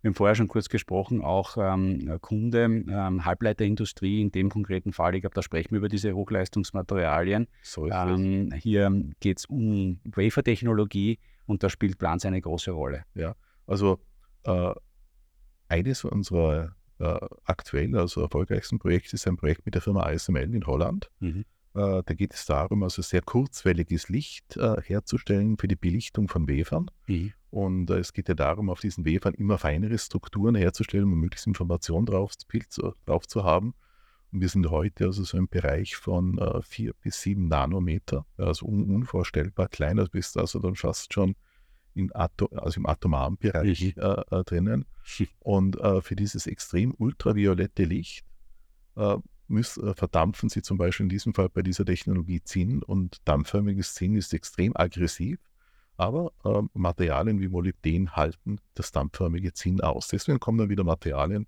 Wir 0.00 0.10
haben 0.10 0.14
vorher 0.14 0.34
schon 0.34 0.48
kurz 0.48 0.68
gesprochen, 0.68 1.22
auch 1.22 1.56
ähm, 1.58 2.18
Kunde, 2.20 2.64
ähm, 2.64 3.24
Halbleiterindustrie 3.24 4.20
in 4.20 4.30
dem 4.30 4.50
konkreten 4.50 4.92
Fall, 4.92 5.14
ich 5.14 5.22
glaube, 5.22 5.34
da 5.34 5.42
sprechen 5.42 5.70
wir 5.70 5.78
über 5.78 5.88
diese 5.88 6.14
Hochleistungsmaterialien. 6.14 7.48
So 7.62 7.88
ähm, 7.88 8.52
hier 8.54 8.92
geht 9.20 9.38
es 9.38 9.46
um 9.46 10.00
Wafer-Technologie 10.04 11.18
und 11.46 11.62
da 11.62 11.68
spielt 11.68 11.98
Plans 11.98 12.24
eine 12.24 12.40
große 12.40 12.70
Rolle. 12.70 13.04
Ja, 13.14 13.34
also 13.66 14.00
äh, 14.44 14.74
eines 15.68 16.04
unserer 16.04 16.74
äh, 16.98 17.18
aktuell, 17.44 17.96
also 17.96 18.22
erfolgreichsten 18.22 18.78
Projekt 18.78 19.12
ist 19.12 19.26
ein 19.26 19.36
Projekt 19.36 19.64
mit 19.64 19.74
der 19.74 19.82
Firma 19.82 20.02
ASML 20.04 20.54
in 20.54 20.66
Holland. 20.66 21.10
Mhm. 21.20 21.44
Äh, 21.74 22.02
da 22.04 22.14
geht 22.14 22.34
es 22.34 22.46
darum, 22.46 22.82
also 22.82 23.02
sehr 23.02 23.22
kurzwelliges 23.22 24.08
Licht 24.08 24.56
äh, 24.56 24.80
herzustellen 24.82 25.58
für 25.58 25.66
die 25.66 25.76
Belichtung 25.76 26.28
von 26.28 26.46
Wefern. 26.46 26.90
Mhm. 27.08 27.32
Und 27.50 27.90
äh, 27.90 27.98
es 27.98 28.12
geht 28.12 28.28
ja 28.28 28.34
darum, 28.34 28.70
auf 28.70 28.80
diesen 28.80 29.04
Wefern 29.04 29.34
immer 29.34 29.58
feinere 29.58 29.98
Strukturen 29.98 30.54
herzustellen, 30.54 31.04
um 31.04 31.18
möglichst 31.18 31.46
Informationen 31.46 32.06
drauf, 32.06 32.32
drauf 33.06 33.26
zu 33.26 33.44
haben. 33.44 33.74
Wir 34.36 34.48
sind 34.48 34.68
heute 34.68 35.04
also 35.04 35.22
so 35.22 35.38
im 35.38 35.46
Bereich 35.46 35.94
von 35.94 36.38
äh, 36.38 36.60
4 36.60 36.92
bis 36.94 37.20
7 37.22 37.46
Nanometer, 37.46 38.26
also 38.36 38.66
un 38.66 38.90
unvorstellbar 38.90 39.68
klein, 39.68 39.96
das 39.96 40.08
bist 40.08 40.36
also 40.36 40.58
dann 40.58 40.74
fast 40.74 41.14
schon 41.14 41.36
in 41.94 42.12
Atom, 42.12 42.48
also 42.56 42.80
im 42.80 42.86
atomaren 42.86 43.36
Bereich 43.36 43.96
äh, 43.96 44.00
äh, 44.00 44.42
drinnen. 44.42 44.86
Und 45.38 45.78
äh, 45.78 46.00
für 46.00 46.16
dieses 46.16 46.48
extrem 46.48 46.94
ultraviolette 46.98 47.84
Licht 47.84 48.26
äh, 48.96 49.18
müssen, 49.46 49.86
äh, 49.86 49.94
verdampfen 49.94 50.48
sie 50.48 50.62
zum 50.62 50.78
Beispiel 50.78 51.04
in 51.04 51.10
diesem 51.10 51.32
Fall 51.32 51.48
bei 51.48 51.62
dieser 51.62 51.84
Technologie 51.84 52.42
Zinn 52.42 52.82
und 52.82 53.18
dampfförmiges 53.26 53.94
Zinn 53.94 54.16
ist 54.16 54.34
extrem 54.34 54.76
aggressiv. 54.76 55.38
Aber 55.96 56.32
äh, 56.44 56.60
Materialien 56.72 57.38
wie 57.38 57.46
Molybden 57.46 58.16
halten 58.16 58.58
das 58.74 58.90
dampfförmige 58.90 59.52
Zinn 59.52 59.80
aus. 59.80 60.08
Deswegen 60.08 60.40
kommen 60.40 60.58
dann 60.58 60.70
wieder 60.70 60.82
Materialien 60.82 61.46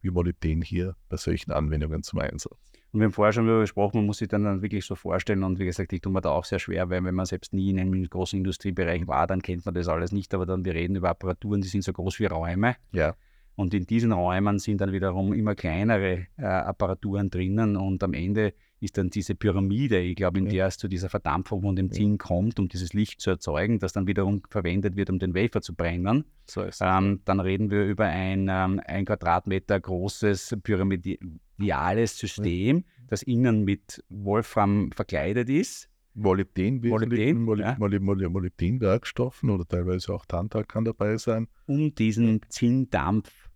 wie 0.00 0.10
Molybden 0.10 0.62
hier 0.62 0.96
bei 1.08 1.16
solchen 1.16 1.52
Anwendungen 1.52 2.02
zum 2.02 2.18
Einsatz. 2.20 2.56
Und 2.90 3.00
wir 3.00 3.04
haben 3.04 3.12
vorher 3.12 3.32
schon 3.32 3.46
darüber 3.46 3.60
gesprochen, 3.60 3.98
man 3.98 4.06
muss 4.06 4.18
sich 4.18 4.28
dann, 4.28 4.44
dann 4.44 4.62
wirklich 4.62 4.86
so 4.86 4.94
vorstellen. 4.94 5.42
Und 5.42 5.58
wie 5.58 5.66
gesagt, 5.66 5.92
ich 5.92 6.00
tue 6.00 6.10
mir 6.10 6.22
da 6.22 6.30
auch 6.30 6.44
sehr 6.44 6.58
schwer, 6.58 6.88
weil 6.88 7.04
wenn 7.04 7.14
man 7.14 7.26
selbst 7.26 7.52
nie 7.52 7.70
in 7.70 7.78
einem 7.78 8.08
großen 8.08 8.38
Industriebereich 8.38 9.06
war, 9.06 9.26
dann 9.26 9.42
kennt 9.42 9.66
man 9.66 9.74
das 9.74 9.88
alles 9.88 10.10
nicht. 10.10 10.32
Aber 10.32 10.46
dann, 10.46 10.64
wir 10.64 10.74
reden 10.74 10.96
über 10.96 11.10
Apparaturen, 11.10 11.60
die 11.60 11.68
sind 11.68 11.84
so 11.84 11.92
groß 11.92 12.18
wie 12.18 12.26
Räume. 12.26 12.76
Ja. 12.92 13.14
Und 13.58 13.74
in 13.74 13.86
diesen 13.86 14.12
Räumen 14.12 14.60
sind 14.60 14.80
dann 14.80 14.92
wiederum 14.92 15.32
immer 15.32 15.56
kleinere 15.56 16.28
äh, 16.36 16.44
Apparaturen 16.44 17.28
drinnen 17.28 17.76
und 17.76 18.04
am 18.04 18.14
Ende 18.14 18.54
ist 18.78 18.96
dann 18.98 19.10
diese 19.10 19.34
Pyramide, 19.34 19.98
ich 19.98 20.14
glaube, 20.14 20.38
in 20.38 20.44
ja. 20.44 20.52
der 20.52 20.66
es 20.68 20.78
zu 20.78 20.86
dieser 20.86 21.08
Verdampfung 21.08 21.62
von 21.62 21.74
dem 21.74 21.90
Zinn 21.90 22.18
kommt, 22.18 22.60
um 22.60 22.68
dieses 22.68 22.92
Licht 22.92 23.20
zu 23.20 23.30
erzeugen, 23.30 23.80
das 23.80 23.92
dann 23.92 24.06
wiederum 24.06 24.42
verwendet 24.48 24.94
wird, 24.94 25.10
um 25.10 25.18
den 25.18 25.34
Wafer 25.34 25.60
zu 25.60 25.74
brennen. 25.74 26.24
So 26.46 26.64
ähm, 26.80 27.22
dann 27.24 27.40
reden 27.40 27.68
wir 27.72 27.84
über 27.84 28.04
ein, 28.04 28.46
ähm, 28.48 28.80
ein 28.86 29.04
Quadratmeter 29.04 29.80
großes 29.80 30.58
pyramidiales 30.62 32.16
System, 32.16 32.76
ja. 32.76 32.82
das 33.08 33.24
innen 33.24 33.64
mit 33.64 34.04
Wolfram 34.08 34.92
verkleidet 34.92 35.50
ist. 35.50 35.90
Molybden, 36.14 36.80
Molybden, 36.80 37.42
Molybden, 37.42 38.20
ja. 38.20 38.28
Molybdenwerkstoffen 38.28 39.50
oder 39.50 39.66
teilweise 39.66 40.12
auch 40.14 40.26
Tantal 40.26 40.64
kann 40.64 40.84
dabei 40.84 41.16
sein. 41.16 41.48
Um 41.66 41.94
diesen 41.94 42.40
Zinndampf 42.48 43.47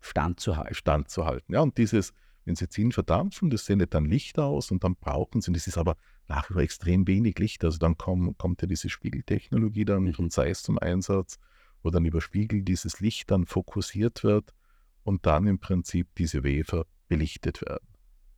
standzuhalten. 0.00 0.74
Standzuhalten. 0.74 1.54
Ja, 1.54 1.60
und 1.60 1.78
dieses, 1.78 2.12
wenn 2.44 2.56
sie 2.56 2.68
Zinn 2.68 2.92
verdampfen, 2.92 3.50
das 3.50 3.66
sendet 3.66 3.94
dann 3.94 4.04
Licht 4.04 4.38
aus 4.38 4.70
und 4.70 4.84
dann 4.84 4.96
brauchen 4.96 5.40
sie, 5.40 5.52
das 5.52 5.66
ist 5.66 5.78
aber 5.78 5.96
nach 6.28 6.48
wie 6.50 6.54
vor 6.54 6.62
extrem 6.62 7.06
wenig 7.06 7.38
Licht, 7.38 7.64
also 7.64 7.78
dann 7.78 7.96
komm, 7.96 8.36
kommt 8.38 8.62
ja 8.62 8.68
diese 8.68 8.88
Spiegeltechnologie 8.88 9.84
dann 9.84 10.04
mhm. 10.04 10.14
von 10.14 10.30
Zeiss 10.30 10.62
zum 10.62 10.78
Einsatz, 10.78 11.38
wo 11.82 11.90
dann 11.90 12.04
über 12.04 12.20
Spiegel 12.20 12.62
dieses 12.62 13.00
Licht 13.00 13.30
dann 13.30 13.46
fokussiert 13.46 14.24
wird 14.24 14.54
und 15.02 15.26
dann 15.26 15.46
im 15.46 15.58
Prinzip 15.58 16.08
diese 16.16 16.44
Wafer 16.44 16.86
belichtet 17.08 17.62
werden. 17.62 17.86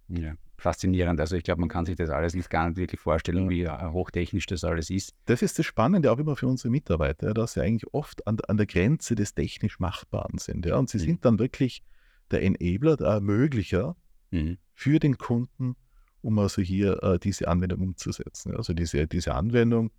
Ja 0.09 0.35
faszinierend. 0.63 1.21
Also 1.21 1.37
ich 1.37 1.45
glaube, 1.45 1.61
man 1.61 1.69
kann 1.69 1.85
sich 1.85 1.97
das 1.97 2.11
alles 2.11 2.35
nicht 2.35 2.49
gar 2.49 2.69
nicht 2.69 2.79
wirklich 2.79 3.01
vorstellen, 3.01 3.51
wie 3.51 3.69
hochtechnisch 3.69 4.47
das 4.47 4.65
alles 4.65 4.91
ist. 4.91 5.15
Das 5.27 5.43
ist 5.43 5.59
das 5.59 5.67
Spannende 5.67 6.11
auch 6.11 6.19
immer 6.19 6.37
für 6.37 6.47
unsere 6.47 6.71
Mitarbeiter, 6.71 7.35
dass 7.35 7.55
sie 7.55 7.63
eigentlich 7.63 7.93
oft 7.93 8.27
an, 8.27 8.39
an 8.49 8.57
der 8.57 8.67
Grenze 8.67 9.15
des 9.15 9.35
technisch 9.35 9.81
Machbaren 9.81 10.39
sind. 10.39 10.65
Ja? 10.65 10.77
Und 10.77 10.89
sie 10.89 10.99
mhm. 10.99 11.03
sind 11.03 11.25
dann 11.25 11.39
wirklich 11.39 11.83
der 12.31 12.43
Enabler, 12.43 12.97
der 12.97 13.09
Ermöglicher 13.09 13.97
mhm. 14.31 14.59
für 14.75 14.99
den 14.99 15.19
Kunden, 15.19 15.77
um 16.23 16.39
also 16.39 16.63
hier 16.63 17.03
äh, 17.03 17.19
diese 17.19 17.49
Anwendung 17.49 17.81
umzusetzen. 17.81 18.57
Also 18.57 18.73
diese, 18.73 19.07
diese 19.07 19.35
Anwendung 19.35 19.91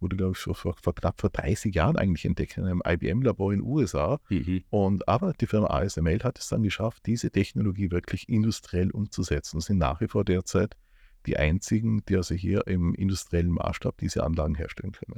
wurde, 0.00 0.16
glaube 0.16 0.32
ich, 0.32 0.38
vor, 0.38 0.54
vor, 0.54 0.94
knapp 0.94 1.20
vor 1.20 1.30
30 1.30 1.74
Jahren 1.74 1.96
eigentlich 1.96 2.24
entdeckt 2.24 2.56
in 2.56 2.64
einem 2.64 2.82
IBM-Labor 2.86 3.52
in 3.52 3.60
den 3.60 3.66
USA. 3.66 4.20
Mhm. 4.28 4.64
Und, 4.70 5.08
aber 5.08 5.32
die 5.32 5.46
Firma 5.46 5.68
ASML 5.68 6.20
hat 6.22 6.38
es 6.38 6.48
dann 6.48 6.62
geschafft, 6.62 7.06
diese 7.06 7.30
Technologie 7.30 7.90
wirklich 7.90 8.28
industriell 8.28 8.90
umzusetzen 8.90 9.56
und 9.56 9.62
sind 9.62 9.78
nach 9.78 10.00
wie 10.00 10.08
vor 10.08 10.24
derzeit 10.24 10.76
die 11.26 11.36
einzigen, 11.36 12.02
die 12.08 12.16
also 12.16 12.34
hier 12.34 12.66
im 12.66 12.94
industriellen 12.94 13.50
Maßstab 13.50 13.98
diese 13.98 14.24
Anlagen 14.24 14.54
herstellen 14.54 14.92
können. 14.92 15.16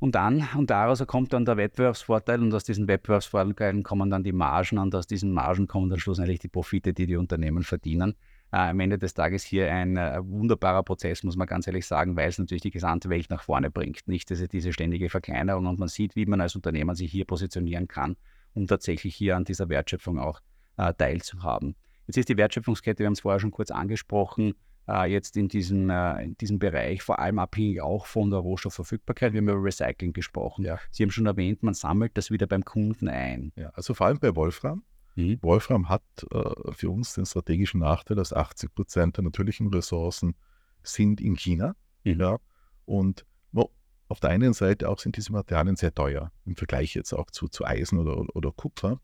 Und 0.00 0.14
dann, 0.14 0.46
und 0.56 0.70
daraus 0.70 1.04
kommt 1.06 1.32
dann 1.32 1.44
der 1.44 1.56
Wettbewerbsvorteil 1.56 2.40
und 2.40 2.54
aus 2.54 2.62
diesen 2.62 2.86
Wettbewerbsvorteilen 2.86 3.82
kommen 3.82 4.10
dann 4.10 4.22
die 4.22 4.32
Margen 4.32 4.78
und 4.78 4.94
aus 4.94 5.08
diesen 5.08 5.32
Margen 5.32 5.66
kommen 5.66 5.90
dann 5.90 5.98
schlussendlich 5.98 6.38
die 6.38 6.48
Profite, 6.48 6.92
die 6.92 7.06
die 7.06 7.16
Unternehmen 7.16 7.64
verdienen 7.64 8.14
am 8.50 8.80
Ende 8.80 8.98
des 8.98 9.14
Tages 9.14 9.44
hier 9.44 9.70
ein 9.72 9.96
äh, 9.96 10.20
wunderbarer 10.22 10.82
Prozess, 10.82 11.22
muss 11.22 11.36
man 11.36 11.46
ganz 11.46 11.66
ehrlich 11.66 11.86
sagen, 11.86 12.16
weil 12.16 12.28
es 12.28 12.38
natürlich 12.38 12.62
die 12.62 12.70
gesamte 12.70 13.10
Welt 13.10 13.28
nach 13.30 13.42
vorne 13.42 13.70
bringt. 13.70 14.08
Nicht 14.08 14.30
diese, 14.30 14.48
diese 14.48 14.72
ständige 14.72 15.10
Verkleinerung 15.10 15.66
und 15.66 15.78
man 15.78 15.88
sieht, 15.88 16.16
wie 16.16 16.26
man 16.26 16.40
als 16.40 16.56
Unternehmer 16.56 16.94
sich 16.94 17.10
hier 17.10 17.26
positionieren 17.26 17.88
kann, 17.88 18.16
um 18.54 18.66
tatsächlich 18.66 19.14
hier 19.14 19.36
an 19.36 19.44
dieser 19.44 19.68
Wertschöpfung 19.68 20.18
auch 20.18 20.40
äh, 20.78 20.94
teilzuhaben. 20.94 21.76
Jetzt 22.06 22.16
ist 22.16 22.28
die 22.30 22.38
Wertschöpfungskette, 22.38 23.00
wir 23.00 23.06
haben 23.06 23.12
es 23.12 23.20
vorher 23.20 23.38
schon 23.38 23.50
kurz 23.50 23.70
angesprochen, 23.70 24.54
äh, 24.88 25.10
jetzt 25.10 25.36
in 25.36 25.48
diesem, 25.48 25.90
äh, 25.90 26.24
in 26.24 26.38
diesem 26.38 26.58
Bereich 26.58 27.02
vor 27.02 27.18
allem 27.18 27.38
abhängig 27.38 27.82
auch 27.82 28.06
von 28.06 28.30
der 28.30 28.38
Rohstoffverfügbarkeit. 28.38 29.34
Wir 29.34 29.42
haben 29.42 29.48
über 29.48 29.62
Recycling 29.62 30.14
gesprochen. 30.14 30.64
Ja. 30.64 30.78
Sie 30.90 31.02
haben 31.02 31.10
schon 31.10 31.26
erwähnt, 31.26 31.62
man 31.62 31.74
sammelt 31.74 32.16
das 32.16 32.30
wieder 32.30 32.46
beim 32.46 32.64
Kunden 32.64 33.08
ein. 33.08 33.52
Ja, 33.56 33.68
also 33.74 33.92
vor 33.92 34.06
allem 34.06 34.18
bei 34.18 34.34
Wolfram 34.34 34.82
Mhm. 35.18 35.38
Wolfram 35.42 35.88
hat 35.88 36.02
äh, 36.30 36.72
für 36.72 36.90
uns 36.90 37.14
den 37.14 37.26
strategischen 37.26 37.80
Nachteil, 37.80 38.16
dass 38.16 38.32
80 38.32 38.72
Prozent 38.72 39.16
der 39.16 39.24
natürlichen 39.24 39.66
Ressourcen 39.66 40.36
sind 40.82 41.20
in 41.20 41.34
China. 41.34 41.74
Mhm. 42.04 42.20
Ja, 42.20 42.38
und 42.84 43.26
wo, 43.50 43.72
auf 44.06 44.20
der 44.20 44.30
einen 44.30 44.52
Seite 44.52 44.88
auch 44.88 45.00
sind 45.00 45.16
diese 45.16 45.32
Materialien 45.32 45.74
sehr 45.74 45.92
teuer 45.92 46.30
im 46.44 46.54
Vergleich 46.54 46.94
jetzt 46.94 47.12
auch 47.12 47.30
zu, 47.32 47.48
zu 47.48 47.64
Eisen 47.64 47.98
oder, 47.98 48.34
oder 48.36 48.52
Kupfer. 48.52 49.00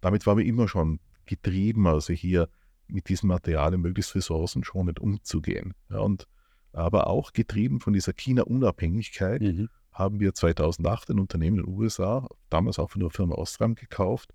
Damit 0.00 0.26
waren 0.26 0.38
wir 0.38 0.44
immer 0.44 0.66
schon 0.66 0.98
getrieben, 1.24 1.86
also 1.86 2.12
hier 2.12 2.48
mit 2.88 3.08
diesen 3.08 3.28
Materialien 3.28 3.80
möglichst 3.80 4.14
ressourcenschonend 4.16 4.98
umzugehen. 4.98 5.74
Ja, 5.88 6.00
und 6.00 6.26
aber 6.72 7.06
auch 7.06 7.32
getrieben 7.32 7.78
von 7.78 7.92
dieser 7.92 8.12
China-Unabhängigkeit 8.12 9.40
mhm. 9.40 9.68
haben 9.92 10.18
wir 10.18 10.34
2008 10.34 11.10
ein 11.10 11.20
Unternehmen 11.20 11.60
in 11.60 11.66
den 11.66 11.72
USA, 11.72 12.26
damals 12.50 12.80
auch 12.80 12.90
von 12.90 13.00
der 13.00 13.10
Firma 13.10 13.36
Ostram 13.36 13.76
gekauft, 13.76 14.34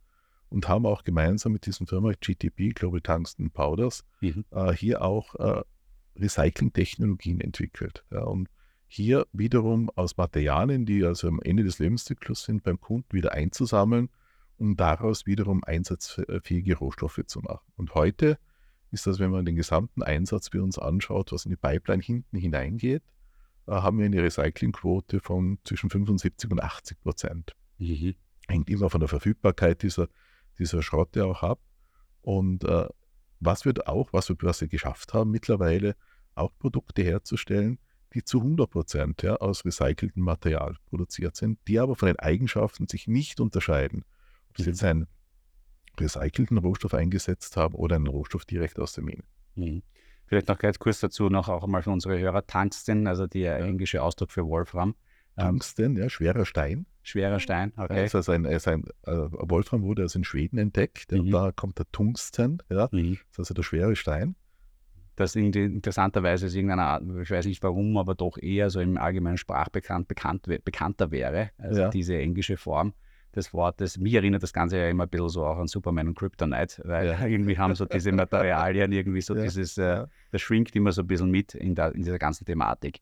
und 0.50 0.68
haben 0.68 0.86
auch 0.86 1.04
gemeinsam 1.04 1.54
mit 1.54 1.66
diesem 1.66 1.88
Firma 1.88 2.12
GTP, 2.20 2.74
Global 2.74 3.02
Tungsten 3.02 3.52
Powders, 3.52 4.04
mhm. 4.22 4.46
äh, 4.52 4.74
hier 4.74 5.02
auch 5.02 5.36
äh, 5.36 5.62
Recycling-Technologien 6.16 7.42
entwickelt. 7.42 8.04
Ja, 8.12 8.24
und 8.24 8.50
hier 8.88 9.28
wiederum 9.32 9.92
aus 9.96 10.18
Materialien, 10.18 10.86
die 10.86 11.06
also 11.06 11.28
am 11.28 11.40
Ende 11.44 11.64
des 11.64 11.78
Lebenszyklus 11.78 12.44
sind, 12.44 12.64
beim 12.64 12.82
Kunden 12.82 13.14
wieder 13.14 13.34
einzusammeln, 13.34 14.10
um 14.58 14.76
daraus 14.76 15.28
wiederum 15.28 15.64
einsatzfähige 15.64 16.78
Rohstoffe 16.78 17.22
zu 17.28 17.40
machen. 17.40 17.72
Und 17.78 17.94
heute 17.94 18.40
ist 18.92 19.06
das, 19.06 19.20
wenn 19.20 19.30
man 19.30 19.46
den 19.46 19.56
gesamten 19.56 20.02
Einsatz 20.02 20.50
bei 20.50 20.60
uns 20.60 20.80
anschaut, 20.80 21.32
was 21.32 21.46
in 21.46 21.52
die 21.52 21.56
Pipeline 21.56 22.02
hinten 22.02 22.38
hineingeht, 22.38 23.04
äh, 23.68 23.72
haben 23.72 24.00
wir 24.00 24.06
eine 24.06 24.24
Recyclingquote 24.24 25.20
von 25.20 25.60
zwischen 25.64 25.92
75 25.92 26.50
und 26.50 26.62
80 26.62 27.00
Prozent. 27.02 27.56
Mhm. 27.78 28.16
Hängt 28.48 28.70
immer 28.70 28.90
von 28.90 29.00
der 29.00 29.10
Verfügbarkeit 29.10 29.84
dieser 29.84 30.10
dieser 30.60 30.82
Schrott 30.82 31.15
ja 31.15 31.26
auch 31.26 31.43
ab. 31.43 31.60
Und 32.22 32.63
äh, 32.65 32.88
was 33.39 33.65
wird 33.65 33.88
auch, 33.88 34.12
was 34.13 34.30
wir, 34.30 34.36
was 34.41 34.62
wir 34.62 34.67
geschafft 34.67 35.13
haben 35.13 35.32
mittlerweile, 35.32 35.95
auch 36.36 36.52
Produkte 36.60 37.02
herzustellen, 37.02 37.80
die 38.13 38.24
zu 38.24 38.39
100 38.39 38.69
Prozent 38.69 39.24
ja, 39.24 39.36
aus 39.36 39.65
recyceltem 39.65 40.24
Material 40.24 40.76
produziert 40.88 41.36
sind, 41.36 41.60
die 41.67 41.80
aber 41.80 41.95
von 41.95 42.08
den 42.08 42.19
Eigenschaften 42.19 42.88
sich 42.88 43.08
nicht 43.08 43.39
unterscheiden. 43.39 44.04
Ob 44.50 44.58
sie 44.58 44.63
mhm. 44.63 44.69
jetzt 44.69 44.84
einen 44.84 45.08
recycelten 46.00 46.58
Rohstoff 46.58 46.93
eingesetzt 46.93 47.58
haben 47.58 47.76
oder 47.76 47.95
einen 47.95 48.08
Rohstoff 48.08 48.45
direkt 48.45 48.80
aus 48.80 48.93
der 48.93 49.04
Mine. 49.04 49.24
Mhm. 49.56 49.84
Vielleicht 50.26 50.48
noch 50.48 50.60
ganz 50.60 50.78
kurz 50.78 51.00
dazu 51.00 51.30
noch 51.30 51.50
auch 51.50 51.63
einmal 51.63 51.82
für 51.82 51.89
unsere 51.89 52.19
Hörer 52.19 52.45
Tungsten, 52.45 53.08
also 53.08 53.26
der 53.26 53.58
englische 53.60 54.04
Ausdruck 54.04 54.32
für 54.32 54.45
Wolfram. 54.45 54.95
Tungsten, 55.39 55.97
ja, 55.97 56.10
schwerer 56.10 56.45
Stein. 56.45 56.86
Schwerer 57.02 57.39
Stein, 57.39 57.73
okay. 57.78 58.04
Das 58.04 58.13
ist 58.13 58.30
ein, 58.30 58.45
ist 58.45 58.67
ein 58.67 58.84
Wolfram 59.06 59.82
wurde 59.82 60.04
also 60.04 60.19
in 60.19 60.23
Schweden 60.23 60.58
entdeckt. 60.58 61.12
Mhm. 61.12 61.19
Und 61.19 61.32
da 61.32 61.52
kommt 61.52 61.80
der 61.80 61.91
Tungsten, 61.91 62.62
ja. 62.69 62.89
Mhm. 62.91 63.13
Das 63.13 63.32
ist 63.32 63.39
also 63.39 63.54
der 63.56 63.63
schwere 63.63 63.95
Stein. 63.95 64.36
Das 65.15 65.36
in, 65.36 65.52
interessanterweise 65.52 66.45
ist 66.45 66.56
irgendeine 66.56 66.84
Art, 66.84 67.04
ich 67.21 67.30
weiß 67.30 67.45
nicht 67.45 67.62
warum, 67.62 67.97
aber 67.97 68.15
doch 68.15 68.38
eher 68.38 68.69
so 68.69 68.80
im 68.80 68.97
allgemeinen 68.97 69.38
Sprachbekannt 69.38 70.08
bekannt, 70.08 70.47
bekannter 70.63 71.12
wäre, 71.12 71.49
also 71.58 71.82
ja. 71.82 71.89
diese 71.89 72.17
englische 72.17 72.56
Form 72.56 72.93
des 73.36 73.54
Wortes. 73.54 73.97
Mich 73.97 74.13
erinnert 74.13 74.43
das 74.43 74.54
Ganze 74.54 74.78
ja 74.78 74.89
immer 74.89 75.04
ein 75.04 75.10
bisschen 75.10 75.30
so 75.30 75.45
auch 75.45 75.58
an 75.58 75.67
Superman 75.67 76.08
und 76.08 76.17
Kryptonite, 76.17 76.82
weil 76.86 77.08
ja. 77.08 77.25
irgendwie 77.28 77.58
haben 77.58 77.75
so 77.75 77.86
diese 77.86 78.12
Materialien 78.12 78.91
irgendwie 78.91 79.21
so 79.21 79.36
ja. 79.36 79.43
dieses, 79.43 79.78
äh, 79.78 80.06
das 80.32 80.41
schwingt 80.41 80.75
immer 80.75 80.91
so 80.91 81.02
ein 81.02 81.08
bisschen 81.08 81.30
mit 81.30 81.54
in, 81.54 81.75
der, 81.75 81.93
in 81.93 82.04
dieser 82.04 82.19
ganzen 82.19 82.45
Thematik. 82.45 83.02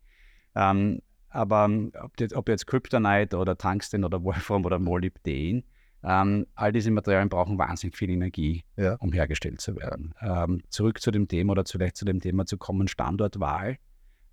Ähm, 0.55 1.01
aber 1.29 1.65
ähm, 1.65 1.91
ob 2.01 2.19
jetzt, 2.19 2.33
ob 2.33 2.49
jetzt 2.49 2.67
Kryptonite 2.67 3.37
oder 3.37 3.57
Tungsten 3.57 4.03
oder 4.03 4.23
Wolfram 4.23 4.65
oder 4.65 4.79
Molybden, 4.79 5.63
ähm, 6.03 6.47
all 6.55 6.71
diese 6.71 6.91
Materialien 6.91 7.29
brauchen 7.29 7.57
wahnsinnig 7.57 7.97
viel 7.97 8.09
Energie, 8.09 8.63
ja. 8.75 8.95
um 8.95 9.11
hergestellt 9.11 9.61
zu 9.61 9.75
werden. 9.75 10.13
Ähm, 10.21 10.61
zurück 10.69 11.01
zu 11.01 11.11
dem 11.11 11.27
Thema 11.27 11.51
oder 11.51 11.65
vielleicht 11.65 11.97
zu 11.97 12.05
dem 12.05 12.19
Thema 12.19 12.45
zu 12.45 12.57
kommen, 12.57 12.87
Standortwahl. 12.87 13.77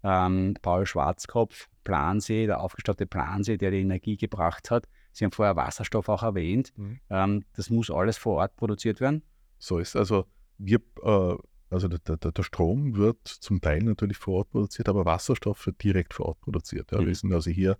Ähm, 0.02 0.54
Paul 0.60 0.84
Schwarzkopf, 0.86 1.68
Plansee, 1.82 2.46
der 2.46 2.60
aufgestaute 2.60 3.06
Plansee, 3.06 3.56
der 3.56 3.70
die 3.70 3.80
Energie 3.80 4.16
gebracht 4.16 4.70
hat. 4.70 4.86
Sie 5.12 5.24
haben 5.24 5.32
vorher 5.32 5.56
Wasserstoff 5.56 6.08
auch 6.08 6.22
erwähnt. 6.22 6.72
Mhm. 6.76 7.00
Ähm, 7.08 7.44
das 7.54 7.70
muss 7.70 7.90
alles 7.90 8.18
vor 8.18 8.36
Ort 8.36 8.56
produziert 8.56 9.00
werden. 9.00 9.22
So 9.58 9.78
ist 9.78 9.96
also 9.96 10.26
wir 10.58 10.80
äh, 11.02 11.36
also 11.70 11.88
der, 11.88 11.98
der, 12.16 12.32
der, 12.32 12.42
Strom 12.42 12.96
wird 12.96 13.26
zum 13.26 13.60
Teil 13.60 13.82
natürlich 13.82 14.18
vor 14.18 14.38
Ort 14.38 14.50
produziert, 14.50 14.88
aber 14.88 15.04
Wasserstoff 15.04 15.66
wird 15.66 15.82
direkt 15.82 16.14
vor 16.14 16.26
Ort 16.26 16.40
produziert. 16.40 16.92
Ja. 16.92 17.00
Mhm. 17.00 17.06
Wir 17.06 17.14
sind 17.14 17.32
also 17.32 17.50
hier 17.50 17.78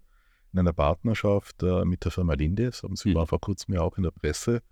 in 0.53 0.59
einer 0.59 0.73
Partnerschaft 0.73 1.62
äh, 1.62 1.85
mit 1.85 2.05
der 2.05 2.12
Firma 2.12 2.35
Lindes, 2.35 2.83
haben 2.83 2.97
Sie 2.97 3.11
mhm. 3.11 3.14
war 3.16 3.27
vor 3.27 3.40
kurzem 3.40 3.75
ja 3.75 3.81
auch 3.81 3.97
in 3.97 4.05
der 4.05 4.11
Presse. 4.11 4.62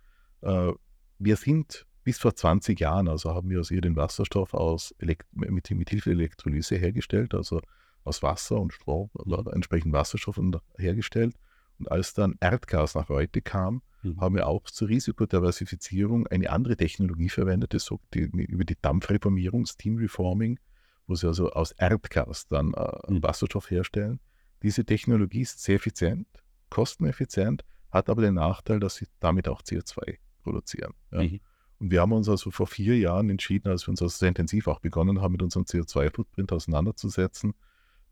Äh, 0.40 0.72
wir 1.18 1.36
sind 1.36 1.86
bis 2.04 2.18
vor 2.18 2.34
20 2.34 2.80
Jahren, 2.80 3.08
also 3.08 3.34
haben 3.34 3.50
wir 3.50 3.58
also 3.58 3.74
hier 3.74 3.80
den 3.80 3.96
Wasserstoff 3.96 4.54
aus 4.54 4.92
Elekt 4.98 5.26
mit, 5.32 5.70
mit 5.70 5.90
Hilfe 5.90 6.10
Elektrolyse 6.10 6.76
hergestellt, 6.76 7.34
also 7.34 7.60
aus 8.04 8.22
Wasser 8.22 8.60
und 8.60 8.72
Strom, 8.72 9.10
oder 9.14 9.42
mhm. 9.42 9.54
entsprechend 9.54 9.92
Wasserstoff 9.92 10.40
hergestellt. 10.76 11.34
Und 11.78 11.90
als 11.90 12.14
dann 12.14 12.36
Erdgas 12.40 12.94
nach 12.94 13.08
heute 13.08 13.40
kam, 13.40 13.82
mhm. 14.02 14.20
haben 14.20 14.34
wir 14.34 14.46
auch 14.46 14.64
zur 14.64 14.88
Risikodiversifizierung 14.88 16.26
eine 16.26 16.50
andere 16.50 16.76
Technologie 16.76 17.28
verwendet, 17.28 17.74
das 17.74 17.84
so 17.84 18.00
die, 18.14 18.20
über 18.20 18.64
die 18.64 18.76
Dampfreformierung, 18.80 19.66
Steam 19.66 19.96
Reforming, 19.96 20.58
wo 21.06 21.14
sie 21.14 21.26
also 21.26 21.50
aus 21.50 21.72
Erdgas 21.72 22.46
dann 22.48 22.74
äh, 22.74 23.12
mhm. 23.12 23.22
Wasserstoff 23.22 23.70
herstellen. 23.70 24.20
Diese 24.62 24.84
Technologie 24.84 25.42
ist 25.42 25.62
sehr 25.62 25.76
effizient, 25.76 26.26
kosteneffizient, 26.70 27.64
hat 27.90 28.08
aber 28.08 28.22
den 28.22 28.34
Nachteil, 28.34 28.80
dass 28.80 28.96
sie 28.96 29.06
damit 29.20 29.48
auch 29.48 29.62
CO2 29.62 30.18
produzieren. 30.42 30.94
Ja. 31.10 31.22
Mhm. 31.22 31.40
Und 31.78 31.90
wir 31.90 32.00
haben 32.00 32.12
uns 32.12 32.28
also 32.28 32.52
vor 32.52 32.68
vier 32.68 32.96
Jahren 32.96 33.28
entschieden, 33.28 33.68
als 33.68 33.86
wir 33.86 33.90
uns 33.90 34.00
also 34.00 34.16
sehr 34.16 34.28
intensiv 34.28 34.68
auch 34.68 34.78
begonnen 34.78 35.20
haben, 35.20 35.32
mit 35.32 35.42
unserem 35.42 35.64
CO2-Footprint 35.64 36.52
auseinanderzusetzen, 36.52 37.54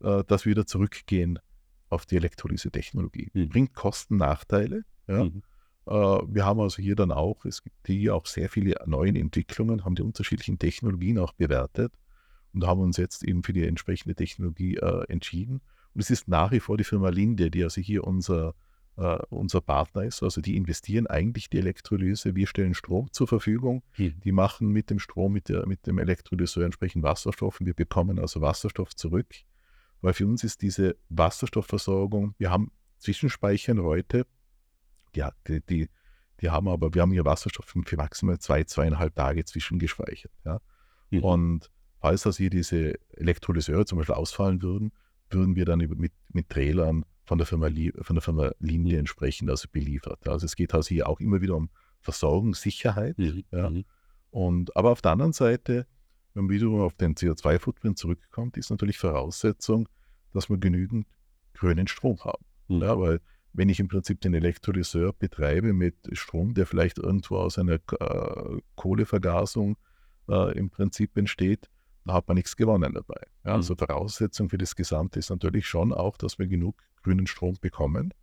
äh, 0.01 0.25
dass 0.25 0.45
wir 0.45 0.51
wieder 0.51 0.65
zurückgehen 0.65 1.39
auf 1.89 2.05
die 2.05 2.17
Elektrolyse-Technologie. 2.17 3.31
Mhm. 3.33 3.49
Bringt 3.49 3.73
Kosten, 3.73 4.17
Nachteile. 4.17 4.83
Ja. 5.07 5.23
Mhm. 5.23 5.41
Äh, 5.87 5.91
wir 5.91 6.45
haben 6.45 6.59
also 6.59 6.81
hier 6.81 6.95
dann 6.95 7.11
auch, 7.11 7.45
es 7.45 7.63
gibt 7.63 7.87
hier 7.87 8.15
auch 8.15 8.25
sehr 8.25 8.49
viele 8.49 8.75
neue 8.85 9.09
Entwicklungen, 9.09 9.83
haben 9.85 9.95
die 9.95 10.03
unterschiedlichen 10.03 10.59
Technologien 10.59 11.17
auch 11.17 11.33
bewertet 11.33 11.93
und 12.53 12.65
haben 12.65 12.81
uns 12.81 12.97
jetzt 12.97 13.23
eben 13.23 13.43
für 13.43 13.53
die 13.53 13.65
entsprechende 13.65 14.15
Technologie 14.15 14.77
äh, 14.77 15.05
entschieden. 15.07 15.61
Und 15.93 16.01
es 16.01 16.09
ist 16.09 16.27
nach 16.27 16.51
wie 16.51 16.59
vor 16.59 16.77
die 16.77 16.83
Firma 16.83 17.09
Linde, 17.09 17.51
die 17.51 17.63
also 17.63 17.81
hier 17.81 18.05
unser, 18.05 18.53
äh, 18.97 19.19
unser 19.29 19.61
Partner 19.61 20.03
ist. 20.03 20.23
Also 20.23 20.41
die 20.41 20.55
investieren 20.55 21.07
eigentlich 21.07 21.49
die 21.49 21.57
Elektrolyse. 21.57 22.35
Wir 22.35 22.47
stellen 22.47 22.73
Strom 22.73 23.11
zur 23.11 23.27
Verfügung. 23.27 23.83
Hm. 23.93 24.13
Die 24.23 24.31
machen 24.31 24.69
mit 24.69 24.89
dem 24.89 24.99
Strom, 24.99 25.33
mit, 25.33 25.49
der, 25.49 25.67
mit 25.67 25.85
dem 25.87 25.97
Elektrolyseur 25.97 26.65
entsprechend 26.65 27.03
Wasserstoff. 27.03 27.59
Und 27.59 27.65
wir 27.65 27.73
bekommen 27.73 28.19
also 28.19 28.41
Wasserstoff 28.41 28.95
zurück. 28.95 29.27
Weil 30.01 30.13
für 30.13 30.25
uns 30.25 30.43
ist 30.43 30.61
diese 30.61 30.95
Wasserstoffversorgung, 31.09 32.33
wir 32.37 32.49
haben 32.49 32.71
Zwischenspeicher 32.97 33.75
heute, 33.83 34.25
ja, 35.15 35.31
die, 35.47 35.61
die, 35.61 35.89
die 36.41 36.49
haben 36.49 36.67
aber, 36.67 36.93
wir 36.93 37.01
haben 37.01 37.11
hier 37.11 37.25
Wasserstoff 37.25 37.65
für 37.65 37.97
maximal 37.97 38.39
zwei, 38.39 38.63
zweieinhalb 38.63 39.15
Tage 39.15 39.45
zwischengespeichert. 39.45 40.31
Ja. 40.45 40.59
Mhm. 41.11 41.23
Und 41.23 41.71
falls 41.99 42.25
also 42.25 42.37
hier 42.37 42.49
diese 42.49 42.95
Elektrolyseure 43.11 43.85
zum 43.85 43.99
Beispiel 43.99 44.15
ausfallen 44.15 44.61
würden, 44.61 44.91
würden 45.29 45.55
wir 45.55 45.65
dann 45.65 45.79
mit, 45.79 46.11
mit 46.29 46.49
Trailern 46.49 47.05
von 47.23 47.37
der 47.37 47.47
Firma, 47.47 47.69
von 48.01 48.15
der 48.15 48.21
Firma 48.21 48.51
Linde 48.59 48.97
entsprechend 48.97 49.49
also 49.49 49.67
beliefert. 49.71 50.27
Also 50.27 50.45
es 50.45 50.55
geht 50.55 50.73
also 50.73 50.89
hier 50.89 51.07
auch 51.07 51.19
immer 51.19 51.41
wieder 51.41 51.55
um 51.55 51.69
Versorgungssicherheit. 52.01 53.17
Mhm. 53.17 53.43
Ja. 53.51 53.69
Mhm. 53.69 53.85
Und, 54.31 54.75
aber 54.75 54.91
auf 54.91 55.01
der 55.01 55.11
anderen 55.11 55.33
Seite, 55.33 55.85
wenn 56.33 56.45
man 56.45 56.53
wiederum 56.53 56.81
auf 56.81 56.95
den 56.95 57.15
CO2-Footprint 57.15 57.97
zurückkommt, 57.97 58.57
ist 58.57 58.69
natürlich 58.69 58.97
Voraussetzung, 58.97 59.87
dass 60.33 60.49
wir 60.49 60.57
genügend 60.57 61.07
grünen 61.53 61.87
Strom 61.87 62.19
haben. 62.23 62.43
Mhm. 62.67 62.81
Ja, 62.81 62.99
weil 62.99 63.21
wenn 63.53 63.69
ich 63.69 63.79
im 63.79 63.87
Prinzip 63.87 64.21
den 64.21 64.33
Elektrolyseur 64.33 65.13
betreibe 65.13 65.73
mit 65.73 65.95
Strom, 66.13 66.53
der 66.53 66.65
vielleicht 66.65 66.97
irgendwo 66.97 67.37
aus 67.37 67.57
einer 67.57 67.75
äh, 67.75 68.61
Kohlevergasung 68.75 69.77
äh, 70.29 70.57
im 70.57 70.69
Prinzip 70.69 71.17
entsteht, 71.17 71.69
da 72.05 72.13
hat 72.13 72.27
man 72.27 72.35
nichts 72.35 72.55
gewonnen 72.55 72.93
dabei. 72.93 73.27
Ja, 73.45 73.53
also 73.53 73.73
mhm. 73.73 73.79
Voraussetzung 73.79 74.49
für 74.49 74.57
das 74.57 74.75
Gesamte 74.75 75.19
ist 75.19 75.29
natürlich 75.29 75.67
schon 75.67 75.93
auch, 75.93 76.17
dass 76.17 76.39
wir 76.39 76.47
genug 76.47 76.81
grünen 77.03 77.27
Strom 77.27 77.57
bekommen. 77.59 78.13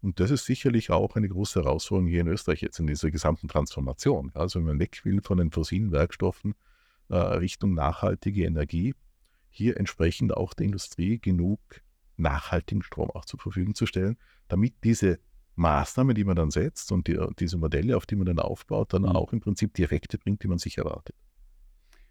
Und 0.00 0.18
das 0.18 0.32
ist 0.32 0.46
sicherlich 0.46 0.90
auch 0.90 1.14
eine 1.14 1.28
große 1.28 1.62
Herausforderung 1.62 2.08
hier 2.08 2.22
in 2.22 2.26
Österreich 2.26 2.60
jetzt 2.60 2.80
in 2.80 2.88
dieser 2.88 3.10
gesamten 3.10 3.46
Transformation. 3.46 4.32
Also 4.34 4.58
wenn 4.58 4.66
man 4.66 4.78
weg 4.80 5.04
will 5.04 5.20
von 5.22 5.38
den 5.38 5.52
fossilen 5.52 5.92
Werkstoffen 5.92 6.54
äh, 7.08 7.16
Richtung 7.16 7.74
nachhaltige 7.74 8.44
Energie, 8.44 8.94
hier 9.48 9.76
entsprechend 9.76 10.34
auch 10.34 10.54
der 10.54 10.66
Industrie 10.66 11.20
genug 11.20 11.60
nachhaltigen 12.16 12.82
Strom 12.82 13.10
auch 13.10 13.24
zur 13.24 13.40
Verfügung 13.40 13.74
zu 13.74 13.86
stellen, 13.86 14.16
damit 14.48 14.74
diese 14.84 15.18
Maßnahmen, 15.56 16.14
die 16.14 16.24
man 16.24 16.36
dann 16.36 16.50
setzt 16.50 16.92
und 16.92 17.06
die, 17.06 17.18
diese 17.38 17.58
Modelle, 17.58 17.96
auf 17.96 18.06
die 18.06 18.16
man 18.16 18.26
dann 18.26 18.38
aufbaut, 18.38 18.92
dann 18.92 19.02
mhm. 19.02 19.08
auch 19.08 19.32
im 19.32 19.40
Prinzip 19.40 19.74
die 19.74 19.82
Effekte 19.82 20.18
bringt, 20.18 20.42
die 20.42 20.48
man 20.48 20.58
sich 20.58 20.78
erwartet. 20.78 21.16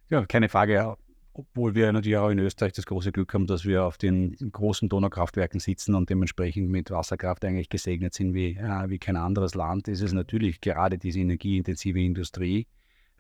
Ja, 0.10 0.26
keine 0.26 0.50
Frage. 0.50 0.96
Obwohl 1.34 1.76
wir 1.76 1.94
natürlich 1.94 2.18
auch 2.18 2.30
in 2.30 2.40
Österreich 2.40 2.74
das 2.74 2.86
große 2.86 3.14
Glück 3.14 3.34
haben, 3.34 3.48
dass 3.48 3.64
wir 3.64 3.86
auf 3.86 3.98
den 3.98 4.36
großen 4.36 4.90
Donaukraftwerken 4.90 5.62
sitzen 5.62 5.96
und 5.96 6.10
dementsprechend 6.10 6.70
mit 6.70 6.92
Wasserkraft 6.92 7.46
eigentlich 7.46 7.70
gesegnet 7.70 8.14
sind 8.14 8.34
wie, 8.34 8.58
äh, 8.58 8.90
wie 8.90 9.00
kein 9.00 9.16
anderes 9.16 9.56
Land, 9.56 9.88
ist 9.88 10.02
es 10.02 10.12
natürlich 10.12 10.60
gerade 10.60 10.98
diese 10.98 11.20
energieintensive 11.20 12.02
Industrie, 12.02 12.68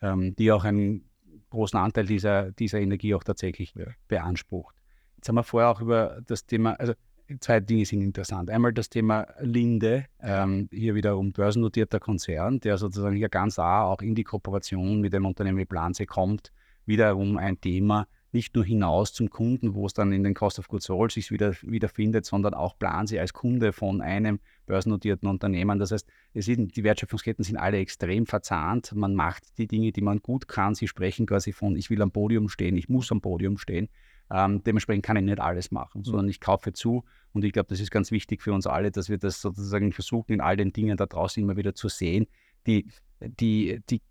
ähm, 0.01 0.36
die 0.36 0.51
auch 0.51 0.65
einen 0.65 1.05
großen 1.51 1.79
Anteil 1.79 2.05
dieser, 2.05 2.51
dieser 2.51 2.82
Energie 2.82 3.15
auch 3.15 3.23
tatsächlich 3.23 3.73
ja. 3.75 3.86
beansprucht. 4.09 4.75
Jetzt 5.22 5.30
haben 5.30 5.36
wir 5.36 5.43
vorher 5.43 5.69
auch 5.69 5.82
über 5.82 6.19
das 6.26 6.47
Thema, 6.47 6.74
also 6.80 6.93
zwei 7.41 7.59
Dinge 7.59 7.86
sind 7.86 8.01
interessant. 8.01 8.49
Einmal 8.49 8.74
das 8.74 8.89
Thema 8.89 9.28
Linde, 9.39 10.05
ähm, 10.19 10.67
hier 10.72 10.95
wiederum 10.95 11.32
börsennotierter 11.32 11.99
Konzern, 11.99 12.59
der 12.59 12.80
sozusagen 12.80 13.15
hier 13.15 13.30
ganz 13.30 13.57
nah 13.57 13.84
auch 13.84 14.01
in 14.01 14.15
die 14.15 14.24
Kooperation 14.24 14.99
mit 14.99 15.13
dem 15.13 15.28
Unternehmen 15.28 15.59
wie 15.59 15.65
Planse 15.65 16.07
kommt, 16.07 16.51
wiederum 16.88 17.38
ein 17.38 17.61
Thema, 17.61 18.07
nicht 18.32 18.55
nur 18.55 18.65
hinaus 18.65 19.13
zum 19.13 19.30
Kunden, 19.30 19.76
wo 19.76 19.86
es 19.86 19.93
dann 19.93 20.11
in 20.11 20.24
den 20.24 20.34
Cost 20.34 20.57
of 20.57 20.67
Goods 20.67 20.86
Sold 20.86 21.11
sich 21.11 21.30
wieder, 21.30 21.53
wiederfindet, 21.61 22.26
sondern 22.26 22.55
auch 22.55 22.80
planen 22.80 23.05
sie 23.05 23.19
als 23.19 23.32
Kunde 23.32 23.74
von 23.74 24.01
einem 24.01 24.39
börsennotierten 24.65 25.30
Unternehmen. 25.30 25.78
Das 25.78 25.91
heißt, 25.91 26.09
sind, 26.34 26.76
die 26.76 26.84
Wertschöpfungsketten 26.84 27.43
sind 27.43 27.57
alle 27.57 27.78
extrem 27.78 28.26
verzahnt. 28.26 28.95
Man 28.95 29.13
macht 29.13 29.55
die 29.59 29.67
Dinge, 29.67 29.91
die 29.91 30.01
man 30.01 30.17
gut 30.17 30.47
kann. 30.47 30.74
Sie 30.74 30.88
sprechen 30.88 31.28
quasi 31.28 31.51
von, 31.51 31.76
ich 31.76 31.91
will 31.91 32.01
am 32.01 32.09
Podium 32.09 32.49
stehen, 32.49 32.76
ich 32.76 32.89
muss 32.89 33.11
am 33.11 33.22
Podium 33.22 33.59
stehen. 33.59 33.88
Ähm, 34.34 34.63
dementsprechend 34.63 35.05
kann 35.05 35.17
ich 35.17 35.23
nicht 35.23 35.39
alles 35.39 35.71
machen, 35.71 36.03
sondern 36.03 36.29
ich 36.29 36.39
kaufe 36.39 36.71
zu. 36.73 37.03
Und 37.34 37.43
ich 37.43 37.51
glaube, 37.51 37.67
das 37.67 37.79
ist 37.79 37.91
ganz 37.91 38.11
wichtig 38.11 38.41
für 38.41 38.53
uns 38.53 38.65
alle, 38.65 38.91
dass 38.91 39.09
wir 39.09 39.17
das 39.17 39.41
sozusagen 39.41 39.91
versuchen, 39.91 40.34
in 40.34 40.41
all 40.41 40.55
den 40.55 40.71
Dingen 40.71 40.97
da 40.97 41.05
draußen 41.05 41.41
immer 41.41 41.57
wieder 41.57 41.75
zu 41.75 41.89
sehen, 41.89 42.27
die, 42.65 42.88
die, 43.19 43.82
die 43.89 44.01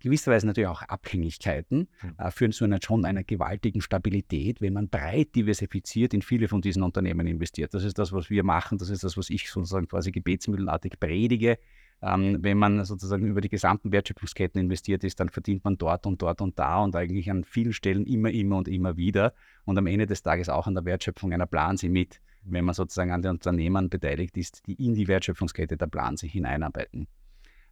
gewisserweise 0.00 0.46
natürlich 0.46 0.68
auch 0.68 0.82
Abhängigkeiten, 0.82 1.88
mhm. 2.02 2.14
äh, 2.18 2.30
führen 2.30 2.52
zu 2.52 2.64
einer 2.64 2.78
schon 2.82 3.04
einer 3.04 3.24
gewaltigen 3.24 3.80
Stabilität, 3.80 4.60
wenn 4.60 4.72
man 4.72 4.88
breit 4.88 5.34
diversifiziert 5.34 6.12
in 6.14 6.22
viele 6.22 6.48
von 6.48 6.60
diesen 6.60 6.82
Unternehmen 6.82 7.26
investiert. 7.26 7.74
Das 7.74 7.84
ist 7.84 7.98
das, 7.98 8.12
was 8.12 8.30
wir 8.30 8.44
machen, 8.44 8.78
das 8.78 8.90
ist 8.90 9.04
das, 9.04 9.16
was 9.16 9.30
ich 9.30 9.50
sozusagen 9.50 9.86
quasi 9.86 10.12
gebetsmühlenartig 10.12 10.98
predige. 10.98 11.58
Ähm, 12.02 12.38
wenn 12.40 12.58
man 12.58 12.84
sozusagen 12.84 13.26
über 13.26 13.40
die 13.40 13.48
gesamten 13.48 13.92
Wertschöpfungsketten 13.92 14.60
investiert 14.60 15.04
ist, 15.04 15.20
dann 15.20 15.28
verdient 15.28 15.64
man 15.64 15.78
dort 15.78 16.04
und 16.04 16.20
dort 16.20 16.40
und 16.40 16.58
da 16.58 16.78
und 16.78 16.96
eigentlich 16.96 17.30
an 17.30 17.44
vielen 17.44 17.72
Stellen 17.72 18.06
immer, 18.06 18.30
immer 18.30 18.56
und 18.56 18.68
immer 18.68 18.96
wieder 18.96 19.34
und 19.64 19.78
am 19.78 19.86
Ende 19.86 20.06
des 20.06 20.22
Tages 20.22 20.48
auch 20.48 20.66
an 20.66 20.74
der 20.74 20.84
Wertschöpfung 20.84 21.32
einer 21.32 21.46
Plansee 21.46 21.88
mit, 21.88 22.20
wenn 22.42 22.64
man 22.64 22.74
sozusagen 22.74 23.12
an 23.12 23.22
den 23.22 23.32
Unternehmen 23.32 23.88
beteiligt 23.88 24.36
ist, 24.36 24.66
die 24.66 24.74
in 24.84 24.94
die 24.94 25.06
Wertschöpfungskette 25.06 25.76
der 25.76 25.86
Plansee 25.86 26.28
hineinarbeiten. 26.28 27.06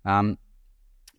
Ähm, 0.04 0.38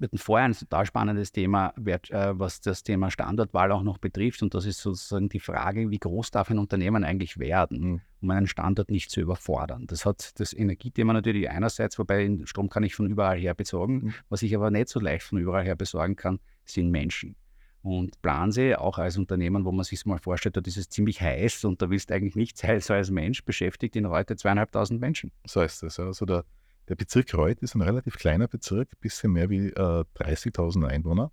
hatten 0.02 0.18
vorher 0.18 0.46
ein 0.46 0.54
total 0.54 0.86
spannendes 0.86 1.32
Thema, 1.32 1.74
äh, 1.86 2.00
was 2.34 2.62
das 2.62 2.84
Thema 2.84 3.12
Standortwahl 3.12 3.72
auch 3.72 3.84
noch 3.84 3.98
betrifft. 3.98 4.42
Und 4.42 4.54
das 4.54 4.66
ist 4.66 4.80
sozusagen 4.80 5.30
die 5.30 5.40
Frage, 5.40 5.90
wie 5.90 6.00
groß 6.00 6.32
darf 6.32 6.50
ein 6.50 6.60
Unternehmen 6.60 7.04
eigentlich 7.04 7.40
werden, 7.40 7.80
mhm. 7.80 8.02
um 8.22 8.30
einen 8.32 8.48
Standort 8.48 8.90
nicht 8.90 9.12
zu 9.12 9.22
überfordern. 9.22 9.88
Das 9.88 10.06
hat 10.06 10.40
das 10.40 10.54
Energiethema 10.54 11.14
natürlich 11.14 11.50
einerseits, 11.50 12.00
wobei 12.00 12.40
Strom 12.46 12.70
kann 12.70 12.84
ich 12.84 12.96
von 12.96 13.08
überall 13.08 13.38
her 13.38 13.54
besorgen. 13.54 13.94
Mhm. 13.94 14.14
Was 14.30 14.42
ich 14.42 14.56
aber 14.56 14.72
nicht 14.72 14.90
so 14.90 15.00
leicht 15.00 15.24
von 15.24 15.40
überall 15.40 15.64
her 15.64 15.76
besorgen 15.76 16.16
kann, 16.16 16.40
sind 16.66 16.90
Menschen. 16.92 17.36
Und 17.84 18.22
Plansee, 18.22 18.76
auch 18.76 19.00
als 19.00 19.18
Unternehmen, 19.18 19.66
wo 19.66 19.72
man 19.72 19.84
sich 19.84 20.06
mal 20.06 20.20
vorstellt, 20.20 20.56
dort 20.56 20.68
ist 20.68 20.78
es 20.78 20.90
ziemlich 20.90 21.20
heiß 21.20 21.66
und 21.66 21.82
da 21.82 21.90
willst 21.90 22.10
du 22.10 22.14
eigentlich 22.14 22.36
nichts 22.36 22.64
heiß 22.64 22.92
als 22.92 23.10
Mensch, 23.10 23.44
beschäftigt 23.44 23.96
in 23.96 24.08
heute 24.08 24.36
zweieinhalbtausend 24.36 25.00
Menschen. 25.00 25.32
So 25.46 25.62
ist 25.62 25.82
es. 25.84 26.00
Also 26.00 26.26
der 26.26 26.46
der 26.92 26.98
Bezirk 26.98 27.34
Reuth 27.34 27.60
ist 27.62 27.74
ein 27.74 27.82
relativ 27.82 28.18
kleiner 28.18 28.50
Bezirk, 28.50 29.00
bisschen 29.00 29.32
mehr 29.32 29.50
wie 29.50 29.68
äh, 29.68 30.04
30.000 30.18 30.86
Einwohner. 30.86 31.32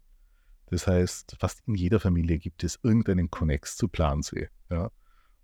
Das 0.67 0.87
heißt, 0.87 1.37
fast 1.41 1.67
in 1.67 1.75
jeder 1.75 1.99
Familie 1.99 2.39
gibt 2.39 2.63
es 2.63 2.79
irgendeinen 2.85 3.29
Connex 3.29 3.77
zu 3.77 3.89
Plansee. 3.89 4.51
Ja? 4.71 4.93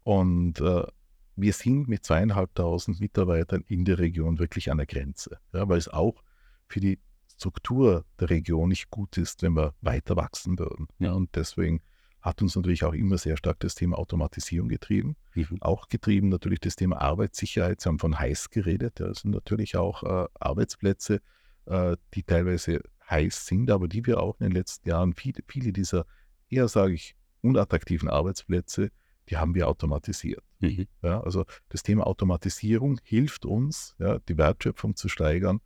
Und 0.04 0.60
äh, 0.60 0.86
wir 1.34 1.52
sind 1.52 1.88
mit 1.88 2.04
zweieinhalbtausend 2.04 3.00
Mitarbeitern 3.00 3.64
in 3.66 3.84
der 3.84 3.98
Region 3.98 4.38
wirklich 4.38 4.70
an 4.70 4.76
der 4.76 4.86
Grenze, 4.86 5.40
ja? 5.52 5.68
weil 5.68 5.78
es 5.78 5.88
auch 5.88 6.22
für 6.68 6.78
die 6.78 7.00
Struktur 7.36 8.04
der 8.20 8.30
Region 8.30 8.68
nicht 8.68 8.90
gut 8.90 9.18
ist, 9.18 9.42
wenn 9.42 9.54
wir 9.54 9.74
weiter 9.80 10.14
wachsen 10.14 10.56
würden. 10.60 10.86
Ja? 11.00 11.10
Und 11.14 11.34
deswegen 11.34 11.82
hat 12.24 12.40
uns 12.40 12.56
natürlich 12.56 12.84
auch 12.84 12.94
immer 12.94 13.18
sehr 13.18 13.36
stark 13.36 13.60
das 13.60 13.74
Thema 13.74 13.98
Automatisierung 13.98 14.68
getrieben. 14.68 15.14
Mhm. 15.34 15.58
Auch 15.60 15.88
getrieben 15.88 16.30
natürlich 16.30 16.60
das 16.60 16.74
Thema 16.74 16.98
Arbeitssicherheit. 17.02 17.82
Sie 17.82 17.88
haben 17.88 17.98
von 17.98 18.18
heiß 18.18 18.48
geredet. 18.48 18.98
Das 18.98 19.18
sind 19.20 19.32
natürlich 19.32 19.76
auch 19.76 20.02
äh, 20.02 20.26
Arbeitsplätze, 20.40 21.20
äh, 21.66 21.98
die 22.14 22.22
teilweise 22.22 22.80
heiß 23.10 23.44
sind, 23.44 23.70
aber 23.70 23.88
die 23.88 24.06
wir 24.06 24.20
auch 24.20 24.40
in 24.40 24.46
den 24.46 24.52
letzten 24.52 24.88
Jahren, 24.88 25.12
viele, 25.12 25.42
viele 25.46 25.70
dieser 25.70 26.06
eher, 26.48 26.66
sage 26.68 26.94
ich, 26.94 27.14
unattraktiven 27.42 28.08
Arbeitsplätze, 28.08 28.90
die 29.28 29.36
haben 29.36 29.54
wir 29.54 29.68
automatisiert. 29.68 30.42
Mhm. 30.60 30.86
Ja, 31.02 31.20
also 31.20 31.44
das 31.68 31.82
Thema 31.82 32.06
Automatisierung 32.06 33.00
hilft 33.04 33.44
uns, 33.44 33.94
ja, 33.98 34.18
die 34.20 34.38
Wertschöpfung 34.38 34.96
zu 34.96 35.10
steigern, 35.10 35.60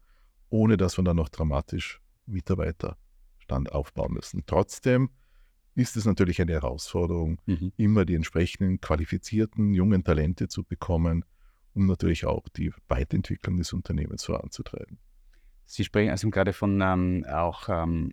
ohne 0.49 0.77
dass 0.77 0.99
wir 0.99 1.05
dann 1.05 1.19
noch 1.19 1.29
dramatisch 1.29 2.01
Mitarbeiterstand 2.27 3.71
aufbauen 3.71 4.15
müssen. 4.15 4.43
Trotzdem 4.45 5.11
ist 5.79 5.97
es 5.97 6.05
natürlich 6.05 6.41
eine 6.41 6.53
Herausforderung, 6.53 7.41
mhm. 7.47 7.73
immer 7.77 8.05
die 8.05 8.15
entsprechenden 8.15 8.81
qualifizierten 8.81 9.73
jungen 9.73 10.03
Talente 10.03 10.49
zu 10.49 10.65
bekommen, 10.65 11.25
um 11.75 11.87
natürlich 11.87 12.27
auch 12.27 12.49
die 12.49 12.73
Weiterentwicklung 12.89 13.57
des 13.57 13.73
Unternehmens 13.73 14.25
voranzutreiben. 14.25 14.99
Sie 15.67 15.85
sprechen 15.85 16.11
also 16.11 16.29
gerade 16.31 16.53
von 16.53 16.81
ähm, 16.81 17.25
auch 17.31 17.69
ähm, 17.69 18.13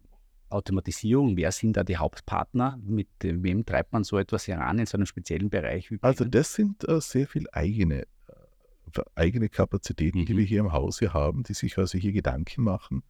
Automatisierung. 0.49 1.37
Wer 1.37 1.51
sind 1.51 1.75
da 1.75 1.83
die 1.83 1.97
Hauptpartner? 1.97 2.79
Mit 2.83 3.07
wem 3.21 3.65
treibt 3.65 3.93
man 3.93 4.03
so 4.03 4.19
etwas 4.19 4.47
heran 4.47 4.77
in 4.77 4.85
so 4.85 4.97
einem 4.97 5.07
speziellen 5.07 5.49
Bereich? 5.49 5.89
also 6.01 6.25
das 6.25 6.53
sind 6.53 6.87
äh, 6.87 7.01
sehr 7.01 7.27
viel 7.27 7.47
eigene, 7.51 8.03
äh, 8.03 9.01
eigene 9.15 9.49
Kapazitäten, 9.49 10.19
mhm. 10.19 10.25
die 10.25 10.37
wir 10.37 10.45
hier 10.45 10.59
im 10.59 10.71
Hause 10.71 11.13
haben, 11.13 11.43
die 11.43 11.53
sich 11.53 11.77
also 11.77 11.97
hier 11.97 12.11
Gedanken 12.11 12.61
machen 12.63 13.03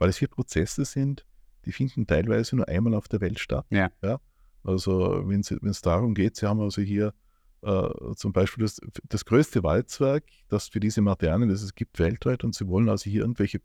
weil 0.00 0.08
es 0.08 0.16
hier 0.16 0.28
Prozesse 0.28 0.84
sind, 0.84 1.24
die 1.64 1.72
finden 1.72 2.06
teilweise 2.06 2.56
nur 2.56 2.68
einmal 2.68 2.94
auf 2.94 3.08
der 3.08 3.20
Welt 3.20 3.38
statt. 3.38 3.66
Ja. 3.70 3.90
ja? 4.02 4.20
Also 4.62 5.22
wenn 5.26 5.40
es 5.40 5.80
darum 5.82 6.14
geht, 6.14 6.36
Sie 6.36 6.46
haben 6.46 6.60
also 6.60 6.82
hier 6.82 7.14
äh, 7.62 8.14
zum 8.16 8.32
Beispiel 8.32 8.64
das, 8.64 8.80
das 9.08 9.24
größte 9.24 9.62
Walzwerk, 9.62 10.24
das 10.48 10.68
für 10.68 10.80
diese 10.80 11.00
Materialien, 11.00 11.48
das 11.48 11.62
es 11.62 11.74
gibt 11.74 11.98
weltweit 11.98 12.44
und 12.44 12.54
Sie 12.54 12.66
wollen 12.66 12.88
also 12.88 13.10
hier 13.10 13.22
irgendwelche 13.22 13.60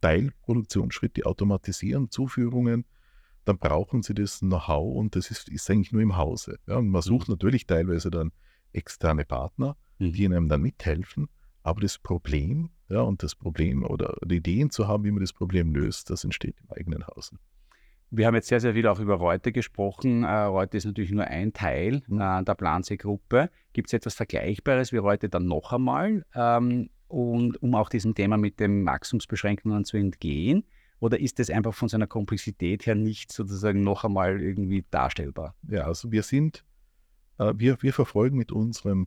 Teilproduktionsschritte 0.00 1.26
automatisieren, 1.26 2.10
Zuführungen, 2.10 2.84
dann 3.44 3.58
brauchen 3.58 4.02
Sie 4.02 4.14
das 4.14 4.40
Know-how 4.40 4.96
und 4.96 5.16
das 5.16 5.30
ist, 5.30 5.48
ist 5.48 5.70
eigentlich 5.70 5.92
nur 5.92 6.02
im 6.02 6.16
Hause. 6.16 6.58
Ja? 6.66 6.76
Und 6.76 6.88
man 6.88 7.02
sucht 7.02 7.28
mhm. 7.28 7.34
natürlich 7.34 7.66
teilweise 7.66 8.10
dann 8.10 8.32
externe 8.72 9.24
Partner, 9.24 9.76
mhm. 9.98 10.12
die 10.12 10.26
einem 10.26 10.48
dann 10.48 10.62
mithelfen, 10.62 11.28
aber 11.62 11.80
das 11.80 11.98
Problem, 11.98 12.70
ja, 12.88 13.00
und 13.00 13.22
das 13.22 13.34
Problem 13.34 13.84
oder 13.84 14.16
die 14.24 14.36
Ideen 14.36 14.70
zu 14.70 14.88
haben, 14.88 15.04
wie 15.04 15.10
man 15.10 15.20
das 15.20 15.32
Problem 15.32 15.74
löst, 15.74 16.10
das 16.10 16.24
entsteht 16.24 16.56
im 16.62 16.70
eigenen 16.70 17.06
Hause. 17.06 17.36
Wir 18.12 18.26
haben 18.26 18.34
jetzt 18.34 18.48
sehr, 18.48 18.60
sehr 18.60 18.74
viel 18.74 18.88
auch 18.88 18.98
über 18.98 19.14
Reute 19.14 19.52
gesprochen. 19.52 20.24
Äh, 20.24 20.32
Reute 20.32 20.76
ist 20.76 20.84
natürlich 20.84 21.12
nur 21.12 21.26
ein 21.26 21.52
Teil 21.52 22.02
mhm. 22.08 22.20
äh, 22.20 22.42
der 22.42 22.54
Plansee-Gruppe. 22.54 23.50
Gibt 23.72 23.88
es 23.88 23.92
etwas 23.92 24.14
Vergleichbares 24.14 24.92
wie 24.92 24.96
Reute 24.96 25.28
dann 25.28 25.46
noch 25.46 25.72
einmal? 25.72 26.24
Ähm, 26.34 26.90
und 27.06 27.62
um 27.62 27.74
auch 27.76 27.88
diesem 27.88 28.14
Thema 28.14 28.36
mit 28.36 28.58
den 28.58 28.84
Wachstumsbeschränkungen 28.84 29.84
zu 29.84 29.96
entgehen? 29.96 30.64
Oder 30.98 31.20
ist 31.20 31.38
das 31.38 31.50
einfach 31.50 31.72
von 31.72 31.88
seiner 31.88 32.06
Komplexität 32.06 32.84
her 32.84 32.94
nicht 32.94 33.32
sozusagen 33.32 33.82
noch 33.82 34.04
einmal 34.04 34.40
irgendwie 34.40 34.84
darstellbar? 34.90 35.54
Ja, 35.68 35.84
also 35.84 36.10
wir 36.10 36.22
sind, 36.24 36.64
äh, 37.38 37.54
wir, 37.56 37.80
wir 37.80 37.92
verfolgen 37.92 38.36
mit 38.36 38.50
unserem 38.50 39.06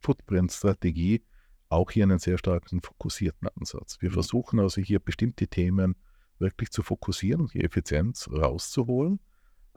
Produktions-Footprint-Strategie 0.00 1.22
auch 1.70 1.90
hier 1.90 2.04
einen 2.04 2.18
sehr 2.18 2.38
starken 2.38 2.80
fokussierten 2.80 3.48
Ansatz. 3.56 4.00
Wir 4.00 4.10
mhm. 4.10 4.14
versuchen 4.14 4.60
also 4.60 4.80
hier 4.80 5.00
bestimmte 5.00 5.48
Themen 5.48 5.96
wirklich 6.38 6.70
zu 6.70 6.82
fokussieren 6.82 7.42
und 7.42 7.54
die 7.54 7.62
Effizienz 7.62 8.28
rauszuholen. 8.30 9.20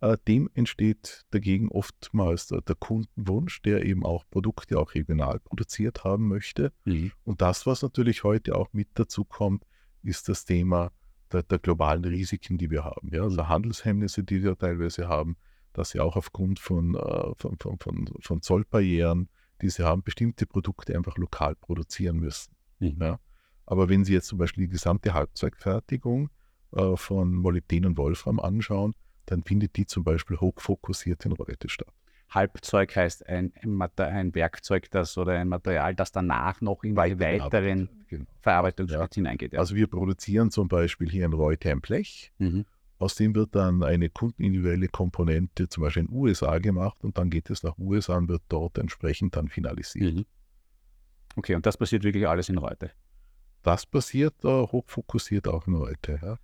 Äh, 0.02 0.18
dem 0.28 0.50
entsteht 0.54 1.26
dagegen 1.32 1.70
oftmals 1.70 2.48
der, 2.48 2.62
der, 2.62 2.76
Kundenwunsch, 2.76 3.62
der 3.62 3.86
eben 3.86 4.06
auch 4.06 4.24
Produkte 4.30 4.80
auch 4.80 4.94
regional 4.94 5.40
produziert 5.40 6.04
haben 6.04 6.28
möchte. 6.28 6.72
Mhm. 6.86 7.12
Und 7.24 7.42
das, 7.42 7.66
was 7.66 7.82
natürlich 7.82 8.24
heute 8.24 8.56
auch 8.56 8.70
mit 8.72 8.88
dazu 8.94 9.26
kommt, 9.26 9.66
ist 10.02 10.30
das 10.30 10.46
Thema 10.46 10.92
der, 11.32 11.44
der 11.44 11.60
globalen 11.60 12.06
Risiken, 12.06 12.58
die 12.58 12.70
wir 12.70 12.84
haben. 12.86 13.10
Ja? 13.12 13.24
Also 13.24 13.48
Handelshemmnisse, 13.48 14.24
die 14.24 14.44
wir 14.44 14.58
teilweise 14.58 15.08
haben, 15.08 15.36
dass 15.74 15.92
sie 15.92 16.00
auch 16.00 16.16
aufgrund 16.16 16.60
von, 16.60 16.96
äh, 16.96 17.34
von, 17.38 17.58
von, 17.60 17.80
von, 17.80 18.10
von 18.22 18.42
Zollbarrieren, 18.42 19.30
die 19.62 19.70
sie 19.70 19.84
haben, 19.84 20.04
bestimmte 20.04 20.46
Produkte 20.46 20.96
einfach 20.96 21.18
lokal 21.18 21.56
produzieren 21.56 22.18
müssen. 22.18 22.54
Mhm. 22.80 22.98
Ja? 23.00 23.20
Aber 23.66 23.90
wenn 23.90 24.04
Sie 24.04 24.14
jetzt 24.14 24.28
zum 24.28 24.38
Beispiel 24.38 24.66
die 24.66 24.72
gesamte 24.72 25.14
Halbzeugfertigung 25.14 26.30
äh, 26.74 26.96
von 26.96 27.34
Molybden 27.34 27.86
und 27.86 27.98
Wolfram 27.98 28.40
anschauen, 28.40 28.94
dann 29.26 29.44
findet 29.44 29.78
die 29.78 29.86
zum 29.86 30.04
Beispiel 30.04 30.38
hochfokussiert 30.38 31.26
in 31.26 31.32
Reute 31.32 31.70
statt. 31.70 31.88
Halbzeug 32.30 32.96
heißt 32.96 33.28
ein, 33.28 33.54
ein, 33.62 34.36
Werkzeug, 34.36 34.90
das 34.92 35.18
oder 35.18 35.34
ein 35.34 35.50
Material, 35.50 35.94
das 35.96 36.12
danach 36.12 36.62
noch 36.62 36.84
in 36.84 36.96
Weiter 36.96 37.20
weiteren 37.20 37.90
genau. 38.08 38.26
Verarbeitungsschritt 38.40 39.16
ja. 39.16 39.16
hineingeht. 39.16 39.54
Ja. 39.54 39.60
Also 39.60 39.76
wir 39.76 39.88
produzieren 39.88 40.50
zum 40.50 40.70
Beispiel 40.70 41.10
hier 41.10 41.26
in 41.26 41.34
Reute 41.34 41.70
ein 41.72 41.82
Blech, 41.82 42.32
mhm. 42.38 42.66
Aus 43.02 43.16
dem 43.16 43.36
wird 43.36 43.56
dann 43.56 43.84
eine 43.84 44.10
kundenindividuelle 44.10 44.88
Komponente 44.88 45.70
zum 45.70 45.84
Beispiel 45.84 46.04
in 46.04 46.08
den 46.08 46.16
USA 46.16 46.58
gemacht 46.60 47.04
und 47.04 47.18
dann 47.18 47.30
geht 47.30 47.50
es 47.50 47.64
nach 47.64 47.78
USA 47.78 48.18
und 48.18 48.30
wird 48.30 48.44
dort 48.50 48.78
entsprechend 48.78 49.36
dann 49.36 49.48
finalisiert. 49.48 50.16
Mhm. 50.16 50.26
Okay, 51.36 51.56
und 51.56 51.66
das 51.66 51.78
passiert 51.78 52.04
wirklich 52.04 52.28
alles 52.28 52.50
in 52.50 52.58
Reute? 52.58 52.92
Das 53.64 53.86
passiert 53.86 54.44
äh, 54.44 54.48
hochfokussiert 54.48 55.48
auch 55.48 55.68
in 55.68 55.76
Reute. 55.76 56.20
Ja 56.22 56.38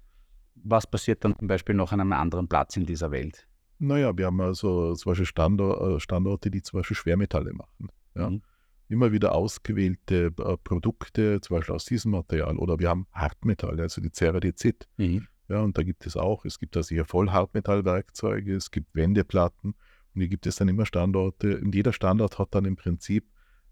was 0.64 0.88
passiert 0.88 1.24
dann 1.24 1.38
zum 1.38 1.48
Beispiel 1.48 1.76
noch 1.76 1.92
an 1.92 2.02
einem 2.02 2.14
anderen 2.14 2.48
Platz 2.48 2.76
in 2.78 2.86
dieser 2.86 3.12
Welt? 3.12 3.48
Naja, 3.80 4.18
wir 4.18 4.26
haben 4.26 4.42
also 4.42 4.96
zum 4.96 5.12
Beispiel 5.12 5.26
Standor 5.26 5.96
äh, 5.96 6.00
Standorte, 6.00 6.50
die 6.50 6.62
zum 6.62 6.80
Beispiel 6.80 6.98
Schwermetalle 6.98 7.54
machen. 7.54 7.90
Ja. 8.16 8.30
Mhm. 8.30 8.42
Immer 8.90 9.12
wieder 9.12 9.36
ausgewählte 9.36 10.34
äh, 10.38 10.58
Produkte, 10.64 11.42
zum 11.42 11.58
Beispiel 11.58 11.76
aus 11.76 11.86
diesem 11.86 12.12
Material. 12.12 12.58
Oder 12.58 12.80
wir 12.80 12.90
haben 12.90 13.06
Hartmetalle, 13.12 13.84
also 13.84 14.02
die 14.02 14.12
Ceradizid. 14.12 14.88
Mhm. 14.98 15.28
Ja, 15.50 15.62
und 15.62 15.78
da 15.78 15.84
gibt 15.84 16.06
es 16.06 16.18
auch, 16.18 16.44
es 16.46 16.60
gibt 16.60 16.76
also 16.76 16.90
hier 16.90 17.06
Vollhartmetallwerkzeuge, 17.06 18.56
es 18.56 18.70
gibt 18.72 18.94
Wendeplatten 18.96 19.76
und 20.14 20.22
hier 20.22 20.28
gibt 20.28 20.46
es 20.46 20.58
dann 20.58 20.68
immer 20.68 20.86
Standorte. 20.86 21.60
Und 21.60 21.74
jeder 21.74 21.94
Standort 21.94 22.38
hat 22.38 22.54
dann 22.54 22.66
im 22.66 22.76
Prinzip 22.76 23.26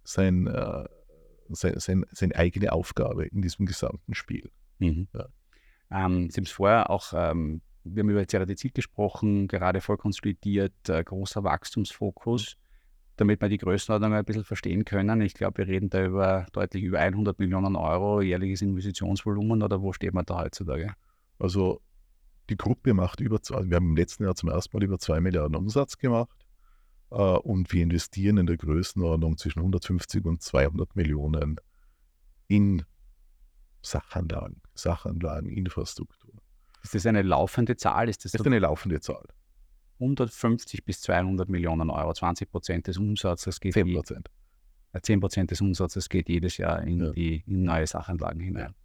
sein, 0.04 0.48
äh, 0.48 0.86
sein, 1.50 1.80
sein, 1.80 2.06
seine 2.12 2.36
eigene 2.36 2.72
Aufgabe 2.72 3.26
in 3.26 3.42
diesem 3.42 3.66
gesamten 3.66 4.14
Spiel. 4.14 4.52
Mhm. 4.80 5.08
Ja. 5.14 5.28
Ähm, 5.92 6.30
Sie 6.30 6.38
haben 6.38 6.46
es 6.46 6.52
vorher 6.52 6.90
auch, 6.90 7.14
ähm, 7.16 7.62
wir 7.84 8.02
haben 8.02 8.10
über 8.10 8.26
Ceratizid 8.28 8.74
gesprochen, 8.74 9.48
gerade 9.48 9.82
voll 9.82 9.98
konsolidiert, 9.98 10.90
äh, 10.90 11.04
großer 11.04 11.44
Wachstumsfokus, 11.44 12.58
damit 13.18 13.42
wir 13.42 13.50
die 13.50 13.58
Größenordnung 13.58 14.14
ein 14.14 14.26
bisschen 14.26 14.44
verstehen 14.44 14.86
können. 14.86 15.22
Ich 15.22 15.34
glaube, 15.34 15.60
wir 15.60 15.68
reden 15.68 15.90
da 15.90 16.04
über 16.04 16.46
deutlich 16.54 16.84
über 16.84 17.00
100 17.00 17.38
Millionen 17.38 17.76
Euro 17.76 18.22
jährliches 18.22 18.62
Investitionsvolumen 18.62 19.62
oder 19.62 19.82
wo 19.82 19.94
steht 19.94 20.14
man 20.14 20.26
da 20.26 20.42
heutzutage? 20.42 20.96
Also 21.40 21.82
die 22.50 22.58
Gruppe 22.58 22.94
macht 22.94 23.20
über, 23.20 23.38
also 23.38 23.70
wir 23.70 23.76
haben 23.76 23.90
im 23.90 23.96
letzten 23.96 24.24
Jahr 24.24 24.36
zum 24.36 24.50
ersten 24.50 24.78
Mal 24.78 24.84
über 24.84 25.00
2 25.00 25.20
Milliarden 25.20 25.56
Umsatz 25.56 25.98
gemacht 25.98 26.46
äh, 27.12 27.16
und 27.16 27.72
wir 27.72 27.84
investieren 27.84 28.38
in 28.38 28.46
der 28.46 28.58
Größenordnung 28.58 29.38
zwischen 29.38 29.60
150 29.60 30.26
und 30.26 30.42
200 30.42 30.96
Millionen 30.96 31.58
in 32.48 32.84
Sachanlagen, 33.82 34.62
Sachanlagen, 34.74 35.50
Infrastruktur. 35.50 36.34
Ist 36.84 36.94
das 36.94 37.06
eine 37.06 37.24
laufende 37.24 37.76
Zahl? 37.78 38.10
Ist 38.10 38.26
das, 38.26 38.34
das 38.34 38.42
ist 38.42 38.48
eine 38.48 38.60
laufende 38.60 39.00
Zahl. 39.00 39.26
150 40.00 40.84
bis 40.86 41.02
200 41.02 41.50
Millionen 41.50 41.90
Euro, 41.90 42.14
20 42.14 42.52
Prozent 42.52 42.88
des 42.88 42.98
Umsatzes 42.98 43.60
geht 43.60 43.74
10 43.74 43.94
Prozent. 43.94 44.30
10 45.02 45.20
Prozent 45.20 45.52
des 45.52 45.62
Umsatzes 45.62 46.10
geht 46.10 46.30
jedes 46.30 46.58
Jahr 46.58 46.82
in, 46.84 47.00
ja. 47.00 47.12
die, 47.12 47.44
in 47.48 47.64
neue 47.64 47.88
Sachanlagen 47.88 48.40
hinein. 48.40 48.76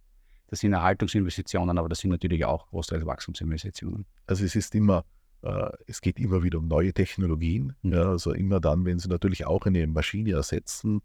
Das 0.51 0.59
sind 0.59 0.73
Erhaltungsinvestitionen, 0.73 1.77
aber 1.77 1.87
das 1.87 1.99
sind 1.99 2.11
natürlich 2.11 2.43
auch 2.43 2.67
großteils 2.67 3.05
Wachstumsinvestitionen. 3.05 4.05
Also 4.27 4.43
es 4.43 4.53
ist 4.53 4.75
immer, 4.75 5.05
äh, 5.43 5.69
es 5.87 6.01
geht 6.01 6.19
immer 6.19 6.43
wieder 6.43 6.59
um 6.59 6.67
neue 6.67 6.93
Technologien. 6.93 7.73
Mhm. 7.81 7.93
Ja, 7.93 8.09
also 8.09 8.33
immer 8.33 8.59
dann, 8.59 8.83
wenn 8.83 8.99
Sie 8.99 9.07
natürlich 9.07 9.45
auch 9.45 9.65
eine 9.65 9.87
Maschine 9.87 10.33
ersetzen 10.33 11.01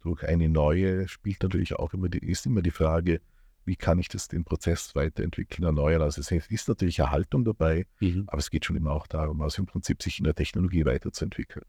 durch 0.00 0.22
eine 0.22 0.48
neue, 0.48 1.08
spielt 1.08 1.42
natürlich 1.42 1.74
auch 1.74 1.92
immer 1.92 2.08
die, 2.08 2.18
ist 2.18 2.46
immer 2.46 2.62
die 2.62 2.70
Frage, 2.70 3.20
wie 3.64 3.74
kann 3.74 3.98
ich 3.98 4.06
das, 4.06 4.28
den 4.28 4.44
Prozess 4.44 4.94
weiterentwickeln, 4.94 5.64
erneuern. 5.64 6.02
Also 6.02 6.20
es 6.20 6.30
ist 6.30 6.68
natürlich 6.68 7.00
Erhaltung 7.00 7.44
dabei, 7.44 7.88
mhm. 7.98 8.24
aber 8.28 8.38
es 8.38 8.48
geht 8.48 8.64
schon 8.64 8.76
immer 8.76 8.92
auch 8.92 9.08
darum, 9.08 9.42
also 9.42 9.60
im 9.60 9.66
Prinzip 9.66 10.04
sich 10.04 10.18
in 10.18 10.24
der 10.24 10.36
Technologie 10.36 10.84
weiterzuentwickeln. 10.84 11.64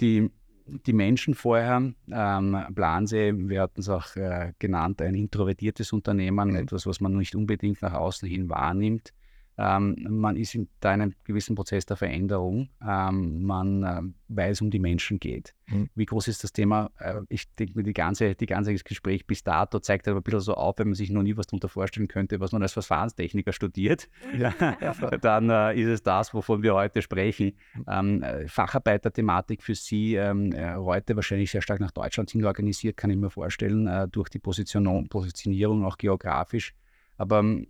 Die, 0.00 0.30
die 0.66 0.92
Menschen 0.92 1.34
vorher, 1.34 1.92
ähm, 2.10 2.58
Plansee, 2.74 3.32
wir 3.34 3.62
hatten 3.62 3.80
es 3.80 3.88
auch 3.88 4.16
äh, 4.16 4.52
genannt, 4.58 5.00
ein 5.00 5.14
introvertiertes 5.14 5.92
Unternehmen, 5.92 6.50
mhm. 6.50 6.56
etwas, 6.56 6.86
was 6.86 7.00
man 7.00 7.16
nicht 7.16 7.34
unbedingt 7.34 7.82
nach 7.82 7.94
außen 7.94 8.28
hin 8.28 8.48
wahrnimmt. 8.48 9.12
Ähm, 9.58 9.96
man 10.08 10.36
ist 10.36 10.54
in 10.54 10.68
einem 10.82 11.14
gewissen 11.24 11.56
Prozess 11.56 11.86
der 11.86 11.96
Veränderung. 11.96 12.68
Ähm, 12.86 13.42
man 13.42 13.82
äh, 13.82 14.02
weiß, 14.28 14.60
um 14.60 14.70
die 14.70 14.78
Menschen 14.78 15.18
geht. 15.18 15.54
Mhm. 15.68 15.88
Wie 15.94 16.04
groß 16.04 16.28
ist 16.28 16.44
das 16.44 16.52
Thema? 16.52 16.90
Äh, 16.98 17.22
ich 17.28 17.52
denke 17.54 17.76
mir, 17.76 17.82
die 17.82 17.94
ganze, 17.94 18.34
die 18.34 18.46
ganze 18.46 18.74
Gespräch 18.74 19.26
bis 19.26 19.42
dato 19.42 19.78
zeigt 19.78 20.08
aber 20.08 20.20
ein 20.20 20.22
bisschen 20.22 20.40
so 20.40 20.54
auf, 20.54 20.78
wenn 20.78 20.88
man 20.88 20.94
sich 20.94 21.10
noch 21.10 21.22
nie 21.22 21.36
was 21.36 21.46
darunter 21.46 21.68
vorstellen 21.68 22.08
könnte, 22.08 22.38
was 22.40 22.52
man 22.52 22.62
als 22.62 22.74
Verfahrenstechniker 22.74 23.52
studiert, 23.52 24.08
ja, 24.36 24.52
dann 25.22 25.48
äh, 25.48 25.80
ist 25.80 25.88
es 25.88 26.02
das, 26.02 26.34
wovon 26.34 26.62
wir 26.62 26.74
heute 26.74 27.00
sprechen. 27.00 27.52
Ähm, 27.88 28.22
äh, 28.22 28.46
Facharbeiterthematik 28.48 29.62
für 29.62 29.74
Sie 29.74 30.16
ähm, 30.16 30.52
äh, 30.52 30.74
heute 30.74 31.16
wahrscheinlich 31.16 31.50
sehr 31.50 31.62
stark 31.62 31.80
nach 31.80 31.92
Deutschland 31.92 32.30
hin 32.30 32.44
organisiert, 32.44 32.96
kann 32.96 33.10
ich 33.10 33.16
mir 33.16 33.30
vorstellen, 33.30 33.86
äh, 33.86 34.06
durch 34.08 34.28
die 34.28 34.38
Position 34.38 35.08
Positionierung 35.08 35.84
auch 35.84 35.96
geografisch. 35.96 36.74
Aber 37.16 37.38
ähm, 37.38 37.66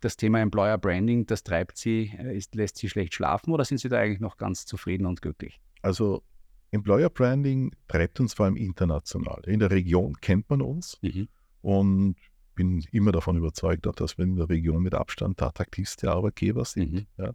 das 0.00 0.16
Thema 0.16 0.40
Employer 0.40 0.78
Branding, 0.78 1.26
das 1.26 1.42
treibt 1.42 1.76
Sie, 1.76 2.12
äh, 2.18 2.36
ist, 2.36 2.54
lässt 2.54 2.76
Sie 2.76 2.88
schlecht 2.88 3.14
schlafen 3.14 3.52
oder 3.52 3.64
sind 3.64 3.78
Sie 3.78 3.88
da 3.88 3.98
eigentlich 3.98 4.20
noch 4.20 4.36
ganz 4.36 4.66
zufrieden 4.66 5.06
und 5.06 5.22
glücklich? 5.22 5.60
Also 5.82 6.22
Employer 6.70 7.10
Branding 7.10 7.74
treibt 7.88 8.20
uns 8.20 8.34
vor 8.34 8.46
allem 8.46 8.56
international. 8.56 9.42
In 9.46 9.60
der 9.60 9.70
Region 9.70 10.16
kennt 10.20 10.48
man 10.50 10.62
uns 10.62 10.98
mhm. 11.02 11.28
und 11.62 12.16
bin 12.54 12.84
immer 12.92 13.12
davon 13.12 13.36
überzeugt, 13.36 13.86
dass 13.86 14.18
wir 14.18 14.24
in 14.24 14.36
der 14.36 14.48
Region 14.48 14.82
mit 14.82 14.94
Abstand 14.94 15.40
der 15.40 15.48
attraktivste 15.48 16.10
Arbeitgeber 16.10 16.64
sind. 16.64 16.92
Mhm. 16.92 17.06
Ja. 17.16 17.32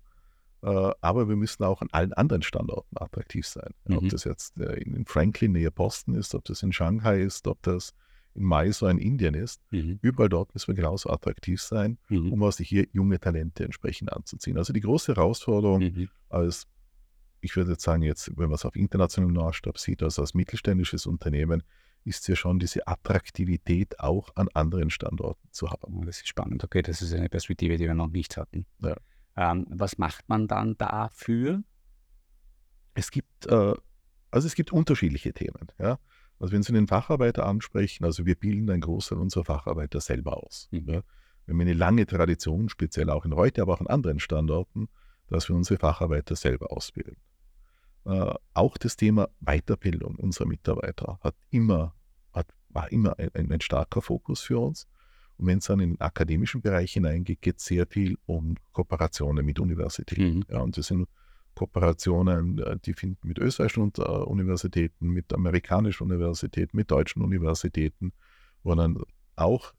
Äh, 0.62 0.94
aber 1.02 1.28
wir 1.28 1.36
müssen 1.36 1.64
auch 1.64 1.82
an 1.82 1.90
allen 1.92 2.14
anderen 2.14 2.42
Standorten 2.42 2.98
attraktiv 2.98 3.46
sein. 3.46 3.74
Mhm. 3.88 3.98
Ob 3.98 4.10
das 4.10 4.24
jetzt 4.24 4.58
äh, 4.58 4.82
in 4.82 5.06
Franklin 5.06 5.52
nähe 5.52 5.72
Boston 5.72 6.16
ist, 6.16 6.34
ob 6.34 6.46
das 6.46 6.64
in 6.64 6.74
Shanghai 6.74 7.22
ist, 7.22 7.48
ob 7.48 7.62
das 7.64 7.94
in 8.36 8.44
Mysore 8.44 8.92
in 8.92 8.98
Indien 8.98 9.34
ist, 9.34 9.62
mhm. 9.72 10.00
überall 10.02 10.30
dort 10.30 10.54
müssen 10.54 10.68
wir 10.68 10.76
genauso 10.76 11.10
attraktiv 11.10 11.62
sein, 11.62 11.98
mhm. 12.10 12.34
um 12.34 12.44
also 12.44 12.64
hier 12.64 12.88
junge 12.92 13.20
Talente 13.20 13.64
entsprechend 13.64 14.12
anzuziehen. 14.12 14.58
Also 14.58 14.74
die 14.74 14.82
große 14.82 15.16
Herausforderung 15.16 15.82
mhm. 15.82 16.10
als, 16.30 16.68
ich 17.42 17.56
würde 17.56 17.72
jetzt 17.72 17.84
sagen, 17.84 18.04
jetzt, 18.04 18.32
wenn 18.38 18.50
man 18.50 18.56
es 18.56 18.66
auf 18.66 18.76
internationalem 18.76 19.36
Maßstab 19.36 19.78
sieht, 19.78 20.04
also 20.04 20.22
als 20.22 20.34
mittelständisches 20.34 21.06
Unternehmen, 21.06 21.64
ist 22.04 22.22
es 22.22 22.28
ja 22.28 22.36
schon 22.36 22.60
diese 22.60 22.88
Attraktivität 22.88 24.00
auch 24.00 24.30
an 24.36 24.48
anderen 24.54 24.92
Standorten 24.92 25.48
zu 25.52 25.70
haben. 25.70 25.96
Oh, 25.96 26.04
das 26.06 26.18
ist 26.18 26.28
spannend. 26.28 26.64
Okay, 26.64 26.84
das 26.84 27.02
ist 27.02 27.14
eine 27.14 27.30
Perspektive, 27.30 27.78
die 27.78 27.86
wir 27.86 27.96
noch 27.96 28.10
nicht 28.10 28.38
hatten. 28.38 28.66
Ja. 28.80 28.96
Ähm, 29.36 29.66
was 29.70 29.98
macht 29.98 30.30
man 30.30 30.48
dann 30.48 30.78
dafür? 30.78 31.64
Es 32.94 33.10
gibt, 33.12 33.48
äh, 33.48 33.74
also 34.30 34.48
es 34.48 34.56
gibt 34.56 34.72
unterschiedliche 34.72 35.34
Themen. 35.34 35.72
Ja? 35.80 35.98
Also 36.40 36.54
wenn 36.54 36.64
Sie 36.64 36.74
den 36.74 36.88
Facharbeiter 36.88 37.46
ansprechen, 37.46 38.04
also 38.06 38.26
wir 38.26 38.36
bilden 38.36 38.70
einen 38.70 38.82
Großteil 38.82 39.18
unserer 39.18 39.46
Facharbeiter 39.46 40.02
selber 40.02 40.44
aus. 40.44 40.68
Mhm. 40.72 40.90
Ja? 40.90 41.02
Wir 41.46 41.54
haben 41.54 41.62
eine 41.62 41.74
lange 41.74 42.06
Tradition, 42.06 42.70
speziell 42.70 43.10
auch 43.10 43.26
in 43.26 43.36
heute, 43.36 43.62
aber 43.62 43.74
auch 43.74 43.82
an 43.82 43.88
anderen 43.88 44.20
Standorten, 44.20 44.90
dass 45.28 45.48
wir 45.48 45.56
unsere 45.56 45.80
Facharbeiter 45.80 46.36
selber 46.36 46.72
ausbilden. 46.72 47.18
Äh, 48.06 48.34
auch 48.54 48.78
das 48.78 48.98
Thema 48.98 49.30
Weiterbildung 49.40 50.16
unserer 50.16 50.48
Mitarbeiter 50.48 51.20
hat 51.22 51.36
immer, 51.50 51.96
hat, 52.34 52.48
war 52.70 52.92
immer 52.92 53.18
ein, 53.18 53.52
ein, 53.52 53.62
starker 53.62 54.02
Fokus 54.02 54.42
für 54.42 54.60
uns. 54.60 54.88
Und 55.38 55.48
wenn 55.48 55.58
es 55.58 55.66
dann 55.66 55.80
in 55.80 55.92
den 55.92 56.02
akademischen 56.02 56.62
Bereich 56.62 56.94
hineingeht, 56.94 57.42
geht 57.42 57.58
es 57.60 57.66
sehr 57.66 57.88
viel 57.88 58.18
um 58.26 58.56
Kooperationen 58.74 59.46
mit 59.46 59.60
Universitäten. 59.60 60.38
Mhm. 60.38 60.46
Ja, 60.50 60.60
und 60.60 60.78
das 60.78 60.88
sind 60.88 61.08
Kooperationen, 61.56 62.60
äh, 62.60 62.78
die 62.86 62.94
finden 62.94 63.28
mit 63.28 63.40
österreichischen 63.40 63.92
äh, 63.98 64.02
Universitäten, 64.02 65.08
mit 65.08 65.34
amerikanischen 65.34 66.04
Universitäten, 66.04 66.78
mit 66.78 66.92
deutschen 66.92 67.22
Universitäten, 67.22 68.12
wo 68.64 68.76
dann 68.76 69.02
auch 69.36 69.74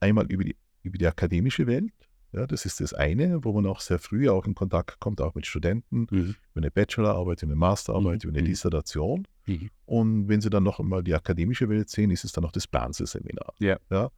einmal 0.00 0.26
über 0.26 0.44
die, 0.44 0.56
über 0.82 0.98
die 0.98 1.06
akademische 1.06 1.66
Welt, 1.66 1.92
ja, 2.32 2.46
das 2.46 2.64
ist 2.64 2.80
das 2.80 2.94
eine, 2.94 3.44
wo 3.44 3.52
man 3.52 3.66
auch 3.66 3.80
sehr 3.80 3.98
früh 3.98 4.28
auch 4.28 4.46
in 4.46 4.54
Kontakt 4.54 5.00
kommt, 5.00 5.20
auch 5.20 5.34
mit 5.34 5.46
Studenten, 5.46 6.06
mhm. 6.10 6.36
über 6.52 6.56
eine 6.56 6.70
Bachelorarbeit, 6.70 7.42
über 7.42 7.50
eine 7.50 7.58
Masterarbeit, 7.58 8.24
mhm. 8.24 8.30
über 8.30 8.38
eine 8.38 8.46
mhm. 8.46 8.50
Dissertation. 8.50 9.28
Mhm. 9.46 9.70
Und 9.84 10.28
wenn 10.28 10.40
Sie 10.40 10.48
dann 10.48 10.62
noch 10.62 10.78
einmal 10.78 11.02
die 11.02 11.14
akademische 11.14 11.68
Welt 11.68 11.90
sehen, 11.90 12.10
ist 12.10 12.24
es 12.24 12.32
dann 12.32 12.44
auch 12.44 12.52
das 12.52 12.68
Planse-Seminar. 12.68 13.52
Ja. 13.58 13.78
ja 13.90 14.10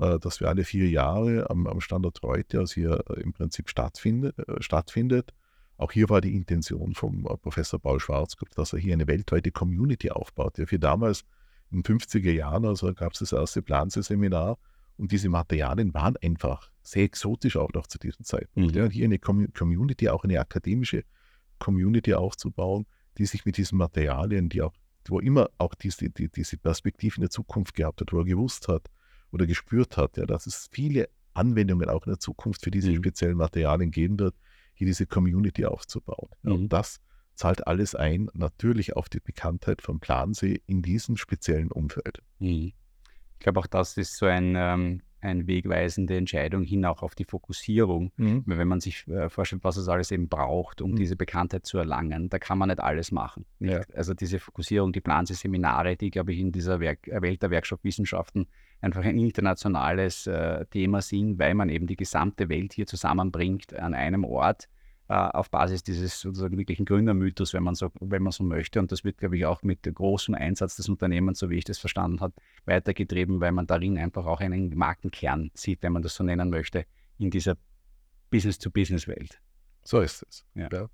äh, 0.00 0.18
das 0.18 0.40
wir 0.40 0.48
alle 0.48 0.64
vier 0.64 0.88
Jahre 0.88 1.48
am, 1.48 1.68
am 1.68 1.80
Standort 1.80 2.22
Reute, 2.24 2.58
also 2.58 2.74
hier 2.74 3.04
im 3.16 3.32
Prinzip 3.32 3.70
stattfindet, 3.70 4.34
stattfindet 4.58 5.32
auch 5.80 5.92
hier 5.92 6.10
war 6.10 6.20
die 6.20 6.36
Intention 6.36 6.94
vom 6.94 7.24
äh, 7.24 7.36
Professor 7.38 7.80
Paul 7.80 8.00
Schwarzkopf, 8.00 8.54
dass 8.54 8.74
er 8.74 8.78
hier 8.78 8.92
eine 8.92 9.06
weltweite 9.06 9.50
Community 9.50 10.10
aufbaut. 10.10 10.58
Ja, 10.58 10.66
für 10.66 10.78
damals 10.78 11.24
in 11.70 11.82
den 11.82 11.98
50er 11.98 12.30
Jahren, 12.30 12.66
also 12.66 12.92
gab 12.92 13.14
es 13.14 13.20
das 13.20 13.32
erste 13.32 13.62
Planse-Seminar 13.62 14.58
und 14.98 15.10
diese 15.10 15.30
Materialien 15.30 15.94
waren 15.94 16.18
einfach 16.18 16.70
sehr 16.82 17.04
exotisch 17.04 17.56
auch 17.56 17.72
noch 17.72 17.86
zu 17.86 17.98
diesem 17.98 18.26
Zeitpunkt. 18.26 18.74
Mhm. 18.74 18.78
Ja, 18.78 18.88
hier 18.90 19.06
eine 19.06 19.18
Community, 19.18 20.10
auch 20.10 20.22
eine 20.24 20.38
akademische 20.38 21.04
Community 21.58 22.12
aufzubauen, 22.12 22.86
die 23.16 23.24
sich 23.24 23.46
mit 23.46 23.56
diesen 23.56 23.78
Materialien, 23.78 24.50
die 24.50 24.60
auch, 24.60 24.74
wo 25.08 25.18
immer 25.18 25.48
auch 25.56 25.74
diese, 25.74 26.10
die, 26.10 26.28
diese 26.28 26.58
Perspektive 26.58 27.16
in 27.16 27.22
der 27.22 27.30
Zukunft 27.30 27.74
gehabt 27.74 28.02
hat, 28.02 28.12
wo 28.12 28.18
er 28.18 28.24
gewusst 28.26 28.68
hat 28.68 28.90
oder 29.32 29.46
gespürt 29.46 29.96
hat, 29.96 30.18
ja, 30.18 30.26
dass 30.26 30.46
es 30.46 30.68
viele 30.70 31.08
Anwendungen 31.32 31.88
auch 31.88 32.04
in 32.04 32.12
der 32.12 32.20
Zukunft 32.20 32.64
für 32.64 32.70
diese 32.70 32.90
mhm. 32.90 32.96
speziellen 32.96 33.38
Materialien 33.38 33.90
geben 33.90 34.18
wird, 34.18 34.34
hier 34.80 34.86
diese 34.86 35.06
Community 35.06 35.66
aufzubauen. 35.66 36.30
Mhm. 36.42 36.52
Und 36.52 36.68
das 36.70 37.00
zahlt 37.34 37.66
alles 37.66 37.94
ein, 37.94 38.30
natürlich 38.32 38.96
auf 38.96 39.10
die 39.10 39.20
Bekanntheit 39.20 39.82
von 39.82 40.00
Plansee 40.00 40.62
in 40.66 40.80
diesem 40.80 41.18
speziellen 41.18 41.70
Umfeld. 41.70 42.22
Mhm. 42.38 42.72
Ich 43.34 43.40
glaube, 43.40 43.60
auch 43.60 43.66
das 43.66 43.98
ist 43.98 44.16
so 44.16 44.24
ein, 44.24 44.54
ähm, 44.56 45.02
eine 45.20 45.46
wegweisende 45.46 46.16
Entscheidung 46.16 46.62
hin 46.62 46.86
auch 46.86 47.02
auf 47.02 47.14
die 47.14 47.26
Fokussierung. 47.26 48.10
Mhm. 48.16 48.44
Wenn 48.46 48.68
man 48.68 48.80
sich 48.80 49.06
äh, 49.08 49.28
vorstellt, 49.28 49.64
was 49.64 49.76
es 49.76 49.86
alles 49.88 50.10
eben 50.12 50.30
braucht, 50.30 50.80
um 50.80 50.92
mhm. 50.92 50.96
diese 50.96 51.14
Bekanntheit 51.14 51.66
zu 51.66 51.76
erlangen, 51.76 52.30
da 52.30 52.38
kann 52.38 52.56
man 52.56 52.70
nicht 52.70 52.80
alles 52.80 53.12
machen. 53.12 53.44
Nicht? 53.58 53.72
Ja. 53.72 53.82
Also 53.94 54.14
diese 54.14 54.38
Fokussierung, 54.38 54.92
die 54.92 55.02
Planse-Seminare, 55.02 55.98
die, 55.98 56.10
glaube 56.10 56.32
ich, 56.32 56.38
in 56.38 56.52
dieser 56.52 56.80
Werk 56.80 57.06
Welt 57.06 57.42
der 57.42 57.50
Werkstoffwissenschaften 57.50 58.46
einfach 58.80 59.04
ein 59.04 59.18
internationales 59.18 60.26
äh, 60.26 60.64
Thema 60.66 61.02
sind, 61.02 61.38
weil 61.38 61.54
man 61.54 61.68
eben 61.68 61.86
die 61.86 61.96
gesamte 61.96 62.48
Welt 62.48 62.72
hier 62.72 62.86
zusammenbringt 62.86 63.74
an 63.78 63.94
einem 63.94 64.24
Ort 64.24 64.68
äh, 65.08 65.14
auf 65.14 65.50
Basis 65.50 65.82
dieses 65.82 66.20
sozusagen 66.20 66.56
wirklichen 66.56 66.84
Gründermythos, 66.84 67.52
wenn 67.52 67.64
man 67.64 67.74
so, 67.74 67.90
wenn 68.00 68.22
man 68.22 68.32
so 68.32 68.44
möchte. 68.44 68.78
Und 68.78 68.92
das 68.92 69.04
wird, 69.04 69.18
glaube 69.18 69.36
ich, 69.36 69.44
auch 69.44 69.62
mit 69.62 69.82
großem 69.82 70.34
Einsatz 70.34 70.76
des 70.76 70.88
Unternehmens, 70.88 71.40
so 71.40 71.50
wie 71.50 71.56
ich 71.56 71.64
das 71.64 71.78
verstanden 71.78 72.20
habe, 72.20 72.34
weitergetrieben, 72.64 73.40
weil 73.40 73.52
man 73.52 73.66
darin 73.66 73.98
einfach 73.98 74.24
auch 74.26 74.40
einen 74.40 74.76
Markenkern 74.76 75.50
sieht, 75.54 75.82
wenn 75.82 75.92
man 75.92 76.02
das 76.02 76.14
so 76.14 76.24
nennen 76.24 76.48
möchte, 76.48 76.86
in 77.18 77.30
dieser 77.30 77.56
Business-to-Business-Welt. 78.30 79.40
So 79.82 80.00
ist 80.00 80.24
es. 80.28 80.44
Ja. 80.54 80.68
ja. 80.72 80.88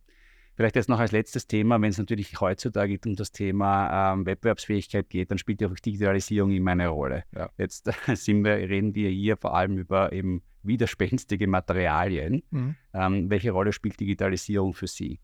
Vielleicht 0.57 0.75
jetzt 0.75 0.89
noch 0.89 0.99
als 0.99 1.13
letztes 1.13 1.47
Thema, 1.47 1.81
wenn 1.83 1.91
es 1.91 1.99
natürlich 1.99 2.41
heutzutage 2.41 2.99
um 3.05 3.15
das 3.15 3.31
Thema 3.31 4.15
ähm, 4.15 4.25
Wettbewerbsfähigkeit 4.25 5.11
geht, 5.11 5.31
dann 5.31 5.37
spielt 5.37 5.61
ja 5.61 5.69
auch 5.69 5.75
Digitalisierung 5.75 6.51
immer 6.51 6.71
eine 6.71 6.89
Rolle. 6.89 7.25
Ja. 7.35 7.51
Jetzt 7.59 7.91
sind 8.15 8.43
wir, 8.43 8.55
reden 8.55 8.95
wir 8.95 9.11
hier 9.11 9.37
vor 9.37 9.55
allem 9.55 9.77
über 9.77 10.13
eben 10.13 10.43
widerspenstige 10.63 11.47
Materialien. 11.47 12.43
Mhm. 12.51 12.75
Ähm, 12.95 13.31
welche 13.31 13.51
Rolle 13.51 13.75
spielt 13.75 14.01
Digitalisierung 14.01 14.73
für 14.73 14.87
Sie? 14.87 15.21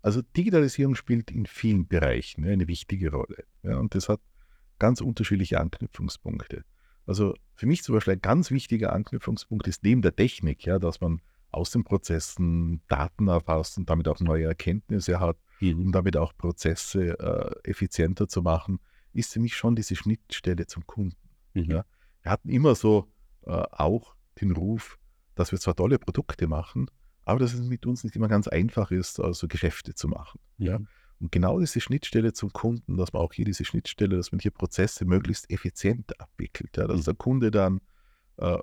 Also 0.00 0.22
Digitalisierung 0.22 0.94
spielt 0.94 1.30
in 1.30 1.44
vielen 1.44 1.86
Bereichen 1.86 2.44
eine 2.44 2.66
wichtige 2.66 3.10
Rolle. 3.10 3.44
Ja, 3.62 3.76
und 3.76 3.94
das 3.94 4.08
hat 4.08 4.20
ganz 4.78 5.02
unterschiedliche 5.02 5.60
Anknüpfungspunkte. 5.60 6.64
Also 7.06 7.34
für 7.54 7.66
mich 7.66 7.82
zum 7.82 7.94
Beispiel 7.94 8.14
ein 8.14 8.22
ganz 8.22 8.50
wichtiger 8.50 8.94
Anknüpfungspunkt 8.94 9.66
ist 9.66 9.82
neben 9.82 10.00
der 10.00 10.16
Technik, 10.16 10.64
ja, 10.64 10.78
dass 10.78 11.02
man 11.02 11.20
aus 11.50 11.70
den 11.70 11.84
Prozessen 11.84 12.82
Daten 12.88 13.28
erfasst 13.28 13.78
und 13.78 13.88
damit 13.88 14.08
auch 14.08 14.20
neue 14.20 14.44
Erkenntnisse 14.44 15.20
hat, 15.20 15.38
mhm. 15.60 15.86
um 15.86 15.92
damit 15.92 16.16
auch 16.16 16.36
Prozesse 16.36 17.18
äh, 17.18 17.70
effizienter 17.70 18.28
zu 18.28 18.42
machen, 18.42 18.80
ist 19.12 19.32
für 19.32 19.40
mich 19.40 19.56
schon 19.56 19.74
diese 19.74 19.96
Schnittstelle 19.96 20.66
zum 20.66 20.86
Kunden. 20.86 21.16
Mhm. 21.54 21.70
Ja. 21.70 21.84
Wir 22.22 22.30
hatten 22.30 22.48
immer 22.48 22.74
so 22.74 23.08
äh, 23.46 23.50
auch 23.52 24.14
den 24.40 24.52
Ruf, 24.52 24.98
dass 25.34 25.52
wir 25.52 25.58
zwar 25.58 25.76
tolle 25.76 25.98
Produkte 25.98 26.46
machen, 26.46 26.90
aber 27.24 27.40
dass 27.40 27.54
es 27.54 27.60
mit 27.62 27.86
uns 27.86 28.04
nicht 28.04 28.16
immer 28.16 28.28
ganz 28.28 28.48
einfach 28.48 28.90
ist, 28.90 29.20
also 29.20 29.48
Geschäfte 29.48 29.94
zu 29.94 30.08
machen. 30.08 30.40
Mhm. 30.58 30.66
Ja. 30.66 30.80
Und 31.20 31.32
genau 31.32 31.58
diese 31.58 31.80
Schnittstelle 31.80 32.32
zum 32.32 32.52
Kunden, 32.52 32.96
dass 32.96 33.12
man 33.12 33.22
auch 33.22 33.32
hier 33.32 33.44
diese 33.44 33.64
Schnittstelle, 33.64 34.16
dass 34.16 34.30
man 34.30 34.38
hier 34.38 34.52
Prozesse 34.52 35.04
möglichst 35.04 35.50
effizient 35.50 36.20
abwickelt, 36.20 36.76
ja, 36.76 36.86
dass 36.86 37.00
mhm. 37.00 37.04
der 37.04 37.14
Kunde 37.14 37.50
dann 37.50 37.80
äh, 38.36 38.58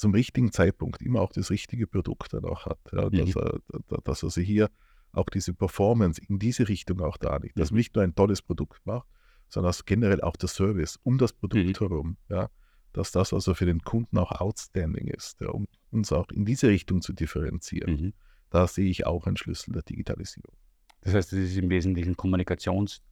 zum 0.00 0.12
richtigen 0.12 0.50
Zeitpunkt 0.50 1.02
immer 1.02 1.20
auch 1.20 1.32
das 1.32 1.50
richtige 1.50 1.86
Produkt 1.86 2.32
dann 2.32 2.44
auch 2.44 2.64
hat. 2.64 2.78
Ja, 2.92 3.10
dass, 3.10 3.34
mhm. 3.34 3.36
er, 3.36 3.60
dass 4.02 4.22
er 4.22 4.30
sich 4.30 4.46
hier 4.46 4.70
auch 5.12 5.28
diese 5.28 5.52
Performance 5.52 6.22
in 6.26 6.38
diese 6.38 6.68
Richtung 6.68 7.00
auch 7.00 7.18
darlegt. 7.18 7.58
Dass 7.58 7.70
man 7.70 7.78
nicht 7.78 7.94
nur 7.94 8.04
ein 8.04 8.14
tolles 8.14 8.40
Produkt 8.40 8.86
macht, 8.86 9.06
sondern 9.48 9.68
dass 9.68 9.84
generell 9.84 10.22
auch 10.22 10.36
der 10.36 10.48
Service 10.48 10.98
um 11.02 11.18
das 11.18 11.34
Produkt 11.34 11.66
mhm. 11.66 11.74
herum, 11.74 12.16
ja, 12.30 12.48
dass 12.92 13.12
das 13.12 13.34
also 13.34 13.54
für 13.54 13.66
den 13.66 13.82
Kunden 13.82 14.16
auch 14.18 14.32
outstanding 14.32 15.08
ist, 15.08 15.40
ja, 15.40 15.48
um 15.48 15.66
uns 15.90 16.12
auch 16.12 16.30
in 16.30 16.46
diese 16.46 16.68
Richtung 16.68 17.02
zu 17.02 17.12
differenzieren. 17.12 17.92
Mhm. 17.92 18.14
Da 18.48 18.66
sehe 18.66 18.88
ich 18.88 19.04
auch 19.06 19.26
einen 19.26 19.36
Schlüssel 19.36 19.72
der 19.72 19.82
Digitalisierung. 19.82 20.56
Das 21.02 21.12
heißt, 21.14 21.32
das 21.32 21.38
ist 21.38 21.56
im 21.56 21.68
Wesentlichen 21.68 22.16
Kommunikationsdienst, 22.16 23.02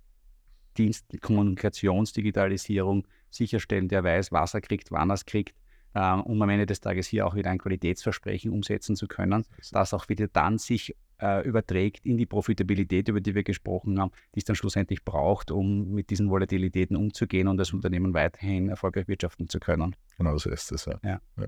Kommunikationsdigitalisierung, 1.20 3.06
sicherstellen, 3.30 3.88
der 3.88 4.04
weiß, 4.04 4.32
was 4.32 4.54
er 4.54 4.62
kriegt, 4.62 4.90
wann 4.90 5.10
er 5.10 5.14
es 5.14 5.26
kriegt, 5.26 5.54
ähm, 5.94 6.22
um 6.22 6.40
am 6.42 6.50
Ende 6.50 6.66
des 6.66 6.80
Tages 6.80 7.06
hier 7.06 7.26
auch 7.26 7.34
wieder 7.34 7.50
ein 7.50 7.58
Qualitätsversprechen 7.58 8.50
umsetzen 8.50 8.96
zu 8.96 9.06
können, 9.06 9.44
das 9.72 9.94
auch 9.94 10.08
wieder 10.08 10.28
dann 10.28 10.58
sich 10.58 10.94
äh, 11.20 11.46
überträgt 11.46 12.04
in 12.06 12.16
die 12.16 12.26
Profitabilität, 12.26 13.08
über 13.08 13.20
die 13.20 13.34
wir 13.34 13.42
gesprochen 13.42 14.00
haben, 14.00 14.12
die 14.34 14.38
es 14.38 14.44
dann 14.44 14.56
schlussendlich 14.56 15.04
braucht, 15.04 15.50
um 15.50 15.92
mit 15.92 16.10
diesen 16.10 16.30
Volatilitäten 16.30 16.96
umzugehen 16.96 17.48
und 17.48 17.56
das 17.56 17.72
Unternehmen 17.72 18.14
weiterhin 18.14 18.68
erfolgreich 18.68 19.08
wirtschaften 19.08 19.48
zu 19.48 19.58
können. 19.58 19.96
Genau 20.16 20.36
so 20.38 20.50
ist 20.50 20.70
es, 20.72 20.84
ja. 20.86 20.98
ja. 21.02 21.20
ja. 21.38 21.46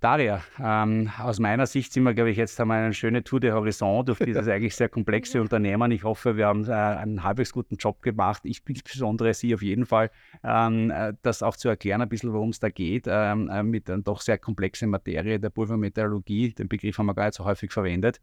Daria, 0.00 0.42
ähm, 0.62 1.10
aus 1.18 1.40
meiner 1.40 1.66
Sicht 1.66 1.92
sind 1.92 2.04
wir, 2.04 2.14
glaube 2.14 2.30
ich, 2.30 2.36
jetzt 2.36 2.56
haben 2.60 2.68
wir 2.68 2.74
eine 2.74 2.94
schöne 2.94 3.24
Tour 3.24 3.40
de 3.40 3.50
Horizon 3.50 4.06
durch 4.06 4.20
dieses 4.20 4.46
eigentlich 4.48 4.76
sehr 4.76 4.88
komplexe 4.88 5.40
Unternehmen. 5.40 5.90
Ich 5.90 6.04
hoffe, 6.04 6.36
wir 6.36 6.46
haben 6.46 6.68
äh, 6.68 6.72
einen 6.72 7.24
halbwegs 7.24 7.52
guten 7.52 7.74
Job 7.76 8.00
gemacht. 8.02 8.42
Ich 8.44 8.62
insbesondere 8.68 9.34
Sie 9.34 9.52
auf 9.52 9.62
jeden 9.62 9.86
Fall, 9.86 10.12
ähm, 10.44 10.92
äh, 10.92 11.14
das 11.22 11.42
auch 11.42 11.56
zu 11.56 11.68
erklären, 11.68 12.00
ein 12.00 12.08
bisschen, 12.08 12.32
worum 12.32 12.50
es 12.50 12.60
da 12.60 12.68
geht, 12.68 13.06
ähm, 13.08 13.48
äh, 13.48 13.64
mit 13.64 13.90
einer 13.90 14.02
doch 14.02 14.20
sehr 14.20 14.38
komplexen 14.38 14.88
Materie 14.88 15.40
der 15.40 15.50
Pulvermetallurgie. 15.50 16.54
Den 16.54 16.68
Begriff 16.68 16.96
haben 16.96 17.06
wir 17.06 17.14
gar 17.14 17.24
nicht 17.26 17.34
so 17.34 17.44
häufig 17.44 17.72
verwendet. 17.72 18.20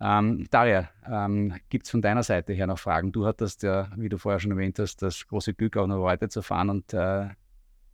Ähm, 0.00 0.48
Daria, 0.50 0.90
ähm, 1.08 1.54
gibt 1.68 1.84
es 1.84 1.92
von 1.92 2.02
deiner 2.02 2.24
Seite 2.24 2.54
her 2.54 2.66
noch 2.66 2.80
Fragen? 2.80 3.12
Du 3.12 3.24
hattest 3.24 3.62
ja, 3.62 3.88
wie 3.96 4.08
du 4.08 4.18
vorher 4.18 4.40
schon 4.40 4.50
erwähnt 4.50 4.80
hast, 4.80 5.00
das 5.00 5.24
große 5.28 5.54
Glück, 5.54 5.76
auch 5.76 5.86
noch 5.86 6.02
heute 6.02 6.28
zu 6.28 6.42
fahren 6.42 6.70
und 6.70 6.92
äh, 6.92 7.28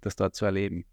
das 0.01 0.16
dort 0.16 0.35
zu 0.35 0.47
erleben. 0.47 0.87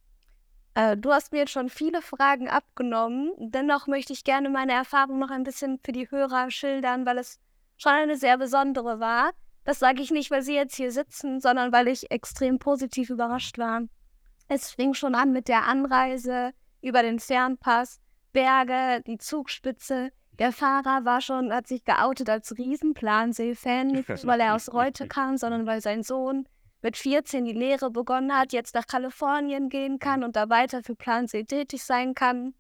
Äh, 0.78 0.96
du 0.96 1.12
hast 1.12 1.32
mir 1.32 1.40
jetzt 1.40 1.52
schon 1.52 1.70
viele 1.70 2.04
Fragen 2.04 2.50
abgenommen. 2.50 3.32
Dennoch 3.40 3.88
möchte 3.88 4.14
ich 4.14 4.24
gerne 4.24 4.48
meine 4.48 4.74
Erfahrung 4.74 5.18
noch 5.18 5.32
ein 5.32 5.44
bisschen 5.44 5.80
für 5.84 5.92
die 5.92 6.12
Hörer 6.12 6.52
schildern, 6.52 7.04
weil 7.08 7.18
es 7.18 7.40
schon 7.78 7.94
eine 7.94 8.16
sehr 8.16 8.38
besondere 8.38 9.00
war. 9.00 9.32
Das 9.64 9.80
sage 9.80 10.04
ich 10.04 10.12
nicht, 10.12 10.30
weil 10.30 10.44
sie 10.44 10.54
jetzt 10.54 10.76
hier 10.76 10.92
sitzen, 10.92 11.42
sondern 11.42 11.72
weil 11.72 11.88
ich 11.88 12.12
extrem 12.12 12.60
positiv 12.60 13.10
überrascht 13.10 13.58
war. 13.58 13.82
Es 14.50 14.70
fing 14.70 14.94
schon 14.94 15.16
an 15.16 15.34
mit 15.34 15.48
der 15.48 15.64
Anreise 15.66 16.52
über 16.84 17.02
den 17.02 17.20
Fernpass, 17.20 18.00
Berge, 18.32 19.02
die 19.08 19.18
Zugspitze, 19.18 20.12
Der 20.38 20.52
Fahrer 20.52 21.04
war 21.04 21.22
schon, 21.22 21.52
hat 21.52 21.66
sich 21.66 21.84
geoutet 21.86 22.30
als 22.30 22.56
Riesenplansee-Fan, 22.56 23.88
nicht 23.88 24.28
weil 24.28 24.40
er 24.40 24.54
aus 24.54 24.72
Reute 24.72 25.08
kam, 25.08 25.38
sondern 25.38 25.66
weil 25.66 25.82
sein 25.82 26.04
Sohn 26.04 26.48
mit 26.82 26.98
14 26.98 27.46
die 27.46 27.54
Lehre 27.54 27.90
begonnen 27.92 28.36
hat, 28.38 28.54
jetzt 28.54 28.76
nach 28.76 28.88
Kalifornien 28.88 29.70
gehen 29.70 30.00
kann 30.00 30.24
und 30.24 30.36
da 30.36 30.50
weiter 30.50 30.84
für 30.84 30.96
Plansee 30.96 31.44
tätig 31.44 31.84
sein 31.84 32.14
kann. 32.14 32.54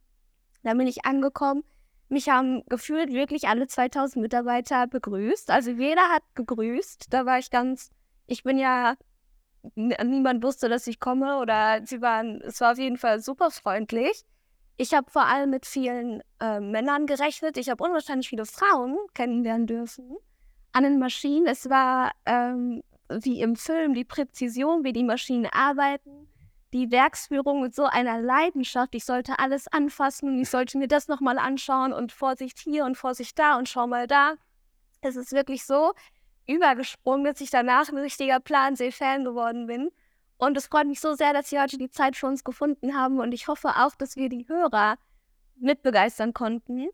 Da 0.64 0.74
bin 0.74 0.88
ich 0.88 1.06
angekommen. 1.06 1.64
Mich 2.10 2.30
haben 2.30 2.64
gefühlt 2.68 3.12
wirklich 3.12 3.48
alle 3.48 3.68
2000 3.68 4.22
Mitarbeiter 4.22 4.88
begrüßt. 4.88 5.52
Also 5.52 5.72
jeder 5.72 6.10
hat 6.10 6.24
gegrüßt. 6.36 7.08
Da 7.10 7.26
war 7.26 7.38
ich 7.38 7.52
ganz, 7.52 7.92
ich 8.26 8.44
bin 8.44 8.58
ja, 8.58 8.96
niemand 9.76 10.44
wusste, 10.44 10.70
dass 10.70 10.88
ich 10.88 11.00
komme 11.00 11.38
oder 11.40 11.82
sie 11.86 12.02
waren, 12.02 12.42
es 12.42 12.62
war 12.62 12.72
auf 12.72 12.78
jeden 12.78 12.98
Fall 12.98 13.20
super 13.20 13.52
freundlich. 13.52 14.24
Ich 14.78 14.94
habe 14.94 15.10
vor 15.10 15.26
allem 15.26 15.50
mit 15.50 15.66
vielen 15.66 16.22
äh, 16.40 16.60
Männern 16.60 17.08
gerechnet. 17.08 17.58
Ich 17.58 17.70
habe 17.70 17.84
unwahrscheinlich 17.84 18.30
viele 18.30 18.46
Frauen 18.46 18.98
kennenlernen 19.14 19.68
dürfen 19.68 20.18
an 20.72 20.84
den 20.84 21.00
Maschinen. 21.00 21.48
Es 21.48 21.70
war 21.70 22.12
ähm, 22.26 22.84
wie 23.10 23.42
im 23.42 23.56
Film 23.56 23.94
die 23.94 24.06
Präzision, 24.06 24.84
wie 24.84 24.94
die 24.94 25.04
Maschinen 25.04 25.48
arbeiten, 25.52 26.28
die 26.74 26.92
Werksführung 26.92 27.62
mit 27.62 27.74
so 27.74 27.86
einer 27.86 28.22
Leidenschaft. 28.22 28.94
Ich 28.96 29.06
sollte 29.06 29.40
alles 29.40 29.68
anfassen 29.68 30.30
und 30.30 30.42
ich 30.42 30.50
sollte 30.50 30.78
mir 30.78 30.88
das 30.88 31.08
nochmal 31.08 31.38
anschauen 31.38 31.94
und 31.94 32.12
Vorsicht 32.12 32.60
hier 32.60 32.86
und 32.86 32.98
Vorsicht 32.98 33.38
da 33.40 33.58
und 33.58 33.70
schau 33.70 33.88
mal 33.88 34.08
da. 34.08 34.34
Es 35.02 35.16
ist 35.16 35.32
wirklich 35.32 35.66
so 35.66 35.94
übergesprungen, 36.48 37.26
dass 37.26 37.42
ich 37.42 37.50
danach 37.50 37.90
ein 37.90 37.98
richtiger 37.98 38.40
Plansee-Fan 38.40 39.24
geworden 39.24 39.68
bin. 39.68 39.90
Und 40.38 40.56
es 40.56 40.68
freut 40.68 40.88
mich 40.88 41.00
so 41.00 41.14
sehr, 41.14 41.34
dass 41.34 41.50
Sie 41.50 41.60
heute 41.60 41.78
die 41.78 41.90
Zeit 41.90 42.16
für 42.16 42.28
uns 42.28 42.44
gefunden 42.44 42.96
haben. 42.96 43.20
Und 43.20 43.34
ich 43.34 43.48
hoffe 43.48 43.70
auch, 43.70 43.96
dass 43.96 44.16
wir 44.16 44.30
die 44.30 44.48
Hörer 44.48 44.98
mitbegeistern 45.56 46.34
konnten. 46.34 46.90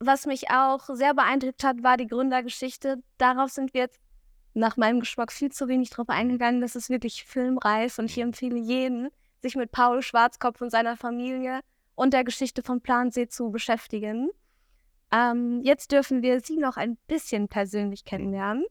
Was 0.00 0.26
mich 0.26 0.50
auch 0.50 0.80
sehr 0.94 1.14
beeindruckt 1.14 1.62
hat, 1.62 1.82
war 1.82 1.96
die 1.96 2.06
Gründergeschichte. 2.06 3.02
Darauf 3.18 3.50
sind 3.50 3.74
wir 3.74 3.82
jetzt 3.82 4.00
nach 4.54 4.76
meinem 4.76 5.00
Geschmack 5.00 5.32
viel 5.32 5.50
zu 5.50 5.68
wenig 5.68 5.90
drauf 5.90 6.08
eingegangen. 6.08 6.60
Das 6.60 6.76
ist 6.76 6.90
wirklich 6.90 7.24
filmreif 7.24 7.98
und 7.98 8.06
ich 8.06 8.18
empfehle 8.18 8.58
jeden, 8.58 9.08
sich 9.40 9.56
mit 9.56 9.72
Paul 9.72 10.02
Schwarzkopf 10.02 10.60
und 10.60 10.70
seiner 10.70 10.96
Familie 10.96 11.60
und 11.94 12.12
der 12.12 12.24
Geschichte 12.24 12.62
von 12.62 12.80
Plansee 12.80 13.28
zu 13.28 13.50
beschäftigen. 13.50 14.30
Ähm, 15.12 15.60
jetzt 15.64 15.92
dürfen 15.92 16.22
wir 16.22 16.40
Sie 16.40 16.56
noch 16.56 16.76
ein 16.76 16.96
bisschen 17.06 17.48
persönlich 17.48 18.04
kennenlernen. 18.04 18.64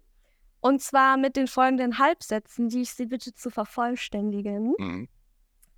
Und 0.61 0.81
zwar 0.81 1.17
mit 1.17 1.35
den 1.35 1.47
folgenden 1.47 1.99
Halbsätzen, 1.99 2.69
die 2.69 2.81
ich 2.81 2.91
Sie 2.91 3.05
bitte 3.05 3.33
zu 3.33 3.49
vervollständigen. 3.49 4.73
Mhm. 4.77 5.07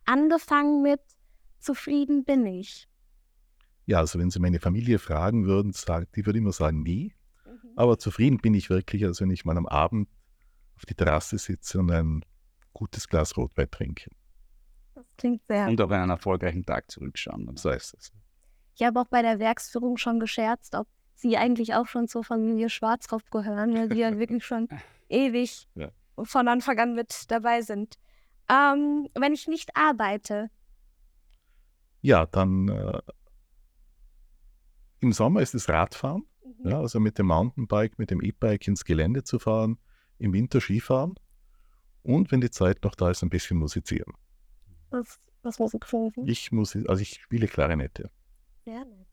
Angefangen 0.05 0.81
mit 0.81 1.01
Zufrieden 1.59 2.23
bin 2.23 2.45
ich. 2.45 2.87
Ja, 3.85 3.99
also 3.99 4.17
wenn 4.17 4.31
Sie 4.31 4.39
meine 4.39 4.59
Familie 4.59 4.97
fragen 4.97 5.45
würden, 5.45 5.73
die 6.15 6.25
würde 6.25 6.39
immer 6.39 6.51
sagen, 6.51 6.81
nie. 6.81 7.13
Aber 7.75 7.97
zufrieden 7.97 8.37
bin 8.37 8.53
ich 8.53 8.69
wirklich, 8.69 9.05
also 9.05 9.23
wenn 9.23 9.31
ich 9.31 9.45
mal 9.45 9.57
am 9.57 9.67
Abend 9.67 10.09
auf 10.75 10.85
die 10.85 10.95
Terrasse 10.95 11.37
sitze 11.37 11.79
und 11.79 11.91
ein 11.91 12.25
gutes 12.73 13.07
Glas 13.07 13.37
Rotwein 13.37 13.69
trinke. 13.69 14.09
Das 14.95 15.05
klingt 15.17 15.41
sehr. 15.47 15.67
Und 15.67 15.79
auf 15.81 15.91
einen 15.91 16.09
erfolgreichen 16.09 16.65
Tag 16.65 16.89
zurückschauen. 16.89 17.55
So 17.57 17.69
ist 17.69 17.93
es. 17.93 18.11
Ich 18.75 18.83
habe 18.83 18.99
auch 18.99 19.07
bei 19.07 19.21
der 19.21 19.39
Werksführung 19.39 19.97
schon 19.97 20.19
gescherzt, 20.19 20.75
ob 20.75 20.87
sie 21.13 21.37
eigentlich 21.37 21.75
auch 21.75 21.87
schon 21.87 22.07
zur 22.07 22.23
Familie 22.23 22.69
Schwarzkopf 22.69 23.29
gehören, 23.29 23.75
weil 23.75 23.91
sie 23.91 23.99
ja 23.99 24.17
wirklich 24.17 24.43
schon 24.43 24.67
ewig 25.09 25.67
ja. 25.75 25.91
von 26.23 26.47
Anfang 26.47 26.79
an 26.79 26.95
mit 26.95 27.29
dabei 27.29 27.61
sind. 27.61 27.95
Ähm, 28.49 29.07
wenn 29.13 29.33
ich 29.33 29.47
nicht 29.47 29.75
arbeite. 29.75 30.49
Ja, 32.01 32.25
dann 32.25 32.69
äh, 32.69 33.01
im 34.99 35.13
Sommer 35.13 35.41
ist 35.41 35.53
es 35.53 35.69
Radfahren. 35.69 36.25
Ja, 36.63 36.79
also 36.79 36.99
mit 36.99 37.17
dem 37.17 37.27
Mountainbike, 37.27 37.97
mit 37.99 38.11
dem 38.11 38.21
E-Bike 38.21 38.67
ins 38.67 38.85
Gelände 38.85 39.23
zu 39.23 39.39
fahren, 39.39 39.77
im 40.17 40.33
Winter 40.33 40.61
Skifahren 40.61 41.15
und 42.03 42.31
wenn 42.31 42.41
die 42.41 42.51
Zeit 42.51 42.83
noch 42.83 42.95
da 42.95 43.11
ist, 43.11 43.23
ein 43.23 43.29
bisschen 43.29 43.57
musizieren. 43.57 44.13
Was, 44.89 45.19
was 45.43 45.59
Musik 45.59 45.85
Ich 46.25 46.51
muss, 46.51 46.75
also 46.75 47.01
ich 47.01 47.21
spiele 47.21 47.47
Klarinette. 47.47 48.09
Sehr 48.65 48.85
nett. 48.85 49.07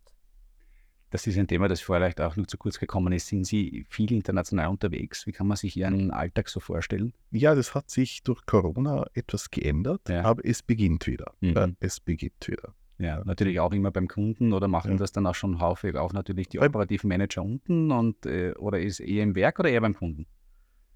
Das 1.11 1.27
ist 1.27 1.39
ein 1.39 1.47
Thema, 1.47 1.69
das 1.69 1.81
vielleicht 1.81 2.21
auch 2.21 2.37
noch 2.37 2.47
zu 2.47 2.59
kurz 2.59 2.79
gekommen 2.79 3.15
ist. 3.15 3.29
Sind 3.29 3.45
Sie 3.45 3.87
viel 3.89 4.13
international 4.13 4.69
unterwegs? 4.69 5.27
Wie 5.27 5.33
kann 5.33 5.47
man 5.47 5.57
sich 5.57 5.75
Ihren 5.77 6.11
Alltag 6.11 6.51
so 6.51 6.61
vorstellen? 6.61 7.15
Ja, 7.31 7.55
das 7.55 7.75
hat 7.75 7.91
sich 7.91 8.23
durch 8.25 8.45
Corona 8.45 9.07
etwas 9.15 9.51
geändert, 9.51 10.07
ja. 10.09 10.23
aber 10.23 10.45
es 10.45 10.63
beginnt 10.63 11.07
wieder. 11.07 11.33
Mhm. 11.41 11.77
Es 11.81 12.01
beginnt 12.01 12.47
wieder. 12.47 12.75
Ja, 12.99 13.23
natürlich 13.25 13.61
auch 13.61 13.73
immer 13.73 13.93
beim 13.93 14.09
Kunden 14.09 14.53
oder 14.53 14.67
machen 14.67 14.93
ja. 14.93 14.97
das 14.97 15.13
dann 15.13 15.27
auch 15.27 15.35
schon 15.35 15.61
häufig 15.61 15.97
auch 15.97 16.13
natürlich 16.13 16.49
die 16.49 16.59
operativen 16.59 17.09
Manager 17.09 17.43
unten 17.43 17.93
und 17.93 18.27
äh, 18.27 18.55
oder 18.55 18.81
ist 18.81 18.99
eher 18.99 19.23
im 19.23 19.37
Werk 19.37 19.61
oder 19.61 19.71
eher 19.71 19.81
beim 19.81 19.95
Kunden? 19.95 20.27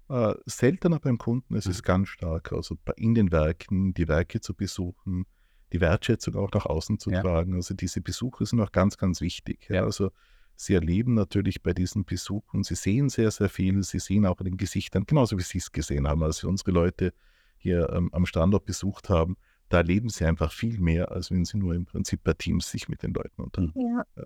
Äh, 0.09 0.33
seltener 0.45 0.99
beim 0.99 1.17
Kunden, 1.17 1.55
es 1.55 1.65
mhm. 1.65 1.71
ist 1.71 1.83
ganz 1.83 2.09
stark, 2.09 2.51
also 2.51 2.75
in 2.97 3.15
den 3.15 3.31
Werken, 3.31 3.93
die 3.93 4.09
Werke 4.09 4.41
zu 4.41 4.53
besuchen, 4.53 5.25
die 5.71 5.79
Wertschätzung 5.79 6.35
auch 6.35 6.51
nach 6.51 6.65
außen 6.65 6.99
zu 6.99 7.09
ja. 7.09 7.21
tragen. 7.21 7.55
Also 7.55 7.73
diese 7.73 8.01
Besuche 8.01 8.45
sind 8.45 8.59
auch 8.59 8.71
ganz, 8.71 8.97
ganz 8.97 9.21
wichtig. 9.21 9.67
Ja. 9.69 9.83
Also 9.83 10.11
sie 10.55 10.73
erleben 10.73 11.13
natürlich 11.13 11.63
bei 11.63 11.73
diesen 11.73 12.03
Besuchen, 12.03 12.63
sie 12.63 12.75
sehen 12.75 13.09
sehr, 13.09 13.31
sehr 13.31 13.49
viel, 13.49 13.81
sie 13.83 13.99
sehen 13.99 14.25
auch 14.25 14.39
in 14.39 14.45
den 14.45 14.57
Gesichtern, 14.57 15.05
genauso 15.07 15.37
wie 15.37 15.41
sie 15.41 15.57
es 15.57 15.71
gesehen 15.71 16.07
haben, 16.07 16.21
als 16.21 16.43
wir 16.43 16.49
unsere 16.49 16.71
Leute 16.71 17.13
hier 17.57 17.89
ähm, 17.93 18.09
am 18.13 18.25
Standort 18.25 18.65
besucht 18.65 19.09
haben, 19.09 19.37
da 19.73 19.79
erleben 19.79 20.09
sie 20.09 20.25
einfach 20.25 20.51
viel 20.51 20.79
mehr, 20.79 21.11
als 21.11 21.31
wenn 21.31 21.45
sie 21.45 21.57
nur 21.57 21.73
im 21.73 21.85
Prinzip 21.85 22.23
bei 22.23 22.33
Teams 22.33 22.69
sich 22.69 22.89
mit 22.89 23.01
den 23.01 23.11
Leuten 23.11 23.41
unterhalten. 23.41 23.79
Ja. 23.79 24.05
ja. 24.15 24.23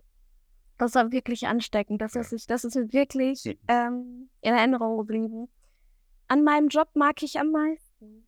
Das 0.77 0.93
war 0.93 1.11
wirklich 1.13 1.47
ansteckend. 1.47 2.01
Das 2.01 2.15
ist, 2.15 2.49
das 2.49 2.65
ist 2.65 2.75
wirklich 2.75 3.57
ähm, 3.69 4.29
in 4.41 4.53
Erinnerung 4.53 4.97
geblieben. 4.97 5.47
An 6.27 6.43
meinem 6.43 6.67
Job 6.67 6.89
mag 6.95 7.23
ich 7.23 7.39
am 7.39 7.51
meisten. 7.51 8.27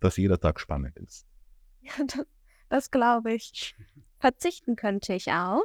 Dass 0.00 0.16
jeder 0.16 0.40
Tag 0.40 0.60
spannend 0.60 0.96
ist. 0.98 1.26
Ja, 1.82 2.04
das, 2.04 2.26
das 2.68 2.90
glaube 2.90 3.32
ich. 3.32 3.74
Verzichten 4.18 4.76
könnte 4.76 5.14
ich 5.14 5.32
auch. 5.32 5.62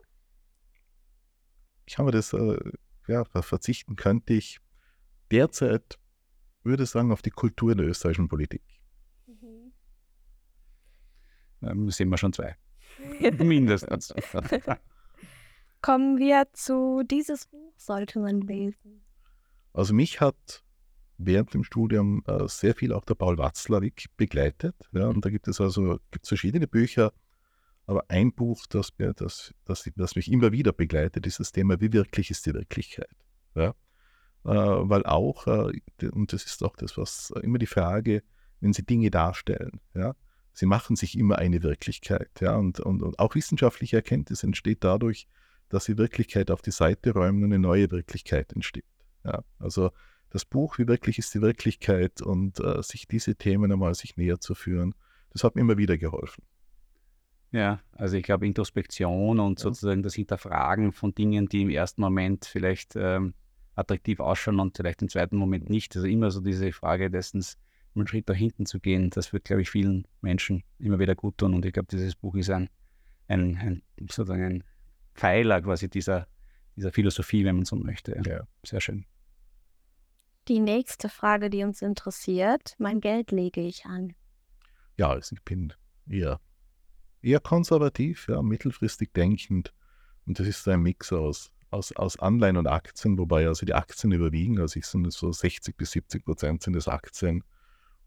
Ich 1.85 1.97
habe 1.97 2.11
das, 2.11 2.31
äh, 2.31 2.57
ja, 3.07 3.25
verzichten 3.25 3.97
könnte 3.97 4.33
ich 4.33 4.61
derzeit, 5.29 5.99
würde 6.63 6.83
ich 6.83 6.89
sagen, 6.89 7.11
auf 7.11 7.21
die 7.21 7.31
Kultur 7.31 7.75
der 7.75 7.87
österreichischen 7.87 8.29
Politik. 8.29 8.63
Ähm, 11.65 11.89
sehen 11.89 12.09
wir 12.09 12.17
schon 12.17 12.33
zwei. 12.33 12.55
Mindestens. 13.37 14.13
Kommen 15.81 16.17
wir 16.17 16.47
zu 16.53 17.03
dieses 17.03 17.47
Buch 17.47 17.73
sollte 17.77 18.19
man 18.19 18.41
lesen. 18.41 19.03
Also 19.73 19.93
mich 19.93 20.21
hat 20.21 20.63
während 21.17 21.53
dem 21.53 21.63
Studium 21.63 22.23
äh, 22.27 22.47
sehr 22.47 22.75
viel 22.75 22.93
auch 22.93 23.05
der 23.05 23.15
Paul 23.15 23.37
Watzlawick 23.37 24.05
begleitet. 24.17 24.75
Ja, 24.91 25.07
und 25.07 25.23
da 25.23 25.29
gibt 25.29 25.47
es 25.47 25.61
also 25.61 25.99
gibt's 26.11 26.29
verschiedene 26.29 26.67
Bücher, 26.67 27.13
aber 27.87 28.05
ein 28.09 28.33
Buch, 28.33 28.65
das, 28.67 28.91
mir, 28.97 29.13
das, 29.13 29.53
das, 29.65 29.89
das 29.95 30.15
mich 30.15 30.31
immer 30.31 30.51
wieder 30.51 30.73
begleitet, 30.73 31.27
ist 31.27 31.39
das 31.39 31.51
Thema, 31.51 31.79
wie 31.79 31.93
wirklich 31.93 32.31
ist 32.31 32.45
die 32.45 32.53
Wirklichkeit. 32.53 33.15
Ja? 33.53 33.69
Äh, 34.43 34.89
weil 34.89 35.05
auch, 35.05 35.47
äh, 35.47 35.71
und 36.11 36.33
das 36.33 36.45
ist 36.45 36.63
auch 36.63 36.75
das, 36.75 36.97
was 36.97 37.31
immer 37.41 37.57
die 37.59 37.67
Frage, 37.67 38.23
wenn 38.59 38.73
Sie 38.73 38.83
Dinge 38.83 39.11
darstellen, 39.11 39.79
ja, 39.93 40.15
Sie 40.55 40.65
machen 40.65 40.95
sich 40.95 41.17
immer 41.17 41.37
eine 41.37 41.61
Wirklichkeit. 41.63 42.29
Ja, 42.39 42.55
und, 42.55 42.79
und, 42.79 43.03
und 43.03 43.19
auch 43.19 43.35
wissenschaftliche 43.35 43.97
Erkenntnis 43.97 44.41
entsteht 44.41 44.83
dadurch, 44.85 45.27
dass 45.67 45.83
Sie 45.83 45.97
Wirklichkeit 45.97 46.49
auf 46.49 46.61
die 46.61 46.71
Seite 46.71 47.11
räumen 47.13 47.43
und 47.43 47.51
eine 47.51 47.59
neue 47.59 47.91
Wirklichkeit 47.91 48.53
entsteht. 48.53 48.85
Ja, 49.25 49.43
also 49.59 49.91
das 50.29 50.45
Buch, 50.45 50.77
wie 50.77 50.87
wirklich 50.87 51.19
ist 51.19 51.33
die 51.33 51.41
Wirklichkeit 51.41 52.21
und 52.21 52.59
äh, 52.61 52.81
sich 52.81 53.05
diese 53.07 53.35
Themen 53.35 53.71
einmal 53.71 53.95
sich 53.95 54.15
näher 54.15 54.39
zu 54.39 54.55
führen, 54.55 54.95
das 55.31 55.43
hat 55.43 55.55
mir 55.55 55.61
immer 55.61 55.77
wieder 55.77 55.97
geholfen. 55.97 56.43
Ja, 57.51 57.81
also 57.91 58.15
ich 58.15 58.23
glaube 58.23 58.47
Introspektion 58.47 59.39
und 59.39 59.59
ja. 59.59 59.63
sozusagen 59.63 60.03
das 60.03 60.15
Hinterfragen 60.15 60.93
von 60.93 61.13
Dingen, 61.13 61.47
die 61.47 61.63
im 61.63 61.69
ersten 61.69 62.01
Moment 62.01 62.45
vielleicht 62.45 62.95
ähm, 62.95 63.33
attraktiv 63.75 64.21
ausschauen 64.21 64.61
und 64.61 64.77
vielleicht 64.77 65.01
im 65.01 65.09
zweiten 65.09 65.35
Moment 65.35 65.69
nicht. 65.69 65.95
Also 65.97 66.07
immer 66.07 66.31
so 66.31 66.39
diese 66.39 66.71
Frage 66.71 67.09
dessen, 67.11 67.43
einen 68.01 68.07
Schritt 68.07 68.27
nach 68.27 68.35
hinten 68.35 68.65
zu 68.65 68.79
gehen, 68.79 69.09
das 69.09 69.33
wird, 69.33 69.45
glaube 69.45 69.61
ich, 69.61 69.69
vielen 69.69 70.07
Menschen 70.21 70.63
immer 70.79 70.99
wieder 70.99 71.15
gut 71.15 71.37
tun. 71.37 71.53
Und 71.53 71.65
ich 71.65 71.73
glaube, 71.73 71.87
dieses 71.91 72.15
Buch 72.15 72.35
ist 72.35 72.49
ein, 72.49 72.69
ein, 73.27 73.57
ein, 73.57 73.83
sozusagen 73.99 74.43
ein 74.43 74.63
Pfeiler 75.13 75.61
quasi 75.61 75.89
dieser, 75.89 76.27
dieser 76.75 76.91
Philosophie, 76.91 77.45
wenn 77.45 77.55
man 77.55 77.65
so 77.65 77.75
möchte. 77.75 78.21
Ja. 78.25 78.47
Sehr 78.65 78.81
schön. 78.81 79.05
Die 80.47 80.59
nächste 80.59 81.09
Frage, 81.09 81.49
die 81.49 81.63
uns 81.63 81.81
interessiert, 81.81 82.75
mein 82.77 83.01
Geld 83.01 83.31
lege 83.31 83.61
ich 83.61 83.85
an. 83.85 84.13
Ja, 84.97 85.09
also 85.09 85.35
ich 85.35 85.41
bin 85.43 85.73
eher, 86.07 86.39
eher 87.21 87.39
konservativ, 87.39 88.27
ja, 88.27 88.41
mittelfristig 88.41 89.11
denkend. 89.13 89.73
Und 90.27 90.39
das 90.39 90.47
ist 90.47 90.67
ein 90.67 90.81
Mix 90.81 91.11
aus, 91.11 91.51
aus, 91.71 91.91
aus 91.93 92.19
Anleihen 92.19 92.57
und 92.57 92.67
Aktien, 92.67 93.17
wobei 93.17 93.47
also 93.47 93.65
die 93.65 93.73
Aktien 93.73 94.11
überwiegen. 94.11 94.59
Also 94.59 94.79
ich 94.79 94.85
sind 94.85 95.11
so 95.11 95.31
60 95.31 95.75
bis 95.75 95.91
70 95.91 96.23
Prozent 96.23 96.63
sind 96.63 96.75
es 96.75 96.87
Aktien. 96.87 97.43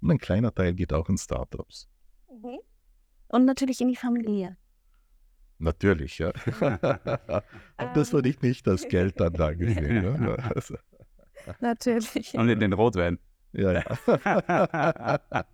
Und 0.00 0.10
ein 0.10 0.18
kleiner 0.18 0.54
Teil 0.54 0.74
geht 0.74 0.92
auch 0.92 1.08
in 1.08 1.18
Startups. 1.18 1.88
Mhm. 2.30 2.58
Und 3.28 3.44
natürlich 3.44 3.80
in 3.80 3.88
die 3.88 3.96
Familie. 3.96 4.56
Natürlich, 5.58 6.18
ja. 6.18 6.32
Aber 7.76 7.92
das 7.94 8.12
würde 8.12 8.28
ich 8.28 8.40
nicht 8.40 8.66
als 8.68 8.86
Geldanlage 8.88 9.74
sehen. 9.74 10.02
Ne? 10.02 10.36
Also, 10.54 10.76
Natürlich. 11.60 12.34
Und 12.34 12.48
in 12.48 12.60
den 12.60 12.72
Rotwein. 12.72 13.18
ja, 13.52 13.72
ja. 13.72 15.20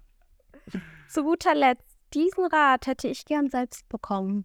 Zu 1.09 1.22
guter 1.22 1.55
Letzt, 1.55 1.97
diesen 2.12 2.47
Rat 2.47 2.86
hätte 2.86 3.09
ich 3.09 3.24
gern 3.24 3.49
selbst 3.51 3.88
bekommen. 3.88 4.45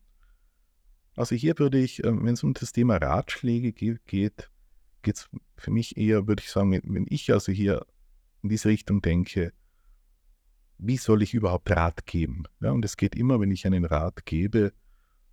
Also 1.15 1.35
hier 1.35 1.57
würde 1.57 1.79
ich, 1.79 2.03
ähm, 2.03 2.25
wenn 2.25 2.33
es 2.33 2.43
um 2.43 2.53
das 2.53 2.71
Thema 2.71 2.97
Ratschläge 2.97 3.73
geht, 3.73 4.05
geht 4.05 4.49
es 5.05 5.29
für 5.57 5.71
mich 5.71 5.97
eher, 5.97 6.27
würde 6.27 6.43
ich 6.43 6.51
sagen, 6.51 6.71
wenn 6.71 7.05
ich 7.09 7.31
also 7.31 7.51
hier 7.51 7.85
in 8.43 8.49
diese 8.49 8.69
Richtung 8.69 9.01
denke, 9.01 9.51
wie 10.79 10.97
soll 10.97 11.21
ich 11.21 11.33
überhaupt 11.33 11.69
Rat 11.69 12.05
geben? 12.05 12.43
Ja, 12.61 12.71
und 12.71 12.83
es 12.85 12.97
geht 12.97 13.15
immer, 13.15 13.39
wenn 13.39 13.51
ich 13.51 13.65
einen 13.65 13.85
Rat 13.85 14.25
gebe, 14.25 14.73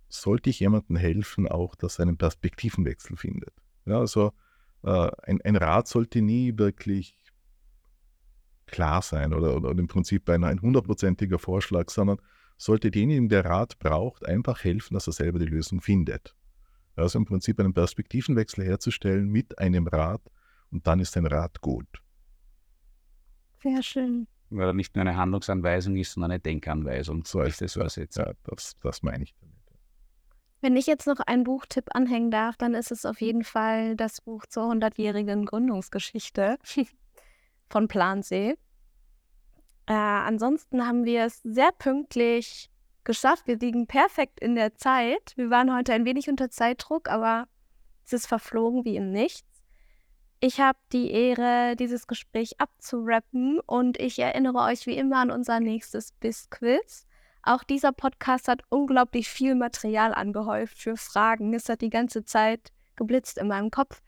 sollte 0.09 0.49
ich 0.49 0.59
jemandem 0.59 0.97
helfen, 0.97 1.47
auch, 1.47 1.75
dass 1.75 1.99
er 1.99 2.03
einen 2.03 2.17
Perspektivenwechsel 2.17 3.17
findet. 3.17 3.53
Ja, 3.85 3.99
also 3.99 4.33
äh, 4.83 5.09
ein, 5.23 5.41
ein, 5.41 5.55
Rat 5.55 5.87
sollte 5.87 6.21
nie 6.21 6.57
wirklich 6.57 7.15
klar 8.65 9.01
sein 9.01 9.33
oder, 9.33 9.55
oder 9.55 9.71
im 9.71 9.87
Prinzip 9.87 10.29
ein, 10.29 10.43
ein 10.43 10.61
hundertprozentiger 10.61 11.39
Vorschlag, 11.39 11.89
sondern 11.89 12.19
sollte 12.57 12.91
denjenigen, 12.91 13.29
der 13.29 13.45
Rat 13.45 13.79
braucht, 13.79 14.25
einfach 14.25 14.63
helfen, 14.63 14.95
dass 14.95 15.07
er 15.07 15.13
selber 15.13 15.39
die 15.39 15.45
Lösung 15.45 15.79
findet. 15.79 16.35
Also 16.95 17.19
im 17.19 17.25
Prinzip 17.25 17.59
einen 17.59 17.73
Perspektivenwechsel 17.73 18.65
herzustellen 18.65 19.29
mit 19.29 19.57
einem 19.59 19.87
Rat 19.87 20.21
und 20.71 20.85
dann 20.87 20.99
ist 20.99 21.15
ein 21.15 21.27
Rat 21.27 21.61
gut. 21.61 21.87
Sehr 23.61 23.81
schön. 23.83 24.27
Weil 24.49 24.67
er 24.67 24.73
nicht 24.73 24.95
nur 24.95 25.01
eine 25.01 25.17
Handlungsanweisung 25.17 25.95
ist, 25.97 26.13
sondern 26.13 26.31
eine 26.31 26.39
Denkanweisung. 26.39 27.25
So 27.25 27.41
ist 27.41 27.61
es. 27.61 27.75
Ja, 27.75 27.83
das, 28.43 28.75
das 28.81 29.03
meine 29.03 29.23
ich 29.23 29.35
damit. 29.41 29.57
Wenn 30.61 30.75
ich 30.75 30.87
jetzt 30.87 31.05
noch 31.05 31.19
einen 31.19 31.43
Buchtipp 31.43 31.85
anhängen 31.93 32.31
darf, 32.31 32.57
dann 32.57 32.73
ist 32.73 32.91
es 32.91 33.05
auf 33.05 33.21
jeden 33.21 33.43
Fall 33.43 33.95
das 33.95 34.21
Buch 34.21 34.45
zur 34.47 34.71
100-jährigen 34.71 35.45
Gründungsgeschichte 35.45 36.57
von 37.69 37.87
Plansee. 37.87 38.55
Äh, 39.85 39.93
ansonsten 39.93 40.85
haben 40.85 41.05
wir 41.05 41.25
es 41.25 41.41
sehr 41.43 41.71
pünktlich 41.77 42.69
geschafft. 43.03 43.47
Wir 43.47 43.57
liegen 43.57 43.87
perfekt 43.87 44.39
in 44.39 44.55
der 44.55 44.75
Zeit. 44.75 45.33
Wir 45.35 45.49
waren 45.49 45.73
heute 45.73 45.93
ein 45.93 46.05
wenig 46.05 46.27
unter 46.27 46.49
Zeitdruck, 46.49 47.09
aber 47.09 47.47
es 48.05 48.13
ist 48.13 48.27
verflogen 48.27 48.83
wie 48.83 48.97
im 48.97 49.11
Nichts. 49.11 49.46
Ich 50.39 50.59
habe 50.59 50.77
die 50.93 51.09
Ehre, 51.09 51.75
dieses 51.75 52.05
Gespräch 52.05 52.59
abzurappen 52.59 53.59
und 53.61 53.99
ich 53.99 54.19
erinnere 54.19 54.59
euch 54.59 54.85
wie 54.85 54.95
immer 54.95 55.17
an 55.17 55.31
unser 55.31 55.59
nächstes 55.59 56.11
Biss-Quiz. 56.11 57.07
Auch 57.41 57.63
dieser 57.63 57.91
Podcast 57.91 58.47
hat 58.47 58.61
unglaublich 58.69 59.29
viel 59.29 59.55
Material 59.55 60.13
angehäuft 60.13 60.77
für 60.77 60.95
Fragen. 60.95 61.55
Es 61.55 61.69
hat 61.69 61.81
die 61.81 61.89
ganze 61.89 62.23
Zeit 62.23 62.71
geblitzt 62.95 63.39
in 63.39 63.47
meinem 63.47 63.71
Kopf. 63.71 64.01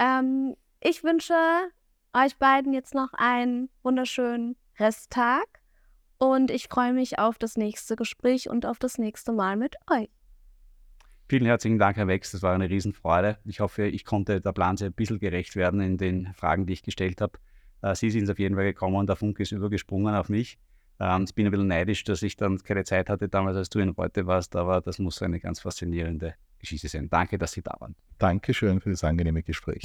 Ähm, 0.00 0.56
ich 0.80 1.04
wünsche 1.04 1.34
euch 2.12 2.36
beiden 2.38 2.72
jetzt 2.72 2.94
noch 2.94 3.12
einen 3.12 3.68
wunderschönen 3.82 4.56
Resttag 4.80 5.46
und 6.18 6.50
ich 6.50 6.66
freue 6.66 6.92
mich 6.92 7.20
auf 7.20 7.38
das 7.38 7.56
nächste 7.56 7.94
Gespräch 7.94 8.50
und 8.50 8.66
auf 8.66 8.80
das 8.80 8.98
nächste 8.98 9.32
Mal 9.32 9.56
mit 9.56 9.76
euch. 9.88 10.08
Vielen 11.30 11.44
herzlichen 11.44 11.78
Dank, 11.78 11.98
Herr 11.98 12.08
Wex. 12.08 12.32
Das 12.32 12.40
war 12.40 12.54
eine 12.54 12.70
Riesenfreude. 12.70 13.36
Ich 13.44 13.60
hoffe, 13.60 13.86
ich 13.86 14.06
konnte 14.06 14.40
der 14.40 14.52
Planse 14.52 14.86
ein 14.86 14.94
bisschen 14.94 15.18
gerecht 15.18 15.56
werden 15.56 15.82
in 15.82 15.98
den 15.98 16.32
Fragen, 16.32 16.64
die 16.64 16.72
ich 16.72 16.82
gestellt 16.82 17.20
habe. 17.20 17.38
Äh, 17.82 17.94
Sie 17.94 18.10
sind 18.10 18.30
auf 18.30 18.38
jeden 18.38 18.54
Fall 18.54 18.64
gekommen 18.64 18.96
und 18.96 19.08
der 19.08 19.16
Funke 19.16 19.42
ist 19.42 19.52
übergesprungen 19.52 20.14
auf 20.14 20.30
mich. 20.30 20.58
Ähm, 20.98 21.26
ich 21.28 21.34
bin 21.34 21.44
ein 21.44 21.50
bisschen 21.50 21.68
neidisch, 21.68 22.02
dass 22.04 22.22
ich 22.22 22.36
dann 22.36 22.56
keine 22.62 22.84
Zeit 22.84 23.10
hatte 23.10 23.28
damals, 23.28 23.58
als 23.58 23.68
du 23.68 23.78
in 23.78 23.94
heute 23.98 24.26
warst, 24.26 24.56
aber 24.56 24.80
das 24.80 24.98
muss 24.98 25.20
eine 25.20 25.38
ganz 25.38 25.60
faszinierende 25.60 26.34
Geschichte 26.60 26.88
sein. 26.88 27.10
Danke, 27.10 27.36
dass 27.36 27.52
Sie 27.52 27.60
da 27.60 27.76
waren. 27.78 27.94
Dankeschön 28.18 28.80
für 28.80 28.88
das 28.88 29.04
angenehme 29.04 29.42
Gespräch. 29.42 29.82